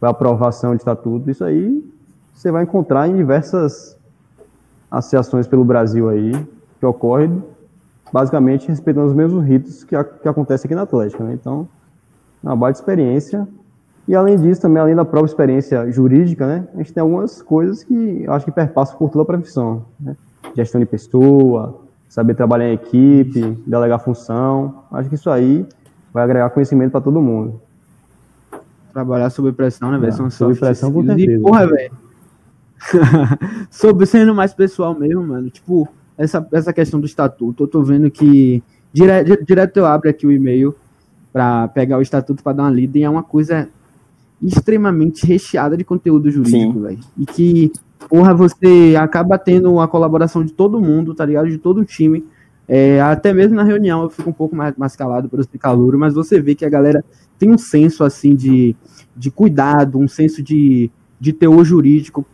vai 0.00 0.10
aprovação 0.10 0.74
de 0.74 0.80
estatuto, 0.80 1.30
isso 1.30 1.44
aí 1.44 1.84
você 2.32 2.50
vai 2.50 2.62
encontrar 2.62 3.08
em 3.08 3.16
diversas 3.16 3.98
associações 4.90 5.46
pelo 5.46 5.64
Brasil 5.64 6.08
aí, 6.08 6.32
que 6.78 6.86
ocorre 6.86 7.30
basicamente 8.12 8.68
respeitando 8.68 9.06
os 9.06 9.14
mesmos 9.14 9.44
ritos 9.44 9.84
que, 9.84 9.94
a, 9.94 10.02
que 10.02 10.28
acontece 10.28 10.66
aqui 10.66 10.74
na 10.74 10.82
Atlética, 10.82 11.22
né? 11.22 11.34
Então, 11.34 11.68
é 12.42 12.46
uma 12.46 12.56
baita 12.56 12.78
experiência. 12.78 13.46
E 14.10 14.14
além 14.16 14.36
disso, 14.36 14.60
também, 14.60 14.82
além 14.82 14.96
da 14.96 15.04
própria 15.04 15.30
experiência 15.30 15.88
jurídica, 15.92 16.44
né? 16.44 16.66
A 16.74 16.78
gente 16.78 16.92
tem 16.92 17.00
algumas 17.00 17.40
coisas 17.40 17.84
que 17.84 18.22
eu 18.24 18.32
acho 18.32 18.44
que 18.44 18.50
perpassam 18.50 18.98
por 18.98 19.08
toda 19.08 19.22
a 19.22 19.24
profissão, 19.24 19.84
né? 20.00 20.16
Gestão 20.56 20.80
de 20.80 20.86
pessoa, 20.86 21.78
saber 22.08 22.34
trabalhar 22.34 22.68
em 22.68 22.72
equipe, 22.72 23.56
delegar 23.64 24.00
função. 24.00 24.82
Acho 24.90 25.08
que 25.08 25.14
isso 25.14 25.30
aí 25.30 25.64
vai 26.12 26.24
agregar 26.24 26.50
conhecimento 26.50 26.90
para 26.90 27.00
todo 27.00 27.22
mundo. 27.22 27.60
Trabalhar 28.92 29.30
sob 29.30 29.52
pressão, 29.52 29.92
né, 29.92 29.98
velho? 29.98 30.12
Ah, 30.12 30.16
São 30.16 30.28
sob 30.28 30.56
pressão, 30.56 30.90
com 30.92 31.02
skills. 31.02 31.16
E, 31.16 31.24
certeza. 31.26 31.42
porra, 31.44 31.66
velho. 31.68 31.92
Sobre 33.70 34.06
sendo 34.06 34.34
mais 34.34 34.52
pessoal 34.52 34.92
mesmo, 34.98 35.22
mano. 35.22 35.50
Tipo, 35.50 35.88
essa, 36.18 36.44
essa 36.50 36.72
questão 36.72 36.98
do 36.98 37.06
estatuto, 37.06 37.62
eu 37.62 37.68
tô 37.68 37.80
vendo 37.84 38.10
que 38.10 38.60
dire, 38.92 39.22
di- 39.22 39.44
direto 39.44 39.76
eu 39.76 39.86
abro 39.86 40.10
aqui 40.10 40.26
o 40.26 40.32
e-mail 40.32 40.74
pra 41.32 41.68
pegar 41.68 41.96
o 41.96 42.02
estatuto 42.02 42.42
pra 42.42 42.52
dar 42.52 42.64
uma 42.64 42.70
lida 42.70 42.98
e 42.98 43.04
é 43.04 43.08
uma 43.08 43.22
coisa 43.22 43.68
extremamente 44.42 45.26
recheada 45.26 45.76
de 45.76 45.84
conteúdo 45.84 46.30
jurídico, 46.30 46.80
velho. 46.80 46.98
E 47.18 47.26
que, 47.26 47.72
porra, 48.08 48.34
você 48.34 48.94
acaba 48.98 49.38
tendo 49.38 49.78
a 49.80 49.88
colaboração 49.88 50.44
de 50.44 50.52
todo 50.52 50.80
mundo, 50.80 51.14
tá 51.14 51.24
ligado? 51.24 51.48
De 51.48 51.58
todo 51.58 51.80
o 51.80 51.84
time. 51.84 52.24
É, 52.66 53.00
até 53.00 53.32
mesmo 53.32 53.56
na 53.56 53.64
reunião 53.64 54.04
eu 54.04 54.10
fico 54.10 54.30
um 54.30 54.32
pouco 54.32 54.54
mais, 54.54 54.74
mais 54.76 54.94
calado 54.94 55.28
por 55.28 55.42
ser 55.42 55.58
calouro, 55.58 55.98
mas 55.98 56.14
você 56.14 56.40
vê 56.40 56.54
que 56.54 56.64
a 56.64 56.70
galera 56.70 57.04
tem 57.36 57.50
um 57.50 57.58
senso 57.58 58.04
assim 58.04 58.34
de, 58.34 58.76
de 59.16 59.30
cuidado, 59.30 59.98
um 59.98 60.06
senso 60.06 60.40
de, 60.42 60.90
de 61.18 61.32
teor 61.32 61.64
jurídico, 61.64 62.24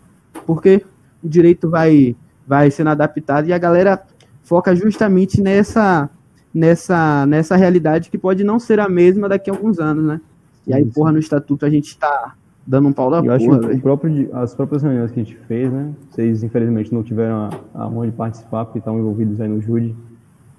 porque 0.44 0.84
o 1.24 1.28
direito 1.28 1.70
vai, 1.70 2.14
vai 2.46 2.70
sendo 2.70 2.90
adaptado 2.90 3.48
e 3.48 3.52
a 3.52 3.58
galera 3.58 4.02
foca 4.42 4.76
justamente 4.76 5.40
nessa, 5.40 6.10
nessa, 6.52 7.24
nessa 7.26 7.56
realidade 7.56 8.10
que 8.10 8.18
pode 8.18 8.44
não 8.44 8.58
ser 8.58 8.78
a 8.78 8.88
mesma 8.88 9.28
daqui 9.28 9.50
a 9.50 9.54
alguns 9.54 9.78
anos, 9.78 10.04
né? 10.04 10.20
E 10.66 10.74
aí, 10.74 10.84
porra, 10.84 11.12
no 11.12 11.18
estatuto 11.18 11.64
a 11.64 11.70
gente 11.70 11.96
tá 11.96 12.34
dando 12.66 12.88
um 12.88 12.92
pau 12.92 13.10
da 13.10 13.18
Eu 13.18 13.32
acho 13.32 13.46
porra, 13.46 13.58
que 13.60 13.64
o 13.64 13.68
velho. 13.68 13.82
próprio, 13.82 14.36
as 14.36 14.54
próprias 14.54 14.82
reuniões 14.82 15.12
que 15.12 15.20
a 15.20 15.22
gente 15.22 15.36
fez, 15.36 15.72
né? 15.72 15.92
Vocês, 16.10 16.42
infelizmente, 16.42 16.92
não 16.92 17.02
tiveram 17.02 17.50
a, 17.72 17.86
honra 17.86 18.06
de 18.06 18.12
participar, 18.12 18.64
porque 18.64 18.78
estavam 18.78 18.98
envolvidos 18.98 19.40
aí 19.40 19.48
no 19.48 19.60
júri. 19.60 19.94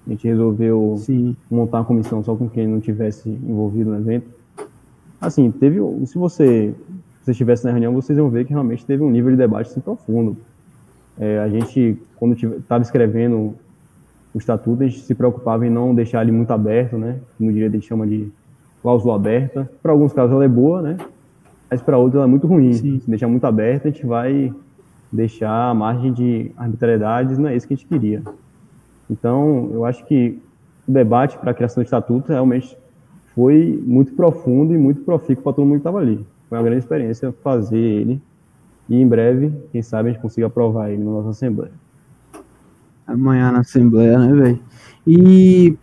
A 0.06 0.10
gente 0.10 0.26
resolveu 0.26 0.94
Sim. 0.96 1.36
montar 1.50 1.78
uma 1.78 1.84
comissão 1.84 2.24
só 2.24 2.34
com 2.34 2.48
quem 2.48 2.66
não 2.66 2.80
tivesse 2.80 3.28
envolvido 3.28 3.90
no 3.90 3.98
evento. 3.98 4.30
Assim, 5.20 5.50
teve. 5.50 5.78
Se 6.06 6.16
você 6.16 6.74
se 7.22 7.32
estivesse 7.32 7.64
na 7.66 7.72
reunião, 7.72 7.92
vocês 7.92 8.16
iam 8.16 8.30
ver 8.30 8.46
que 8.46 8.52
realmente 8.52 8.86
teve 8.86 9.02
um 9.02 9.10
nível 9.10 9.30
de 9.30 9.36
debate 9.36 9.70
assim, 9.70 9.80
profundo. 9.80 10.36
É, 11.18 11.40
a 11.40 11.48
gente, 11.48 12.00
quando 12.16 12.32
estava 12.34 12.82
escrevendo 12.82 13.54
o 14.32 14.38
estatuto, 14.38 14.82
a 14.82 14.86
gente 14.86 15.00
se 15.00 15.14
preocupava 15.14 15.66
em 15.66 15.70
não 15.70 15.94
deixar 15.94 16.22
ele 16.22 16.32
muito 16.32 16.50
aberto, 16.52 16.96
né? 16.96 17.18
No 17.38 17.52
direito 17.52 17.72
a 17.72 17.76
gente 17.76 17.88
chama 17.88 18.06
de 18.06 18.30
cláusula 18.82 19.16
aberta. 19.16 19.70
Para 19.82 19.92
alguns 19.92 20.12
casos 20.12 20.32
ela 20.32 20.44
é 20.44 20.48
boa, 20.48 20.82
né? 20.82 20.96
mas 21.70 21.82
para 21.82 21.98
outros 21.98 22.16
ela 22.16 22.24
é 22.24 22.28
muito 22.28 22.46
ruim. 22.46 22.72
Sim. 22.72 22.98
Se 22.98 23.10
deixar 23.10 23.28
muito 23.28 23.44
aberto, 23.44 23.86
a 23.86 23.90
gente 23.90 24.06
vai 24.06 24.52
deixar 25.12 25.70
a 25.70 25.74
margem 25.74 26.12
de 26.12 26.50
arbitrariedades, 26.56 27.38
não 27.38 27.48
é 27.48 27.56
isso 27.56 27.66
que 27.66 27.74
a 27.74 27.76
gente 27.76 27.86
queria. 27.86 28.22
Então, 29.10 29.70
eu 29.72 29.84
acho 29.84 30.04
que 30.04 30.40
o 30.86 30.92
debate 30.92 31.38
para 31.38 31.50
a 31.50 31.54
criação 31.54 31.82
do 31.82 31.84
estatuto 31.84 32.28
realmente 32.28 32.76
foi 33.34 33.82
muito 33.86 34.12
profundo 34.14 34.74
e 34.74 34.78
muito 34.78 35.02
profícuo 35.02 35.42
para 35.42 35.52
todo 35.52 35.64
mundo 35.64 35.76
que 35.76 35.80
estava 35.80 35.98
ali. 35.98 36.24
Foi 36.48 36.58
uma 36.58 36.64
grande 36.64 36.80
experiência 36.80 37.32
fazer 37.42 37.78
ele 37.78 38.20
e 38.88 39.00
em 39.00 39.06
breve, 39.06 39.52
quem 39.70 39.82
sabe, 39.82 40.08
a 40.08 40.12
gente 40.12 40.22
consiga 40.22 40.46
aprovar 40.46 40.90
ele 40.90 41.02
na 41.02 41.10
nossa 41.10 41.30
Assembleia. 41.30 41.72
Amanhã 43.06 43.52
na 43.52 43.60
Assembleia, 43.60 44.18
né, 44.18 44.32
velho? 44.32 44.60
E 45.06 45.76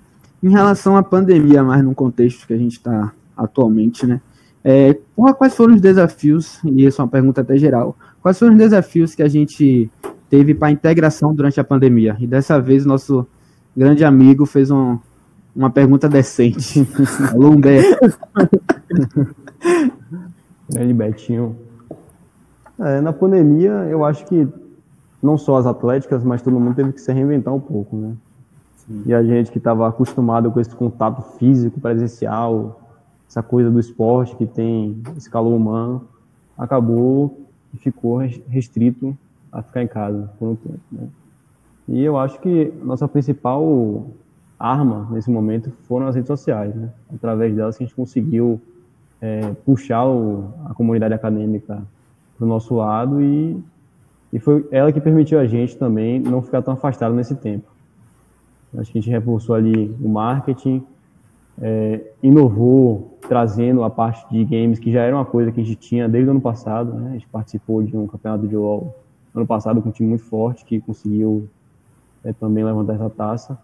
em 0.46 0.50
relação 0.52 0.96
à 0.96 1.02
pandemia, 1.02 1.64
mais 1.64 1.84
no 1.84 1.96
contexto 1.96 2.46
que 2.46 2.54
a 2.54 2.58
gente 2.58 2.74
está 2.74 3.12
atualmente, 3.36 4.06
né? 4.06 4.22
É, 4.64 4.96
quais 5.16 5.56
foram 5.56 5.74
os 5.74 5.82
desafios, 5.82 6.64
e 6.64 6.86
isso 6.86 7.02
é 7.02 7.04
uma 7.04 7.10
pergunta 7.10 7.41
até 7.41 7.58
geral, 7.58 7.98
quais 8.22 8.38
foram 8.38 8.52
os 8.52 8.58
desafios 8.60 9.16
que 9.16 9.24
a 9.24 9.28
gente 9.28 9.89
teve 10.30 10.54
para 10.54 10.68
a 10.68 10.72
integração 10.72 11.34
durante 11.34 11.60
a 11.60 11.64
pandemia? 11.64 12.16
E 12.20 12.28
dessa 12.28 12.62
vez, 12.62 12.86
nosso 12.86 13.26
grande 13.76 14.06
amigo 14.06 14.46
fez 14.46 14.70
um, 14.70 15.00
uma 15.56 15.72
pergunta 15.72 16.08
decente. 16.08 16.88
Alô, 17.34 17.50
Humberto. 17.50 18.16
Grande 20.70 20.93
Betinho. 20.93 21.56
É, 22.80 23.02
na 23.02 23.12
pandemia, 23.12 23.72
eu 23.89 24.06
acho 24.06 24.24
que 24.28 24.48
não 25.24 25.39
só 25.39 25.58
as 25.58 25.66
atléticas, 25.66 26.24
mas 26.24 26.43
todo 26.43 26.60
mundo 26.60 26.76
teve 26.76 26.93
que 26.93 27.02
se 27.02 27.12
reinventar 27.12 27.52
um 27.52 27.60
pouco, 27.60 27.98
né? 27.98 28.14
Sim. 28.88 29.04
E 29.06 29.14
a 29.14 29.24
gente 29.24 29.52
que 29.52 29.58
estava 29.58 29.88
acostumado 29.88 30.52
com 30.52 30.60
esse 30.60 30.76
contato 30.76 31.22
físico, 31.38 31.80
presencial, 31.80 32.82
essa 33.28 33.42
coisa 33.42 33.70
do 33.70 33.80
esporte 33.80 34.36
que 34.36 34.46
tem 34.46 35.02
esse 35.18 35.30
calor 35.30 35.54
humano, 35.54 36.08
acabou 36.58 37.46
e 37.74 37.78
ficou 37.78 38.18
restrito 38.48 39.18
a 39.52 39.62
ficar 39.62 39.84
em 39.84 39.88
casa 39.88 40.30
por 40.38 40.50
um 40.50 40.56
tempo. 40.56 40.80
Né? 40.92 41.08
E 41.88 42.04
eu 42.04 42.18
acho 42.18 42.40
que 42.40 42.74
nossa 42.84 43.08
principal 43.08 44.08
arma 44.60 45.08
nesse 45.12 45.30
momento 45.30 45.72
foram 45.88 46.08
as 46.08 46.16
redes 46.16 46.28
sociais. 46.28 46.74
Né? 46.74 46.90
Através 47.14 47.56
delas 47.56 47.76
a 47.76 47.80
gente 47.80 47.94
conseguiu 47.94 48.62
é, 49.22 49.52
puxar 49.66 50.06
o, 50.06 50.50
a 50.66 50.74
comunidade 50.74 51.14
acadêmica 51.14 51.82
para 52.38 52.46
o 52.46 52.48
nosso 52.48 52.76
lado 52.76 53.22
e, 53.22 53.58
e 54.32 54.40
foi 54.40 54.68
ela 54.72 54.92
que 54.92 55.02
permitiu 55.02 55.40
a 55.40 55.46
gente 55.46 55.78
também 55.78 56.20
não 56.20 56.42
ficar 56.42 56.62
tão 56.62 56.74
afastado 56.74 57.14
nesse 57.14 57.36
tempo. 57.36 57.74
Acho 58.78 58.91
que 58.91 58.97
a 58.97 59.01
gente 59.01 59.11
reforçou 59.11 59.55
ali 59.55 59.95
o 60.01 60.09
marketing, 60.09 60.84
é, 61.61 62.01
inovou 62.21 63.17
trazendo 63.28 63.84
a 63.84 63.89
parte 63.89 64.30
de 64.30 64.43
games, 64.45 64.80
que 64.80 64.91
já 64.91 65.01
era 65.01 65.15
uma 65.15 65.26
coisa 65.26 65.51
que 65.51 65.61
a 65.61 65.63
gente 65.63 65.78
tinha 65.78 66.07
desde 66.07 66.30
o 66.30 66.32
ano 66.32 66.41
passado. 66.41 66.93
Né? 66.93 67.09
A 67.09 67.13
gente 67.13 67.28
participou 67.28 67.82
de 67.84 67.95
um 67.95 68.07
campeonato 68.07 68.47
de 68.47 68.55
LoL 68.55 68.95
ano 69.34 69.45
passado 69.45 69.82
com 69.82 69.89
um 69.89 69.91
time 69.91 70.09
muito 70.09 70.23
forte 70.23 70.63
que 70.63 70.80
conseguiu 70.80 71.49
é, 72.23 72.32
também 72.32 72.63
levantar 72.63 72.93
essa 72.95 73.09
taça. 73.09 73.57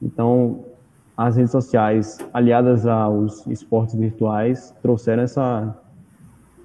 Então, 0.00 0.60
as 1.16 1.36
redes 1.36 1.50
sociais, 1.50 2.18
aliadas 2.32 2.86
aos 2.86 3.46
esportes 3.48 3.94
virtuais, 3.94 4.74
trouxeram 4.80 5.22
essa, 5.22 5.76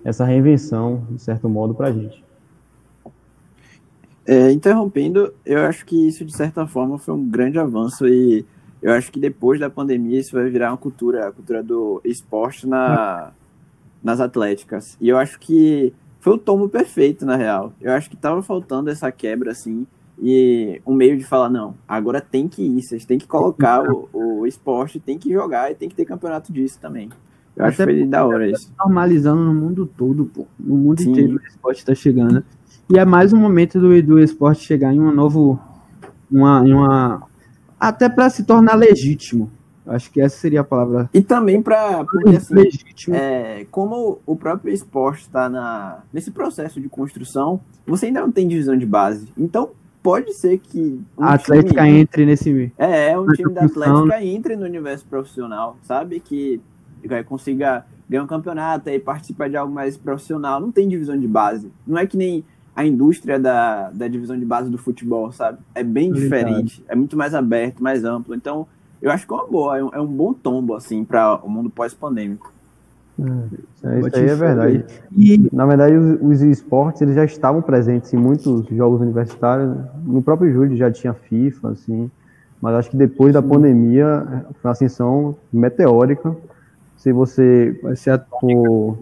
essa 0.03 0.23
reinvenção, 0.23 1.07
de 1.09 1.21
certo 1.21 1.49
modo, 1.49 1.73
para 1.73 1.87
a 1.87 1.91
gente. 1.91 2.23
É, 4.27 4.51
interrompendo, 4.51 5.33
eu 5.45 5.59
acho 5.59 5.85
que 5.85 6.07
isso, 6.07 6.25
de 6.25 6.35
certa 6.35 6.65
forma, 6.65 6.97
foi 6.97 7.13
um 7.13 7.23
grande 7.23 7.59
avanço 7.59 8.07
e 8.07 8.43
eu 8.81 8.91
acho 8.91 9.11
que 9.11 9.19
depois 9.19 9.59
da 9.59 9.69
pandemia 9.69 10.19
isso 10.19 10.33
vai 10.33 10.49
virar 10.49 10.71
uma 10.71 10.77
cultura, 10.77 11.27
a 11.27 11.31
cultura 11.31 11.61
do 11.61 12.01
esporte 12.03 12.67
na, 12.67 13.31
nas 14.03 14.19
atléticas. 14.19 14.97
E 14.99 15.09
eu 15.09 15.17
acho 15.17 15.39
que 15.39 15.93
foi 16.19 16.33
o 16.33 16.37
tomo 16.37 16.67
perfeito, 16.67 17.25
na 17.25 17.35
real. 17.35 17.73
Eu 17.79 17.91
acho 17.93 18.09
que 18.09 18.17
tava 18.17 18.41
faltando 18.41 18.89
essa 18.89 19.11
quebra, 19.11 19.51
assim, 19.51 19.85
e 20.19 20.81
um 20.85 20.93
meio 20.93 21.17
de 21.17 21.23
falar, 21.23 21.49
não, 21.49 21.75
agora 21.87 22.21
tem 22.21 22.47
que 22.47 22.63
ir, 22.63 22.81
vocês 22.81 23.05
têm 23.05 23.19
que 23.19 23.27
colocar 23.27 23.83
o, 23.89 24.09
o 24.13 24.47
esporte, 24.47 24.99
tem 24.99 25.17
que 25.17 25.31
jogar 25.31 25.71
e 25.71 25.75
tem 25.75 25.89
que 25.89 25.95
ter 25.95 26.05
campeonato 26.05 26.51
disso 26.51 26.79
também. 26.79 27.09
Eu 27.55 27.65
acho 27.65 27.77
que 27.77 27.83
foi 27.83 28.05
da 28.05 28.25
hora 28.25 28.49
isso. 28.49 28.69
Tá 28.75 28.85
normalizando 28.85 29.43
no 29.43 29.53
mundo 29.53 29.85
todo, 29.85 30.25
pô. 30.25 30.45
No 30.59 30.75
mundo 30.75 31.01
Sim. 31.01 31.11
inteiro 31.11 31.37
o 31.37 31.47
esporte 31.47 31.77
está 31.79 31.95
chegando. 31.95 32.43
E 32.89 32.99
é 32.99 33.05
mais 33.05 33.33
um 33.33 33.37
momento 33.37 33.79
do, 33.79 34.01
do 34.03 34.19
esporte 34.19 34.63
chegar 34.63 34.93
em 34.93 34.99
um 34.99 35.11
novo. 35.11 35.59
Uma, 36.31 36.61
uma 36.61 37.27
até 37.79 38.09
para 38.09 38.29
se 38.29 38.43
tornar 38.43 38.75
legítimo. 38.75 39.51
Acho 39.87 40.11
que 40.11 40.19
essa 40.19 40.37
seria 40.37 40.61
a 40.61 40.63
palavra. 40.63 41.09
E 41.13 41.21
também 41.21 41.61
para 41.61 42.03
porque 42.03 42.35
assim, 42.35 42.55
legítimo. 42.55 43.15
É, 43.15 43.65
como 43.69 44.19
o 44.25 44.35
próprio 44.35 44.73
esporte 44.73 45.21
está 45.21 46.03
nesse 46.11 46.31
processo 46.31 46.81
de 46.81 46.89
construção, 46.89 47.59
você 47.85 48.07
ainda 48.07 48.21
não 48.21 48.31
tem 48.31 48.47
divisão 48.47 48.75
de 48.75 48.85
base. 48.85 49.27
Então 49.37 49.71
pode 50.01 50.33
ser 50.33 50.57
que 50.59 50.99
um 51.17 51.23
a 51.23 51.33
Atlética 51.33 51.83
time, 51.83 51.99
entre 51.99 52.25
nesse 52.25 52.73
é 52.77 53.17
um 53.17 53.27
time 53.27 53.53
da 53.53 53.65
Atlética 53.65 54.23
entre 54.23 54.55
no 54.55 54.65
universo 54.65 55.05
profissional, 55.05 55.77
sabe 55.83 56.19
que 56.19 56.61
consiga 57.27 57.85
ganhar 58.09 58.23
um 58.23 58.27
campeonato 58.27 58.89
e 58.89 58.99
participar 58.99 59.49
de 59.49 59.57
algo 59.57 59.73
mais 59.73 59.97
profissional. 59.97 60.59
Não 60.59 60.71
tem 60.71 60.87
divisão 60.87 61.19
de 61.19 61.27
base. 61.27 61.71
Não 61.85 61.97
é 61.97 62.05
que 62.05 62.17
nem 62.17 62.43
a 62.75 62.85
indústria 62.85 63.39
da, 63.39 63.89
da 63.91 64.07
divisão 64.07 64.37
de 64.37 64.45
base 64.45 64.69
do 64.69 64.77
futebol, 64.77 65.31
sabe? 65.31 65.59
É 65.73 65.83
bem 65.83 66.11
diferente, 66.11 66.83
é 66.87 66.95
muito 66.95 67.15
mais 67.15 67.33
aberto, 67.33 67.81
mais 67.81 68.03
amplo. 68.03 68.35
Então, 68.35 68.67
eu 69.01 69.11
acho 69.11 69.25
que 69.25 69.33
é 69.33 69.37
uma 69.37 69.47
boa, 69.47 69.77
é 69.77 69.83
um, 69.83 69.89
é 69.93 70.01
um 70.01 70.07
bom 70.07 70.33
tombo, 70.33 70.75
assim, 70.75 71.05
para 71.05 71.35
o 71.43 71.49
mundo 71.49 71.69
pós-pandêmico. 71.69 72.53
É, 73.17 73.99
isso 73.99 74.17
aí 74.17 74.25
é 74.27 74.35
verdade. 74.35 74.85
E, 75.15 75.49
na 75.53 75.65
verdade, 75.65 75.95
os, 75.95 76.19
os 76.21 76.41
esportes 76.41 77.01
eles 77.01 77.15
já 77.15 77.23
estavam 77.23 77.61
presentes 77.61 78.13
em 78.13 78.17
muitos 78.17 78.65
jogos 78.67 78.99
universitários. 78.99 79.73
No 80.03 80.21
próprio 80.21 80.51
Júlio 80.51 80.75
já 80.75 80.91
tinha 80.91 81.13
FIFA, 81.13 81.69
assim. 81.69 82.11
Mas 82.61 82.75
acho 82.75 82.89
que 82.89 82.97
depois 82.97 83.33
da 83.33 83.41
pandemia, 83.41 84.45
foi 84.61 84.69
uma 84.69 84.71
ascensão 84.71 85.35
meteórica. 85.51 86.35
Se 86.97 87.13
você 87.13 87.79
vai 87.81 87.95
ser 87.95 88.21
for, 88.41 88.97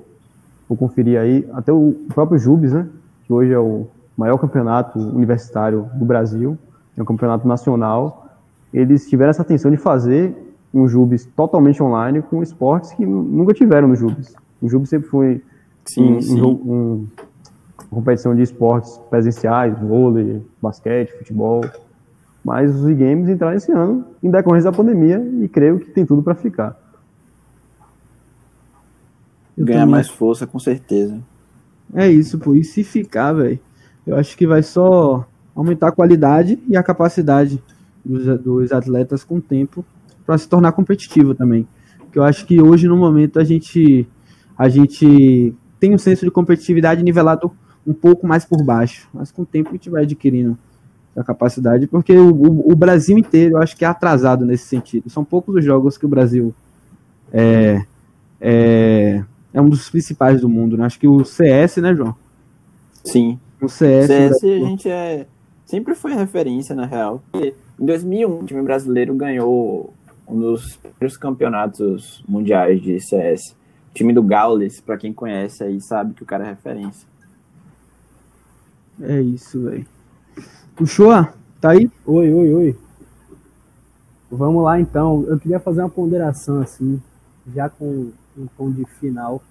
for 0.67 0.77
conferir 0.77 1.19
aí, 1.19 1.47
até 1.53 1.71
o 1.71 1.95
próprio 2.13 2.37
Jubes, 2.37 2.71
né? 2.71 2.87
Que 3.23 3.33
hoje 3.33 3.51
é 3.51 3.59
o 3.59 3.87
maior 4.17 4.37
campeonato 4.37 4.99
universitário 4.99 5.89
do 5.95 6.05
Brasil, 6.05 6.57
é 6.97 7.01
um 7.01 7.05
campeonato 7.05 7.47
nacional, 7.47 8.29
eles 8.73 9.07
tiveram 9.07 9.29
essa 9.29 9.41
atenção 9.41 9.71
de 9.71 9.77
fazer 9.77 10.35
um 10.73 10.87
Jubes 10.87 11.25
totalmente 11.35 11.81
online 11.81 12.21
com 12.21 12.41
esportes 12.41 12.91
que 12.93 13.05
nunca 13.05 13.53
tiveram 13.53 13.87
no 13.87 13.95
Jubes. 13.95 14.35
O 14.61 14.67
Jubes 14.67 14.89
sempre 14.89 15.07
foi 15.07 15.43
sim, 15.85 16.15
um, 16.15 16.21
sim. 16.21 16.41
Um, 16.41 16.47
um, 16.47 17.07
uma 17.91 18.01
competição 18.01 18.35
de 18.35 18.41
esportes 18.41 18.97
presenciais, 19.09 19.77
vôlei, 19.79 20.41
basquete, 20.61 21.11
futebol, 21.17 21.61
mas 22.43 22.73
os 22.75 22.89
e-games 22.89 23.29
entraram 23.29 23.55
esse 23.55 23.71
ano 23.71 24.05
em 24.21 24.29
decorrência 24.29 24.71
da 24.71 24.75
pandemia 24.75 25.19
e 25.41 25.47
creio 25.47 25.79
que 25.79 25.91
tem 25.91 26.05
tudo 26.05 26.23
para 26.23 26.35
ficar. 26.35 26.77
Ganhar 29.55 29.85
mais 29.85 30.09
força, 30.09 30.47
com 30.47 30.57
certeza. 30.57 31.21
É 31.93 32.09
isso, 32.09 32.37
pô. 32.39 32.55
E 32.55 32.63
se 32.63 32.83
ficar, 32.83 33.33
velho, 33.33 33.59
eu 34.05 34.15
acho 34.15 34.37
que 34.37 34.45
vai 34.45 34.61
só 34.61 35.25
aumentar 35.55 35.89
a 35.89 35.91
qualidade 35.91 36.59
e 36.67 36.75
a 36.75 36.83
capacidade 36.83 37.61
dos, 38.03 38.39
dos 38.39 38.71
atletas 38.71 39.23
com 39.23 39.37
o 39.37 39.41
tempo 39.41 39.85
para 40.25 40.37
se 40.37 40.47
tornar 40.47 40.71
competitivo 40.71 41.33
também. 41.35 41.67
Que 42.11 42.19
eu 42.19 42.23
acho 42.23 42.45
que 42.45 42.61
hoje, 42.61 42.87
no 42.87 42.97
momento, 42.97 43.39
a 43.39 43.43
gente, 43.43 44.07
a 44.57 44.69
gente 44.69 45.53
tem 45.79 45.93
um 45.93 45.97
senso 45.97 46.25
de 46.25 46.31
competitividade 46.31 47.03
nivelado 47.03 47.51
um 47.85 47.93
pouco 47.93 48.25
mais 48.25 48.45
por 48.45 48.63
baixo. 48.63 49.07
Mas 49.13 49.31
com 49.31 49.41
o 49.41 49.45
tempo 49.45 49.69
a 49.69 49.73
gente 49.73 49.89
vai 49.89 50.03
adquirindo 50.03 50.57
a 51.15 51.23
capacidade, 51.23 51.85
porque 51.85 52.13
o, 52.13 52.31
o, 52.31 52.71
o 52.71 52.75
Brasil 52.75 53.17
inteiro 53.17 53.55
eu 53.55 53.61
acho 53.61 53.77
que 53.77 53.85
é 53.85 53.87
atrasado 53.87 54.45
nesse 54.45 54.65
sentido. 54.65 55.09
São 55.09 55.23
poucos 55.23 55.55
os 55.55 55.63
jogos 55.63 55.97
que 55.97 56.05
o 56.05 56.09
Brasil 56.09 56.55
é, 57.31 57.85
é 58.41 59.23
é 59.53 59.61
um 59.61 59.69
dos 59.69 59.89
principais 59.89 60.41
do 60.41 60.49
mundo, 60.49 60.75
né? 60.75 60.85
Acho 60.85 60.99
que 60.99 61.07
o 61.07 61.23
CS, 61.23 61.77
né, 61.77 61.93
João? 61.95 62.15
Sim. 63.03 63.39
O 63.61 63.69
CS. 63.69 64.07
CS 64.07 64.43
a 64.43 64.65
gente 64.65 64.89
é 64.89 65.27
sempre 65.65 65.95
foi 65.95 66.13
referência 66.13 66.75
na 66.75 66.85
real. 66.85 67.23
Em 67.33 67.85
2001, 67.85 68.39
o 68.39 68.45
time 68.45 68.61
brasileiro 68.61 69.15
ganhou 69.15 69.93
um 70.27 70.39
dos 70.39 70.75
primeiros 70.75 71.17
campeonatos 71.17 72.23
mundiais 72.27 72.81
de 72.81 72.99
CS. 72.99 73.55
O 73.91 73.93
time 73.93 74.13
do 74.13 74.23
Gaules, 74.23 74.79
para 74.81 74.97
quem 74.97 75.13
conhece 75.13 75.63
aí, 75.63 75.79
sabe 75.81 76.13
que 76.13 76.23
o 76.23 76.25
cara 76.25 76.45
é 76.45 76.49
referência. 76.49 77.07
É 79.01 79.21
isso, 79.21 79.61
velho. 79.63 79.85
Puxou? 80.75 81.11
Tá 81.59 81.71
aí? 81.71 81.89
Oi, 82.05 82.31
oi, 82.31 82.53
oi. 82.53 82.77
Vamos 84.29 84.63
lá 84.63 84.79
então. 84.79 85.23
Eu 85.27 85.39
queria 85.39 85.59
fazer 85.59 85.81
uma 85.81 85.89
ponderação 85.89 86.59
assim, 86.61 87.01
já 87.53 87.69
com 87.69 88.11
um 88.37 88.47
tom 88.57 88.71
de 88.71 88.85
final, 88.99 89.41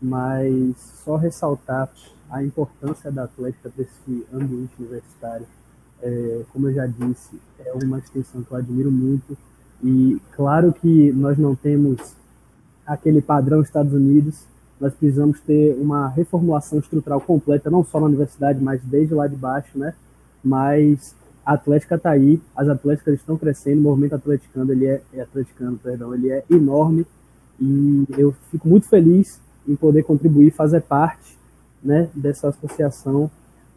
mas 0.00 0.76
só 1.04 1.16
ressaltar 1.16 1.90
a 2.30 2.42
importância 2.42 3.10
da 3.10 3.24
Atlética 3.24 3.70
para 3.70 3.82
esse 3.82 4.26
ambiente 4.32 4.72
universitário. 4.78 5.46
É, 6.02 6.42
como 6.52 6.68
eu 6.68 6.74
já 6.74 6.86
disse, 6.86 7.40
é 7.58 7.72
uma 7.72 7.98
extensão 7.98 8.42
que 8.42 8.50
eu 8.50 8.58
admiro 8.58 8.90
muito 8.90 9.36
e 9.82 10.20
claro 10.32 10.72
que 10.72 11.12
nós 11.12 11.38
não 11.38 11.54
temos 11.54 12.14
aquele 12.86 13.20
padrão 13.20 13.60
Estados 13.60 13.92
Unidos, 13.92 14.44
nós 14.80 14.92
precisamos 14.94 15.40
ter 15.40 15.76
uma 15.80 16.08
reformulação 16.08 16.78
estrutural 16.78 17.20
completa, 17.20 17.70
não 17.70 17.84
só 17.84 17.98
na 17.98 18.06
universidade, 18.06 18.62
mas 18.62 18.80
desde 18.82 19.14
lá 19.14 19.26
de 19.26 19.36
baixo, 19.36 19.78
né? 19.78 19.94
Mas 20.44 21.14
a 21.44 21.54
Atlética 21.54 21.94
está 21.96 22.10
aí, 22.10 22.40
as 22.54 22.68
atléticas 22.68 23.14
estão 23.14 23.36
crescendo, 23.36 23.80
o 23.80 23.82
movimento 23.82 24.14
atleticano, 24.14 24.72
ele 24.72 24.86
é, 24.86 25.02
é 25.14 25.20
atleticano, 25.20 25.78
perdão, 25.78 26.14
ele 26.14 26.30
é 26.30 26.44
enorme 26.50 27.06
e 27.60 28.04
eu 28.16 28.34
fico 28.50 28.68
muito 28.68 28.88
feliz 28.88 29.40
em 29.66 29.74
poder 29.74 30.02
contribuir, 30.02 30.50
fazer 30.50 30.82
parte, 30.82 31.36
né, 31.82 32.08
dessa 32.14 32.48
associação 32.48 33.30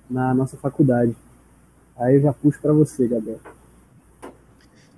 na 0.09 0.34
nossa 0.34 0.57
faculdade. 0.57 1.15
Aí 1.97 2.15
eu 2.15 2.21
já 2.21 2.34
puxo 2.34 2.59
para 2.61 2.73
você, 2.73 3.07
Gabriel. 3.07 3.39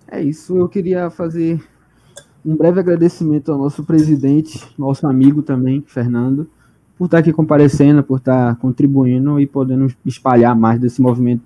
É 0.08 0.22
isso, 0.22 0.58
eu 0.58 0.68
queria 0.68 1.10
fazer 1.10 1.62
um 2.46 2.56
breve 2.56 2.80
agradecimento 2.80 3.52
ao 3.52 3.58
nosso 3.58 3.84
presidente, 3.84 4.60
nosso 4.78 5.08
amigo 5.08 5.42
também, 5.42 5.84
Fernando, 5.88 6.50
por 6.98 7.06
estar 7.06 7.20
aqui 7.20 7.32
comparecendo, 7.32 8.04
por 8.04 8.18
estar 8.18 8.56
contribuindo 8.58 9.40
e 9.40 9.48
podendo 9.48 9.88
espalhar 10.06 10.56
mais 10.56 10.80
desse 10.80 11.02
movimento 11.02 11.44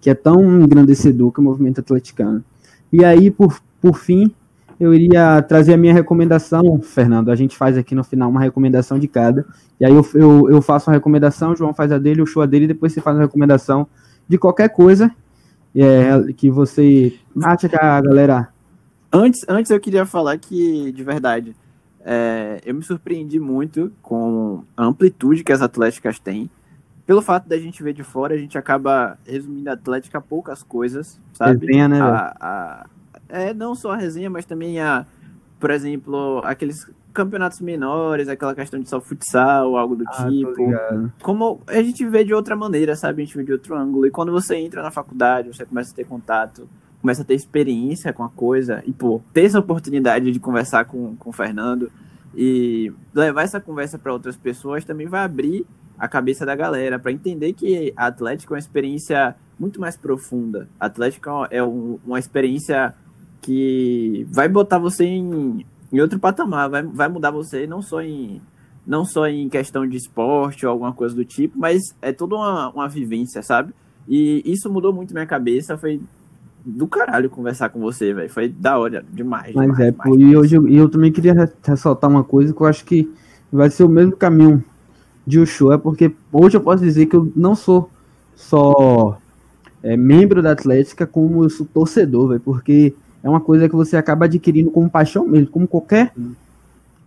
que 0.00 0.10
é 0.10 0.14
tão 0.14 0.60
engrandecedor 0.62 1.32
que 1.32 1.40
é 1.40 1.42
o 1.42 1.44
movimento 1.44 1.80
atleticano. 1.80 2.44
E 2.92 3.04
aí, 3.04 3.30
por, 3.30 3.60
por 3.80 3.98
fim, 3.98 4.32
eu 4.78 4.94
iria 4.94 5.42
trazer 5.42 5.74
a 5.74 5.76
minha 5.76 5.94
recomendação, 5.94 6.80
Fernando. 6.80 7.30
A 7.30 7.36
gente 7.36 7.56
faz 7.56 7.76
aqui 7.76 7.94
no 7.94 8.04
final 8.04 8.28
uma 8.28 8.40
recomendação 8.40 8.98
de 8.98 9.08
cada. 9.08 9.44
E 9.80 9.84
aí 9.84 9.92
eu, 9.92 10.06
eu, 10.14 10.50
eu 10.50 10.62
faço 10.62 10.90
a 10.90 10.92
recomendação, 10.92 11.52
o 11.52 11.56
João 11.56 11.74
faz 11.74 11.92
a 11.92 11.98
dele, 11.98 12.22
o 12.22 12.26
show 12.26 12.42
a 12.42 12.46
dele, 12.46 12.64
e 12.64 12.68
depois 12.68 12.92
você 12.92 13.00
faz 13.00 13.16
a 13.16 13.20
recomendação 13.20 13.86
de 14.28 14.38
qualquer 14.38 14.68
coisa 14.68 15.10
é, 15.74 16.32
que 16.32 16.50
você 16.50 17.14
acha 17.42 17.68
que 17.68 17.76
a 17.76 18.00
galera 18.00 18.48
Antes, 19.12 19.44
antes 19.48 19.70
eu 19.70 19.80
queria 19.80 20.04
falar 20.04 20.36
que, 20.36 20.92
de 20.92 21.02
verdade, 21.02 21.56
é, 22.04 22.60
eu 22.64 22.74
me 22.74 22.82
surpreendi 22.82 23.38
muito 23.38 23.90
com 24.02 24.62
a 24.76 24.84
amplitude 24.84 25.44
que 25.44 25.52
as 25.52 25.62
atléticas 25.62 26.18
têm. 26.18 26.50
Pelo 27.06 27.22
fato 27.22 27.48
da 27.48 27.56
gente 27.56 27.82
ver 27.82 27.92
de 27.92 28.02
fora, 28.02 28.34
a 28.34 28.38
gente 28.38 28.58
acaba 28.58 29.16
resumindo 29.24 29.70
a 29.70 29.74
Atlética 29.74 30.18
a 30.18 30.20
poucas 30.20 30.62
coisas, 30.62 31.20
sabe? 31.32 31.66
Resenha, 31.66 31.88
né? 31.88 32.00
A, 32.00 32.36
a, 32.40 32.86
é, 33.28 33.52
não 33.54 33.74
só 33.74 33.92
a 33.92 33.96
resenha, 33.96 34.30
mas 34.30 34.44
também 34.44 34.80
a, 34.80 35.06
por 35.58 35.70
exemplo, 35.70 36.40
aqueles 36.44 36.90
campeonatos 37.12 37.60
menores, 37.60 38.28
aquela 38.28 38.54
questão 38.54 38.78
de 38.78 38.88
só 38.88 39.00
futsal, 39.00 39.76
algo 39.76 39.96
do 39.96 40.04
Ah, 40.06 40.28
tipo. 40.28 40.54
Como 41.22 41.60
a 41.66 41.82
gente 41.82 42.04
vê 42.06 42.22
de 42.24 42.34
outra 42.34 42.54
maneira, 42.54 42.94
sabe? 42.94 43.22
A 43.22 43.24
gente 43.24 43.36
vê 43.36 43.42
de 43.44 43.52
outro 43.52 43.74
ângulo. 43.74 44.06
E 44.06 44.10
quando 44.10 44.30
você 44.32 44.56
entra 44.56 44.82
na 44.82 44.90
faculdade, 44.90 45.48
você 45.48 45.64
começa 45.64 45.92
a 45.92 45.96
ter 45.96 46.04
contato, 46.04 46.68
começa 47.00 47.22
a 47.22 47.24
ter 47.24 47.34
experiência 47.34 48.12
com 48.12 48.22
a 48.22 48.28
coisa. 48.28 48.82
E, 48.86 48.92
pô, 48.92 49.22
ter 49.32 49.44
essa 49.46 49.58
oportunidade 49.58 50.30
de 50.30 50.38
conversar 50.38 50.84
com, 50.84 51.16
com 51.16 51.30
o 51.30 51.32
Fernando 51.32 51.90
e 52.34 52.92
levar 53.14 53.42
essa 53.44 53.58
conversa 53.60 53.98
para 53.98 54.12
outras 54.12 54.36
pessoas 54.36 54.84
também 54.84 55.06
vai 55.06 55.24
abrir 55.24 55.64
a 55.98 56.06
cabeça 56.06 56.44
da 56.44 56.54
galera 56.54 56.98
para 56.98 57.10
entender 57.10 57.54
que 57.54 57.94
a 57.96 58.08
Atlético 58.08 58.52
é 58.52 58.56
uma 58.56 58.60
experiência 58.60 59.34
muito 59.58 59.80
mais 59.80 59.96
profunda. 59.96 60.68
A 60.78 60.84
Atlético 60.84 61.30
é 61.50 61.62
um- 61.64 61.98
uma 62.06 62.18
experiência 62.18 62.94
que 63.46 64.26
vai 64.28 64.48
botar 64.48 64.78
você 64.78 65.04
em, 65.04 65.64
em 65.92 66.00
outro 66.00 66.18
patamar, 66.18 66.68
vai, 66.68 66.82
vai 66.82 67.08
mudar 67.08 67.30
você 67.30 67.64
não 67.66 67.80
só 67.80 68.02
em 68.02 68.40
não 68.84 69.04
só 69.04 69.26
em 69.26 69.48
questão 69.48 69.86
de 69.86 69.96
esporte 69.96 70.64
ou 70.64 70.70
alguma 70.70 70.92
coisa 70.92 71.14
do 71.14 71.24
tipo, 71.24 71.58
mas 71.58 71.82
é 72.00 72.12
toda 72.12 72.36
uma, 72.36 72.70
uma 72.70 72.88
vivência, 72.88 73.42
sabe? 73.42 73.72
E 74.08 74.42
isso 74.44 74.70
mudou 74.70 74.92
muito 74.92 75.12
minha 75.12 75.26
cabeça, 75.26 75.76
foi 75.76 76.00
do 76.64 76.86
caralho 76.86 77.28
conversar 77.28 77.68
com 77.68 77.80
você, 77.80 78.12
velho. 78.14 78.30
Foi 78.30 78.48
da 78.48 78.78
hora 78.78 79.04
demais. 79.12 79.54
Mas 79.54 79.66
demais, 79.66 79.80
é, 79.80 79.90
demais. 79.90 80.08
pô, 80.10 80.16
e 80.16 80.36
hoje 80.36 80.56
eu- 80.56 80.68
e 80.68 80.76
eu 80.76 80.88
também 80.88 81.10
queria 81.10 81.32
re- 81.34 81.52
ressaltar 81.64 82.08
uma 82.08 82.22
coisa 82.22 82.52
que 82.54 82.60
eu 82.60 82.66
acho 82.66 82.84
que 82.84 83.12
vai 83.52 83.70
ser 83.70 83.82
o 83.82 83.88
mesmo 83.88 84.12
caminho 84.16 84.62
de 85.26 85.40
Ushua, 85.40 85.74
é 85.74 85.78
porque 85.78 86.14
hoje 86.32 86.56
eu 86.56 86.60
posso 86.60 86.84
dizer 86.84 87.06
que 87.06 87.16
eu 87.16 87.32
não 87.34 87.56
sou 87.56 87.90
só 88.36 89.18
é, 89.82 89.96
membro 89.96 90.42
da 90.42 90.52
Atlética, 90.52 91.06
como 91.06 91.42
eu 91.44 91.50
sou 91.50 91.66
torcedor, 91.66 92.28
velho, 92.28 92.40
porque 92.40 92.94
é 93.26 93.28
uma 93.28 93.40
coisa 93.40 93.68
que 93.68 93.74
você 93.74 93.96
acaba 93.96 94.26
adquirindo 94.26 94.70
como 94.70 94.88
paixão 94.88 95.26
mesmo, 95.26 95.48
como 95.48 95.66
qualquer 95.66 96.12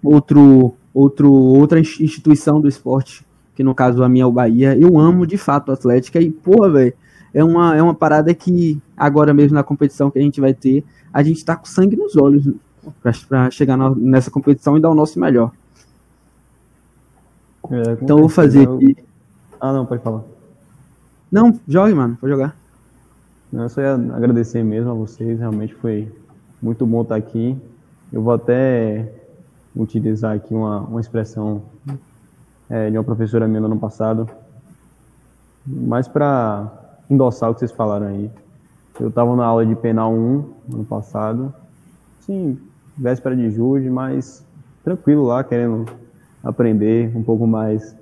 outro, 0.04 0.74
outro, 0.94 1.32
outra 1.32 1.80
ins- 1.80 1.98
instituição 2.02 2.60
do 2.60 2.68
esporte, 2.68 3.26
que 3.56 3.64
no 3.64 3.74
caso 3.74 4.04
a 4.04 4.10
minha 4.10 4.24
é 4.24 4.26
o 4.28 4.32
Bahia. 4.32 4.78
Eu 4.78 5.00
amo 5.00 5.26
de 5.26 5.38
fato 5.38 5.72
a 5.72 5.76
Atlética 5.76 6.20
e, 6.20 6.30
porra, 6.30 6.70
velho, 6.72 6.94
é 7.34 7.42
uma, 7.42 7.74
é 7.78 7.82
uma 7.82 7.94
parada 7.96 8.34
que 8.34 8.82
agora 8.98 9.34
mesmo 9.34 9.56
na 9.56 9.64
competição 9.64 10.12
que 10.12 10.20
a 10.20 10.22
gente 10.22 10.42
vai 10.42 10.54
ter, 10.54 10.84
a 11.14 11.24
gente 11.24 11.46
tá 11.46 11.56
com 11.56 11.66
sangue 11.66 11.96
nos 11.96 12.18
olhos 12.18 12.54
pra, 13.02 13.14
pra 13.30 13.50
chegar 13.50 13.78
na- 13.78 13.96
nessa 13.96 14.30
competição 14.30 14.76
e 14.78 14.82
dar 14.82 14.90
o 14.90 14.96
nosso 14.96 15.18
melhor. 15.22 15.52
Então 17.64 18.18
É, 18.18 18.20
eu 18.20 18.20
vou 18.20 18.30
fazer 18.30 18.66
eu- 18.68 18.76
aqui. 18.76 18.98
Ah, 19.58 19.72
não, 19.72 19.86
pode 19.86 20.02
falar. 20.04 20.24
Não, 21.32 21.58
jogue, 21.66 21.94
mano, 21.94 22.18
pode 22.20 22.34
jogar. 22.34 22.58
Eu 23.52 23.68
só 23.68 23.82
ia 23.82 23.94
agradecer 23.94 24.64
mesmo 24.64 24.92
a 24.92 24.94
vocês, 24.94 25.40
realmente 25.40 25.74
foi 25.74 26.12
muito 26.62 26.86
bom 26.86 27.02
estar 27.02 27.16
aqui. 27.16 27.58
Eu 28.14 28.22
vou 28.22 28.34
até 28.34 29.12
utilizar 29.76 30.36
aqui 30.36 30.54
uma, 30.54 30.82
uma 30.82 31.00
expressão 31.00 31.64
é, 32.70 32.92
de 32.92 32.98
uma 32.98 33.04
professora 33.04 33.48
minha 33.48 33.60
no 33.60 33.66
ano 33.66 33.80
passado, 33.80 34.30
mais 35.66 36.08
para 36.08 36.72
endossar 37.10 37.50
o 37.50 37.54
que 37.56 37.62
vocês 37.62 37.72
falaram 37.72 38.06
aí. 38.08 38.32
Eu 39.00 39.08
estava 39.10 39.36
na 39.36 39.46
aula 39.46 39.66
de 39.66 39.76
penal 39.76 40.14
1 40.14 40.54
ano 40.74 40.86
passado, 40.86 41.52
sim, 42.20 42.60
véspera 42.96 43.36
de 43.36 43.50
julho, 43.50 43.92
mas 43.92 44.46
tranquilo 44.84 45.24
lá, 45.24 45.44
querendo 45.44 45.86
aprender 46.44 47.12
um 47.18 47.24
pouco 47.24 47.48
mais 47.48 47.96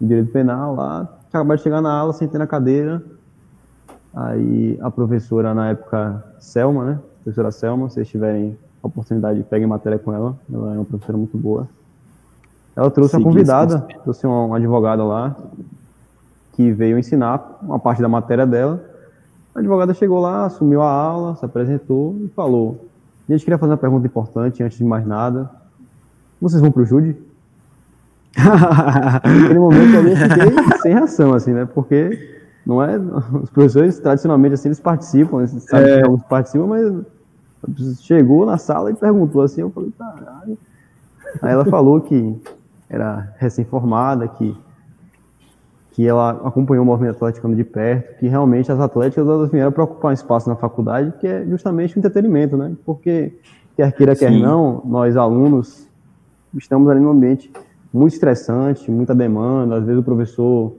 de 0.00 0.06
direito 0.06 0.32
penal 0.32 0.74
lá. 0.74 1.08
Acabei 1.28 1.58
de 1.58 1.62
chegar 1.62 1.82
na 1.82 1.92
aula, 1.92 2.14
sentei 2.14 2.38
na 2.38 2.46
cadeira, 2.46 3.02
Aí 4.14 4.78
a 4.80 4.90
professora 4.90 5.52
na 5.52 5.70
época, 5.70 6.24
Selma, 6.38 6.84
né? 6.84 6.98
Professora 7.22 7.50
Selma, 7.50 7.88
se 7.88 7.94
vocês 7.94 8.08
tiverem 8.08 8.56
a 8.82 8.86
oportunidade, 8.86 9.42
peguem 9.42 9.66
matéria 9.66 9.98
com 9.98 10.12
ela. 10.12 10.38
Ela 10.52 10.74
é 10.74 10.76
uma 10.76 10.84
professora 10.84 11.18
muito 11.18 11.36
boa. 11.36 11.66
Ela 12.76 12.90
trouxe 12.90 13.12
Seguir 13.12 13.24
uma 13.24 13.30
esse 13.30 13.38
convidada, 13.38 13.86
trouxe 14.02 14.26
uma, 14.26 14.44
uma 14.44 14.56
advogada 14.56 15.02
lá, 15.02 15.36
que 16.52 16.70
veio 16.72 16.98
ensinar 16.98 17.58
uma 17.62 17.78
parte 17.78 18.02
da 18.02 18.08
matéria 18.08 18.46
dela. 18.46 18.84
A 19.54 19.60
advogada 19.60 19.94
chegou 19.94 20.20
lá, 20.20 20.46
assumiu 20.46 20.82
a 20.82 20.90
aula, 20.90 21.36
se 21.36 21.44
apresentou 21.44 22.16
e 22.20 22.28
falou: 22.28 22.88
A 23.28 23.32
gente 23.32 23.44
queria 23.44 23.58
fazer 23.58 23.72
uma 23.72 23.78
pergunta 23.78 24.06
importante 24.06 24.62
antes 24.62 24.78
de 24.78 24.84
mais 24.84 25.06
nada. 25.06 25.50
Vocês 26.40 26.60
vão 26.60 26.70
pro 26.70 26.84
Jude? 26.84 27.16
Naquele 28.36 29.58
momento 29.58 29.94
eu 29.94 30.16
fiquei 30.16 30.78
sem 30.82 30.92
reação, 30.92 31.32
assim, 31.32 31.52
né? 31.52 31.64
Porque 31.64 32.43
não 32.66 32.82
é. 32.82 32.98
Os 32.98 33.50
professores, 33.50 33.98
tradicionalmente, 33.98 34.54
assim, 34.54 34.68
eles 34.68 34.80
participam, 34.80 35.38
eles 35.38 35.50
sabem 35.64 35.90
É. 35.90 35.98
que 35.98 36.04
alguns 36.04 36.22
participam, 36.24 36.66
mas 36.66 38.00
chegou 38.00 38.44
na 38.44 38.58
sala 38.58 38.90
e 38.90 38.94
perguntou 38.94 39.42
assim, 39.42 39.62
eu 39.62 39.70
falei, 39.70 39.92
caralho. 39.98 40.58
Aí 41.42 41.52
ela 41.52 41.64
falou 41.64 42.00
que 42.00 42.36
era 42.88 43.34
recém-formada, 43.38 44.28
que, 44.28 44.56
que 45.92 46.06
ela 46.06 46.30
acompanhou 46.44 46.82
o 46.82 46.86
movimento 46.86 47.16
atleticano 47.16 47.56
de 47.56 47.64
perto, 47.64 48.18
que 48.18 48.28
realmente 48.28 48.70
as 48.70 48.78
atléticas 48.78 49.26
elas 49.26 49.50
vieram 49.50 49.72
para 49.72 49.84
ocupar 49.84 50.10
um 50.10 50.14
espaço 50.14 50.48
na 50.48 50.56
faculdade 50.56 51.12
que 51.18 51.26
é 51.26 51.44
justamente 51.46 51.96
o 51.96 51.98
entretenimento, 51.98 52.56
né? 52.56 52.72
Porque, 52.84 53.32
quer 53.76 53.92
queira, 53.92 54.14
quer 54.14 54.30
Sim. 54.30 54.42
não, 54.42 54.82
nós 54.84 55.16
alunos 55.16 55.88
estamos 56.56 56.88
ali 56.88 57.00
num 57.00 57.10
ambiente 57.10 57.50
muito 57.92 58.12
estressante, 58.12 58.90
muita 58.90 59.14
demanda, 59.14 59.76
às 59.76 59.84
vezes 59.84 60.00
o 60.00 60.04
professor 60.04 60.72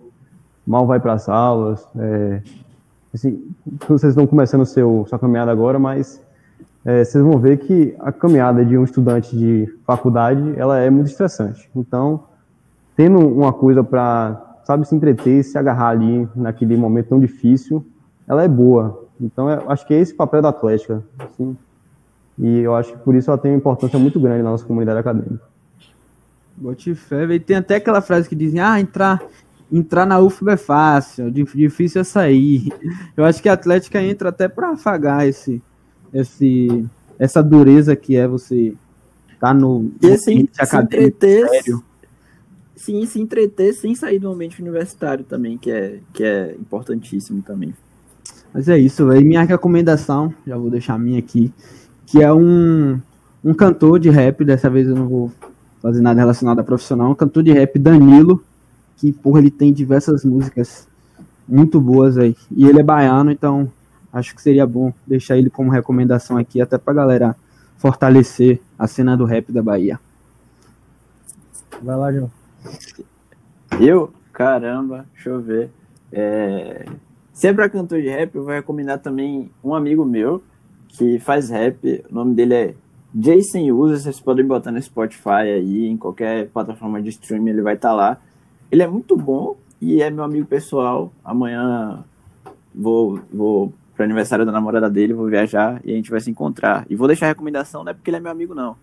mal 0.65 0.85
vai 0.85 0.99
para 0.99 1.13
as 1.13 1.29
aulas, 1.29 1.87
é, 1.97 2.41
assim, 3.13 3.43
vocês 3.87 4.11
estão 4.11 4.27
começando 4.27 4.65
seu, 4.65 5.05
sua 5.07 5.19
caminhada 5.19 5.51
agora, 5.51 5.79
mas 5.79 6.21
é, 6.83 7.03
vocês 7.03 7.23
vão 7.23 7.39
ver 7.39 7.57
que 7.57 7.95
a 7.99 8.11
caminhada 8.11 8.63
de 8.63 8.77
um 8.77 8.83
estudante 8.83 9.35
de 9.35 9.73
faculdade, 9.85 10.53
ela 10.57 10.79
é 10.79 10.89
muito 10.89 11.07
estressante. 11.07 11.69
Então, 11.75 12.25
tendo 12.95 13.19
uma 13.19 13.51
coisa 13.51 13.83
para, 13.83 14.59
sabe, 14.63 14.87
se 14.87 14.95
entreter, 14.95 15.43
se 15.43 15.57
agarrar 15.57 15.89
ali 15.89 16.27
naquele 16.35 16.77
momento 16.77 17.09
tão 17.09 17.19
difícil, 17.19 17.85
ela 18.27 18.43
é 18.43 18.47
boa. 18.47 19.03
Então, 19.19 19.49
eu 19.49 19.69
acho 19.69 19.85
que 19.87 19.93
é 19.93 19.99
esse 19.99 20.13
papel 20.13 20.41
da 20.41 20.49
Atlética. 20.49 21.03
assim, 21.19 21.57
e 22.37 22.59
eu 22.59 22.75
acho 22.75 22.91
que 22.91 22.99
por 22.99 23.15
isso 23.15 23.31
ela 23.31 23.37
tem 23.37 23.51
uma 23.51 23.57
importância 23.57 23.97
muito 23.97 24.19
grande 24.19 24.43
na 24.43 24.51
nossa 24.51 24.65
comunidade 24.65 24.99
acadêmica. 24.99 25.41
Bote 26.57 26.93
fé. 26.95 27.39
Tem 27.39 27.57
até 27.57 27.75
aquela 27.75 28.01
frase 28.01 28.29
que 28.29 28.35
dizem, 28.35 28.59
ah, 28.59 28.79
entrar, 28.79 29.21
entrar 29.71 30.05
na 30.05 30.19
UFBA 30.19 30.53
é 30.53 30.57
fácil, 30.57 31.31
dif- 31.31 31.57
difícil 31.57 32.01
é 32.01 32.03
sair. 32.03 32.69
Eu 33.17 33.25
acho 33.25 33.41
que 33.41 33.49
a 33.49 33.53
Atlética 33.53 34.01
entra 34.01 34.29
até 34.29 34.47
para 34.47 34.69
afagar 34.69 35.27
esse, 35.27 35.61
esse, 36.13 36.85
essa 37.17 37.41
dureza 37.43 37.95
que 37.95 38.15
é 38.15 38.27
você 38.27 38.73
estar 39.33 39.53
no 39.53 39.91
E 40.01 40.11
assim, 40.11 40.47
se 40.51 40.77
entreter, 40.77 41.47
sério. 41.49 41.83
sim, 42.75 43.05
se 43.05 43.19
entreter 43.19 43.73
sem 43.73 43.95
sair 43.95 44.19
do 44.19 44.31
ambiente 44.31 44.61
universitário 44.61 45.25
também, 45.25 45.57
que 45.57 45.71
é, 45.71 45.99
que 46.13 46.23
é 46.23 46.55
importantíssimo 46.59 47.41
também. 47.41 47.73
Mas 48.53 48.69
é 48.69 48.77
isso, 48.77 49.05
velho. 49.05 49.25
Minha 49.25 49.43
recomendação, 49.43 50.33
já 50.47 50.57
vou 50.57 50.69
deixar 50.69 50.93
a 50.93 50.97
minha 50.99 51.19
aqui, 51.19 51.51
que 52.05 52.21
é 52.21 52.31
um, 52.31 52.99
um 53.43 53.53
cantor 53.53 53.99
de 53.99 54.09
rap, 54.09 54.45
dessa 54.45 54.69
vez 54.69 54.87
eu 54.87 54.95
não 54.95 55.07
vou 55.09 55.31
fazer 55.81 56.01
nada 56.01 56.19
relacionado 56.19 56.59
a 56.59 56.63
profissional, 56.63 57.11
um 57.11 57.15
cantor 57.15 57.43
de 57.43 57.51
rap, 57.51 57.77
Danilo, 57.77 58.41
que, 58.97 59.11
porra, 59.11 59.39
ele 59.39 59.51
tem 59.51 59.73
diversas 59.73 60.23
músicas 60.23 60.87
muito 61.47 61.79
boas 61.79 62.17
aí. 62.17 62.35
E 62.51 62.67
ele 62.67 62.79
é 62.79 62.83
baiano, 62.83 63.31
então 63.31 63.71
acho 64.11 64.33
que 64.33 64.41
seria 64.41 64.65
bom 64.65 64.93
deixar 65.05 65.37
ele 65.37 65.49
como 65.49 65.71
recomendação 65.71 66.37
aqui, 66.37 66.61
até 66.61 66.77
pra 66.77 66.93
galera 66.93 67.35
fortalecer 67.77 68.61
a 68.79 68.87
cena 68.87 69.15
do 69.15 69.25
rap 69.25 69.51
da 69.51 69.61
Bahia. 69.61 69.99
Vai 71.81 71.95
lá, 71.95 72.11
João. 72.11 72.31
Eu? 73.79 74.13
Caramba, 74.31 75.05
deixa 75.13 75.29
eu 75.29 75.41
ver. 75.41 75.69
É... 76.11 76.85
Se 77.33 77.47
é 77.47 77.53
pra 77.53 77.69
cantor 77.69 78.01
de 78.01 78.07
rap, 78.07 78.35
eu 78.35 78.43
vou 78.43 78.53
recomendar 78.53 78.99
também 78.99 79.51
um 79.63 79.75
amigo 79.75 80.05
meu 80.05 80.41
que 80.87 81.19
faz 81.19 81.49
rap. 81.49 82.03
O 82.09 82.15
nome 82.15 82.33
dele 82.33 82.53
é 82.53 82.75
Jason 83.13 83.71
Usa. 83.73 83.99
Vocês 83.99 84.19
podem 84.19 84.45
botar 84.45 84.71
no 84.71 84.81
Spotify 84.81 85.29
aí, 85.29 85.85
em 85.85 85.97
qualquer 85.97 86.47
plataforma 86.47 87.01
de 87.01 87.09
streaming, 87.09 87.51
ele 87.51 87.61
vai 87.61 87.75
estar 87.75 87.89
tá 87.89 87.95
lá. 87.95 88.21
Ele 88.71 88.83
é 88.83 88.87
muito 88.87 89.15
bom 89.15 89.55
e 89.81 90.01
é 90.01 90.09
meu 90.09 90.23
amigo 90.23 90.45
pessoal. 90.45 91.11
Amanhã 91.23 92.03
vou, 92.73 93.19
vou 93.31 93.73
pro 93.95 94.03
aniversário 94.03 94.45
da 94.45 94.51
namorada 94.51 94.89
dele, 94.89 95.13
vou 95.13 95.27
viajar 95.27 95.81
e 95.83 95.91
a 95.91 95.95
gente 95.95 96.11
vai 96.11 96.19
se 96.19 96.29
encontrar. 96.29 96.85
E 96.89 96.95
vou 96.95 97.07
deixar 97.07 97.27
a 97.27 97.29
recomendação, 97.29 97.83
não 97.83 97.91
é 97.91 97.93
porque 97.93 98.09
ele 98.09 98.17
é 98.17 98.19
meu 98.19 98.31
amigo, 98.31 98.53
não. 98.53 98.75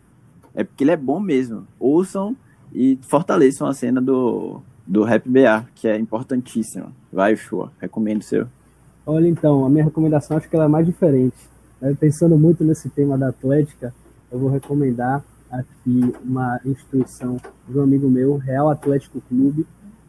É 0.55 0.65
porque 0.65 0.85
ele 0.85 0.91
é 0.91 0.97
bom 0.97 1.21
mesmo. 1.21 1.67
Ouçam 1.79 2.37
e 2.73 2.99
fortaleçam 3.03 3.67
a 3.67 3.75
cena 3.75 4.01
do, 4.01 4.61
do 4.87 5.05
Rap 5.05 5.29
BA, 5.29 5.67
que 5.75 5.89
é 5.89 5.99
importantíssima. 5.99 6.93
Vai, 7.13 7.37
Shua, 7.37 7.71
recomendo 7.81 8.21
o 8.21 8.25
seu. 8.25 8.47
Olha, 9.05 9.29
então, 9.29 9.65
a 9.65 9.69
minha 9.69 9.85
recomendação 9.85 10.37
acho 10.37 10.49
que 10.49 10.57
ela 10.57 10.67
é 10.67 10.69
mais 10.69 10.87
diferente. 10.87 11.37
Pensando 11.99 12.39
muito 12.39 12.63
nesse 12.63 12.89
tema 12.89 13.19
da 13.19 13.29
Atlética, 13.29 13.93
eu 14.31 14.39
vou 14.39 14.49
recomendar 14.49 15.25
aqui 15.53 16.15
uma 16.25 16.59
instituição 16.65 17.37
de 17.69 17.79
um 17.79 17.83
amigo 17.83 18.09
meu, 18.09 18.39
Real 18.39 18.71
Atlético 18.71 19.21
Clube. 19.29 19.67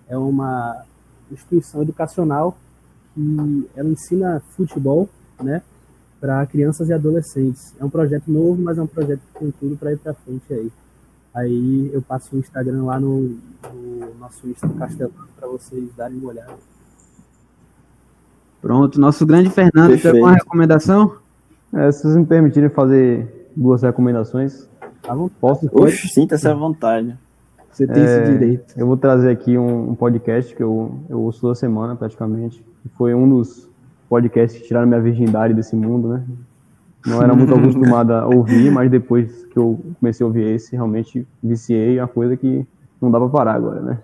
É 0.08 0.18
uma 0.18 0.84
instituição 1.30 1.82
educacional 1.82 2.58
que 3.14 3.70
ela 3.76 3.90
ensina 3.90 4.42
futebol, 4.56 5.10
né, 5.42 5.62
para 6.20 6.46
crianças 6.48 6.88
e 6.88 6.94
adolescentes. 6.94 7.76
É 7.80 7.84
um 7.84 7.90
projeto 7.90 8.32
novo, 8.32 8.62
mas 8.62 8.78
é 8.78 8.82
um 8.82 8.88
projeto 8.88 9.20
que 9.20 9.40
tem 9.40 9.52
tudo 9.52 9.76
para 9.76 9.92
ir 9.92 9.98
para 9.98 10.14
frente 10.14 10.54
aí. 10.54 10.72
Aí 11.36 11.90
eu 11.92 12.02
passo 12.02 12.36
o 12.36 12.40
Instagram 12.40 12.84
lá 12.84 13.00
no, 13.00 13.38
no 13.74 14.16
nosso 14.20 14.48
Insta 14.48 14.70
Castelão 14.70 15.12
para 15.36 15.48
vocês 15.48 15.90
darem 15.98 16.18
uma 16.18 16.30
olhada. 16.30 16.54
Pronto, 18.62 19.00
nosso 19.00 19.26
grande 19.26 19.50
Fernando, 19.50 19.90
Perfeito. 19.90 20.02
tem 20.02 20.22
alguma 20.22 20.34
recomendação? 20.34 21.18
É, 21.74 21.92
se 21.92 22.04
vocês 22.04 22.16
me 22.16 22.26
permitirem 22.26 22.70
fazer 22.70 23.50
duas 23.56 23.82
recomendações, 23.82 24.70
tá 25.04 25.16
posso? 25.40 25.70
Oxe, 25.74 26.08
sinta-se 26.08 26.48
à 26.48 26.54
vontade. 26.54 27.16
Você 27.70 27.86
tem 27.86 28.04
é, 28.04 28.06
esse 28.06 28.32
direito. 28.32 28.74
Eu 28.78 28.88
vou 28.88 28.96
trazer 28.96 29.30
aqui 29.30 29.58
um, 29.58 29.92
um, 29.92 29.96
podcast 29.96 30.56
que 30.56 30.64
eu, 30.64 31.00
eu 31.10 31.20
ouço 31.20 31.42
toda 31.42 31.56
semana, 31.56 31.96
praticamente. 31.96 32.64
Foi 32.96 33.14
um 33.14 33.28
dos 33.28 33.70
podcasts 34.08 34.62
que 34.62 34.68
tiraram 34.68 34.88
minha 34.88 35.02
virgindade 35.02 35.54
desse 35.54 35.76
mundo, 35.76 36.08
né? 36.08 36.24
Não 37.06 37.22
era 37.22 37.36
muito 37.36 37.54
acostumado 37.56 38.14
a 38.14 38.28
ouvir, 38.28 38.72
mas 38.72 38.90
depois 38.90 39.46
que 39.46 39.58
eu 39.58 39.80
comecei 40.00 40.24
a 40.24 40.28
ouvir 40.28 40.46
esse, 40.54 40.76
realmente 40.76 41.28
viciei 41.42 42.00
a 42.00 42.08
coisa 42.08 42.38
que 42.38 42.66
não 43.02 43.12
dá 43.12 43.20
para 43.20 43.30
parar 43.30 43.56
agora, 43.56 43.82
né? 43.82 43.98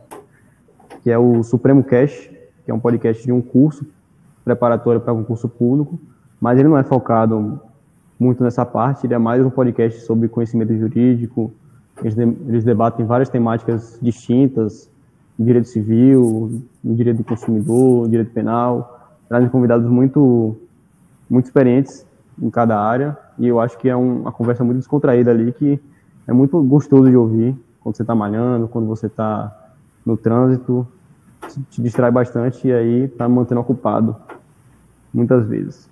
Que 1.03 1.11
é 1.11 1.17
o 1.17 1.43
Supremo 1.43 1.83
Cash, 1.83 2.29
que 2.65 2.71
é 2.71 2.73
um 2.73 2.79
podcast 2.79 3.23
de 3.23 3.31
um 3.31 3.41
curso 3.41 3.85
preparatório 4.43 4.99
para 4.99 5.13
concurso 5.13 5.47
público, 5.47 5.99
mas 6.41 6.57
ele 6.57 6.67
não 6.67 6.77
é 6.77 6.83
focado 6.83 7.61
muito 8.19 8.43
nessa 8.43 8.65
parte, 8.65 9.07
ele 9.07 9.13
é 9.13 9.17
mais 9.17 9.45
um 9.45 9.49
podcast 9.49 10.01
sobre 10.01 10.27
conhecimento 10.27 10.75
jurídico, 10.77 11.53
eles, 12.01 12.15
de, 12.15 12.23
eles 12.23 12.63
debatem 12.65 13.05
várias 13.05 13.29
temáticas 13.29 13.97
distintas, 14.01 14.89
direito 15.37 15.69
civil, 15.69 16.61
direito 16.83 17.17
do 17.17 17.23
consumidor, 17.23 18.09
direito 18.09 18.31
penal, 18.31 19.15
trazem 19.29 19.47
convidados 19.47 19.89
muito, 19.89 20.57
muito 21.29 21.45
experientes 21.45 22.05
em 22.41 22.49
cada 22.49 22.77
área, 22.77 23.17
e 23.37 23.47
eu 23.47 23.59
acho 23.59 23.77
que 23.77 23.87
é 23.87 23.95
um, 23.95 24.21
uma 24.21 24.31
conversa 24.33 24.63
muito 24.65 24.79
descontraída 24.79 25.31
ali, 25.31 25.53
que 25.53 25.79
é 26.27 26.33
muito 26.33 26.61
gostoso 26.61 27.09
de 27.09 27.15
ouvir 27.15 27.55
quando 27.79 27.95
você 27.95 28.03
está 28.03 28.13
malhando, 28.13 28.67
quando 28.67 28.87
você 28.87 29.07
está 29.07 29.55
no 30.05 30.17
trânsito, 30.17 30.85
te 31.69 31.81
distrai 31.81 32.11
bastante 32.11 32.67
e 32.67 32.73
aí 32.73 33.03
está 33.05 33.27
mantendo 33.29 33.61
ocupado 33.61 34.15
muitas 35.13 35.47
vezes. 35.47 35.88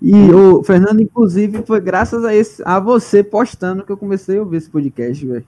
E 0.00 0.32
o 0.32 0.62
Fernando, 0.62 1.00
inclusive, 1.00 1.62
foi 1.66 1.80
graças 1.80 2.24
a, 2.24 2.34
esse, 2.34 2.62
a 2.64 2.78
você 2.78 3.22
postando 3.22 3.82
que 3.82 3.90
eu 3.90 3.96
comecei 3.96 4.38
a 4.38 4.40
ouvir 4.40 4.58
esse 4.58 4.70
podcast, 4.70 5.26
velho. 5.26 5.44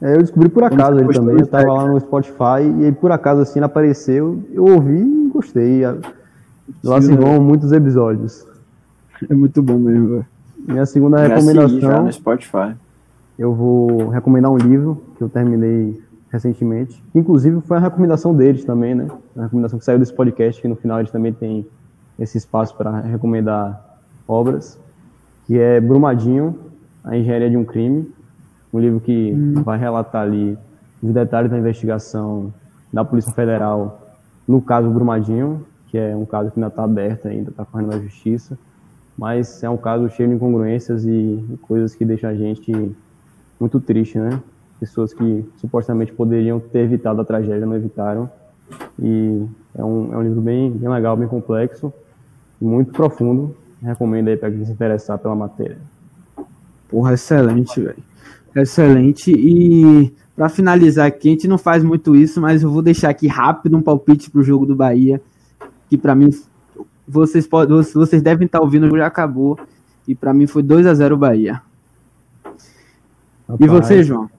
É, 0.00 0.14
eu 0.14 0.18
descobri 0.18 0.48
por 0.50 0.62
acaso 0.62 0.98
ele 1.00 1.12
também. 1.12 1.40
Eu 1.40 1.46
tava 1.46 1.72
lá 1.72 1.88
no 1.88 1.98
Spotify 1.98 2.62
e 2.80 2.84
aí, 2.84 2.92
por 2.92 3.10
acaso 3.10 3.40
assim 3.40 3.58
ele 3.58 3.64
apareceu. 3.64 4.42
Eu 4.52 4.64
ouvi 4.64 4.98
e 4.98 5.28
gostei. 5.28 5.82
Lá 6.84 7.00
se 7.00 7.16
vão 7.16 7.40
muitos 7.40 7.72
episódios. 7.72 8.46
É 9.28 9.34
muito 9.34 9.62
bom 9.62 9.78
mesmo, 9.78 10.08
velho. 10.08 10.26
Minha 10.68 10.84
segunda 10.84 11.26
recomendação. 11.26 11.80
Já 11.80 12.02
no 12.02 12.12
Spotify. 12.12 12.74
Eu 13.38 13.54
vou 13.54 14.08
recomendar 14.08 14.50
um 14.50 14.56
livro 14.56 15.02
que 15.16 15.22
eu 15.22 15.28
terminei 15.28 15.98
recentemente. 16.30 17.02
Inclusive 17.14 17.60
foi 17.62 17.78
a 17.78 17.80
recomendação 17.80 18.34
deles 18.34 18.64
também, 18.64 18.94
né? 18.94 19.08
A 19.36 19.44
recomendação 19.44 19.78
que 19.78 19.84
saiu 19.84 19.98
desse 19.98 20.12
podcast, 20.12 20.60
que 20.60 20.68
no 20.68 20.76
final 20.76 20.98
eles 20.98 21.10
também 21.10 21.32
tem 21.32 21.66
esse 22.18 22.38
espaço 22.38 22.76
para 22.76 23.00
recomendar 23.00 23.98
obras, 24.26 24.78
que 25.46 25.58
é 25.58 25.80
Brumadinho, 25.80 26.58
a 27.04 27.16
engenharia 27.16 27.50
de 27.50 27.56
um 27.56 27.64
crime, 27.64 28.10
um 28.72 28.80
livro 28.80 29.00
que 29.00 29.32
hum. 29.32 29.62
vai 29.62 29.78
relatar 29.78 30.22
ali 30.22 30.58
os 31.02 31.12
detalhes 31.12 31.50
da 31.50 31.58
investigação 31.58 32.52
da 32.92 33.04
Polícia 33.04 33.32
Federal 33.32 34.00
no 34.46 34.60
caso 34.60 34.88
Brumadinho, 34.90 35.66
que 35.88 35.98
é 35.98 36.16
um 36.16 36.24
caso 36.24 36.50
que 36.50 36.58
ainda 36.58 36.68
está 36.68 36.84
aberto, 36.84 37.28
ainda 37.28 37.50
está 37.50 37.64
correndo 37.64 37.92
na 37.92 37.98
justiça, 37.98 38.58
mas 39.16 39.62
é 39.62 39.68
um 39.68 39.76
caso 39.76 40.08
cheio 40.10 40.28
de 40.28 40.34
incongruências 40.34 41.04
e 41.04 41.44
coisas 41.62 41.94
que 41.94 42.04
deixam 42.04 42.30
a 42.30 42.34
gente 42.34 42.94
muito 43.58 43.80
triste, 43.80 44.18
né? 44.18 44.40
Pessoas 44.78 45.14
que 45.14 45.44
supostamente 45.56 46.12
poderiam 46.12 46.60
ter 46.60 46.80
evitado 46.80 47.20
a 47.20 47.24
tragédia, 47.24 47.64
não 47.64 47.74
evitaram. 47.74 48.30
E 48.98 49.42
é 49.74 49.82
um, 49.82 50.12
é 50.12 50.16
um 50.18 50.22
livro 50.22 50.40
bem, 50.40 50.70
bem 50.70 50.88
legal, 50.88 51.16
bem 51.16 51.26
complexo, 51.26 51.92
muito 52.60 52.92
profundo. 52.92 53.54
Recomendo 53.82 54.28
aí 54.28 54.36
para 54.36 54.50
quem 54.50 54.64
se 54.64 54.72
interessar 54.72 55.18
pela 55.18 55.34
matéria. 55.34 55.78
Porra, 56.88 57.14
excelente, 57.14 57.80
velho. 57.80 58.02
Excelente. 58.54 59.32
E 59.32 60.12
para 60.34 60.48
finalizar 60.48 61.06
aqui, 61.06 61.28
a 61.28 61.30
gente 61.32 61.48
não 61.48 61.58
faz 61.58 61.82
muito 61.82 62.16
isso, 62.16 62.40
mas 62.40 62.62
eu 62.62 62.70
vou 62.70 62.82
deixar 62.82 63.10
aqui 63.10 63.26
rápido 63.26 63.76
um 63.76 63.82
palpite 63.82 64.30
pro 64.30 64.42
jogo 64.42 64.66
do 64.66 64.74
Bahia, 64.74 65.20
que 65.88 65.96
para 65.96 66.14
mim 66.14 66.30
vocês 67.06 67.46
podem, 67.46 67.76
vocês 67.82 68.22
devem 68.22 68.46
estar 68.46 68.60
ouvindo, 68.60 68.88
já 68.96 69.06
acabou. 69.06 69.58
E 70.08 70.14
para 70.14 70.32
mim 70.32 70.46
foi 70.46 70.62
2 70.62 70.86
a 70.86 70.94
0 70.94 71.16
Bahia. 71.16 71.60
Rapaz. 73.48 73.60
E 73.60 73.66
você, 73.66 74.02
João? 74.02 74.30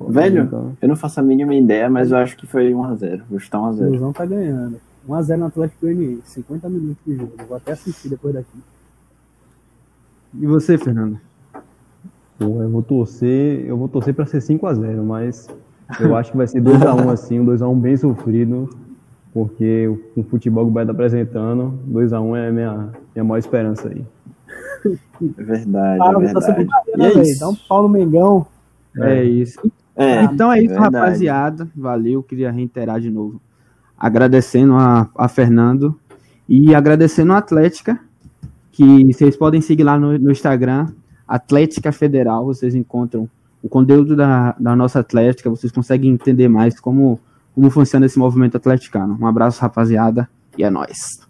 Velho, 0.00 0.44
então. 0.44 0.76
eu 0.80 0.88
não 0.88 0.96
faço 0.96 1.18
a 1.18 1.22
mínima 1.22 1.54
ideia, 1.54 1.90
mas 1.90 2.12
eu 2.12 2.18
acho 2.18 2.36
que 2.36 2.46
foi 2.46 2.72
1x0. 2.72 3.22
Vou 3.28 3.38
chutar 3.38 3.58
1x0. 3.58 3.90
O 3.90 3.98
João 3.98 4.12
tá 4.12 4.24
ganhando. 4.24 4.80
1x0 5.08 5.36
no 5.36 5.46
Atlético 5.46 5.86
Goianiense. 5.86 6.30
50 6.30 6.68
minutos 6.68 7.04
de 7.06 7.16
jogo. 7.16 7.32
Vou 7.48 7.56
até 7.56 7.72
assistir 7.72 8.08
depois 8.08 8.34
daqui. 8.34 8.58
E 10.34 10.46
você, 10.46 10.76
Fernando? 10.76 11.18
Pô, 12.38 12.62
eu 12.62 12.68
vou 12.68 12.82
torcer, 12.82 13.64
eu 13.66 13.76
vou 13.76 13.88
torcer 13.88 14.14
para 14.14 14.26
ser 14.26 14.40
5 14.40 14.68
x 14.68 14.78
0, 14.78 15.04
mas 15.04 15.48
eu 15.98 16.14
acho 16.14 16.30
que 16.30 16.36
vai 16.36 16.46
ser 16.46 16.60
2 16.60 16.80
x 16.80 16.92
1 16.92 17.10
assim, 17.10 17.40
um 17.40 17.44
2 17.44 17.60
x 17.60 17.68
1 17.68 17.80
bem 17.80 17.96
sofrido 17.96 18.68
porque 19.32 19.88
o 20.16 20.22
futebol 20.24 20.64
que 20.64 20.70
o 20.70 20.72
Bahia 20.72 20.84
está 20.84 20.92
apresentando, 20.92 21.78
2x1 21.88 22.36
é 22.36 22.48
a 22.48 22.52
minha, 22.52 22.92
minha 23.14 23.24
maior 23.24 23.38
esperança 23.38 23.88
aí. 23.88 24.04
É 25.38 25.42
verdade, 25.42 26.02
ah, 26.02 26.12
é 26.12 26.18
verdade. 26.18 26.66
Tá 26.66 26.82
e 26.96 27.02
é 27.02 27.22
isso. 27.22 27.40
Dá 27.40 27.48
um 27.48 27.54
pau 27.54 27.82
no 27.82 27.88
Mengão. 27.88 28.46
É, 28.96 29.18
é 29.18 29.24
isso. 29.24 29.60
É, 29.94 30.22
então 30.24 30.52
é 30.52 30.62
isso, 30.62 30.74
é 30.74 30.78
rapaziada. 30.78 31.68
Valeu, 31.76 32.22
queria 32.22 32.50
reiterar 32.50 33.00
de 33.00 33.10
novo. 33.10 33.40
Agradecendo 33.98 34.74
a, 34.74 35.08
a 35.16 35.28
Fernando 35.28 35.98
e 36.48 36.74
agradecendo 36.74 37.32
a 37.32 37.38
Atlética, 37.38 37.98
que 38.72 39.04
vocês 39.12 39.36
podem 39.36 39.60
seguir 39.60 39.84
lá 39.84 39.98
no, 39.98 40.18
no 40.18 40.30
Instagram, 40.30 40.88
Atlética 41.26 41.92
Federal, 41.92 42.44
vocês 42.44 42.74
encontram 42.74 43.28
o 43.62 43.68
conteúdo 43.68 44.14
da, 44.14 44.54
da 44.58 44.76
nossa 44.76 45.00
Atlética, 45.00 45.50
vocês 45.50 45.72
conseguem 45.72 46.12
entender 46.12 46.48
mais 46.48 46.78
como 46.78 47.20
como 47.58 47.70
funciona 47.70 48.06
esse 48.06 48.16
movimento 48.16 48.56
atleticano. 48.56 49.18
Um 49.20 49.26
abraço, 49.26 49.60
rapaziada, 49.60 50.30
e 50.56 50.62
é 50.62 50.70
nóis. 50.70 51.27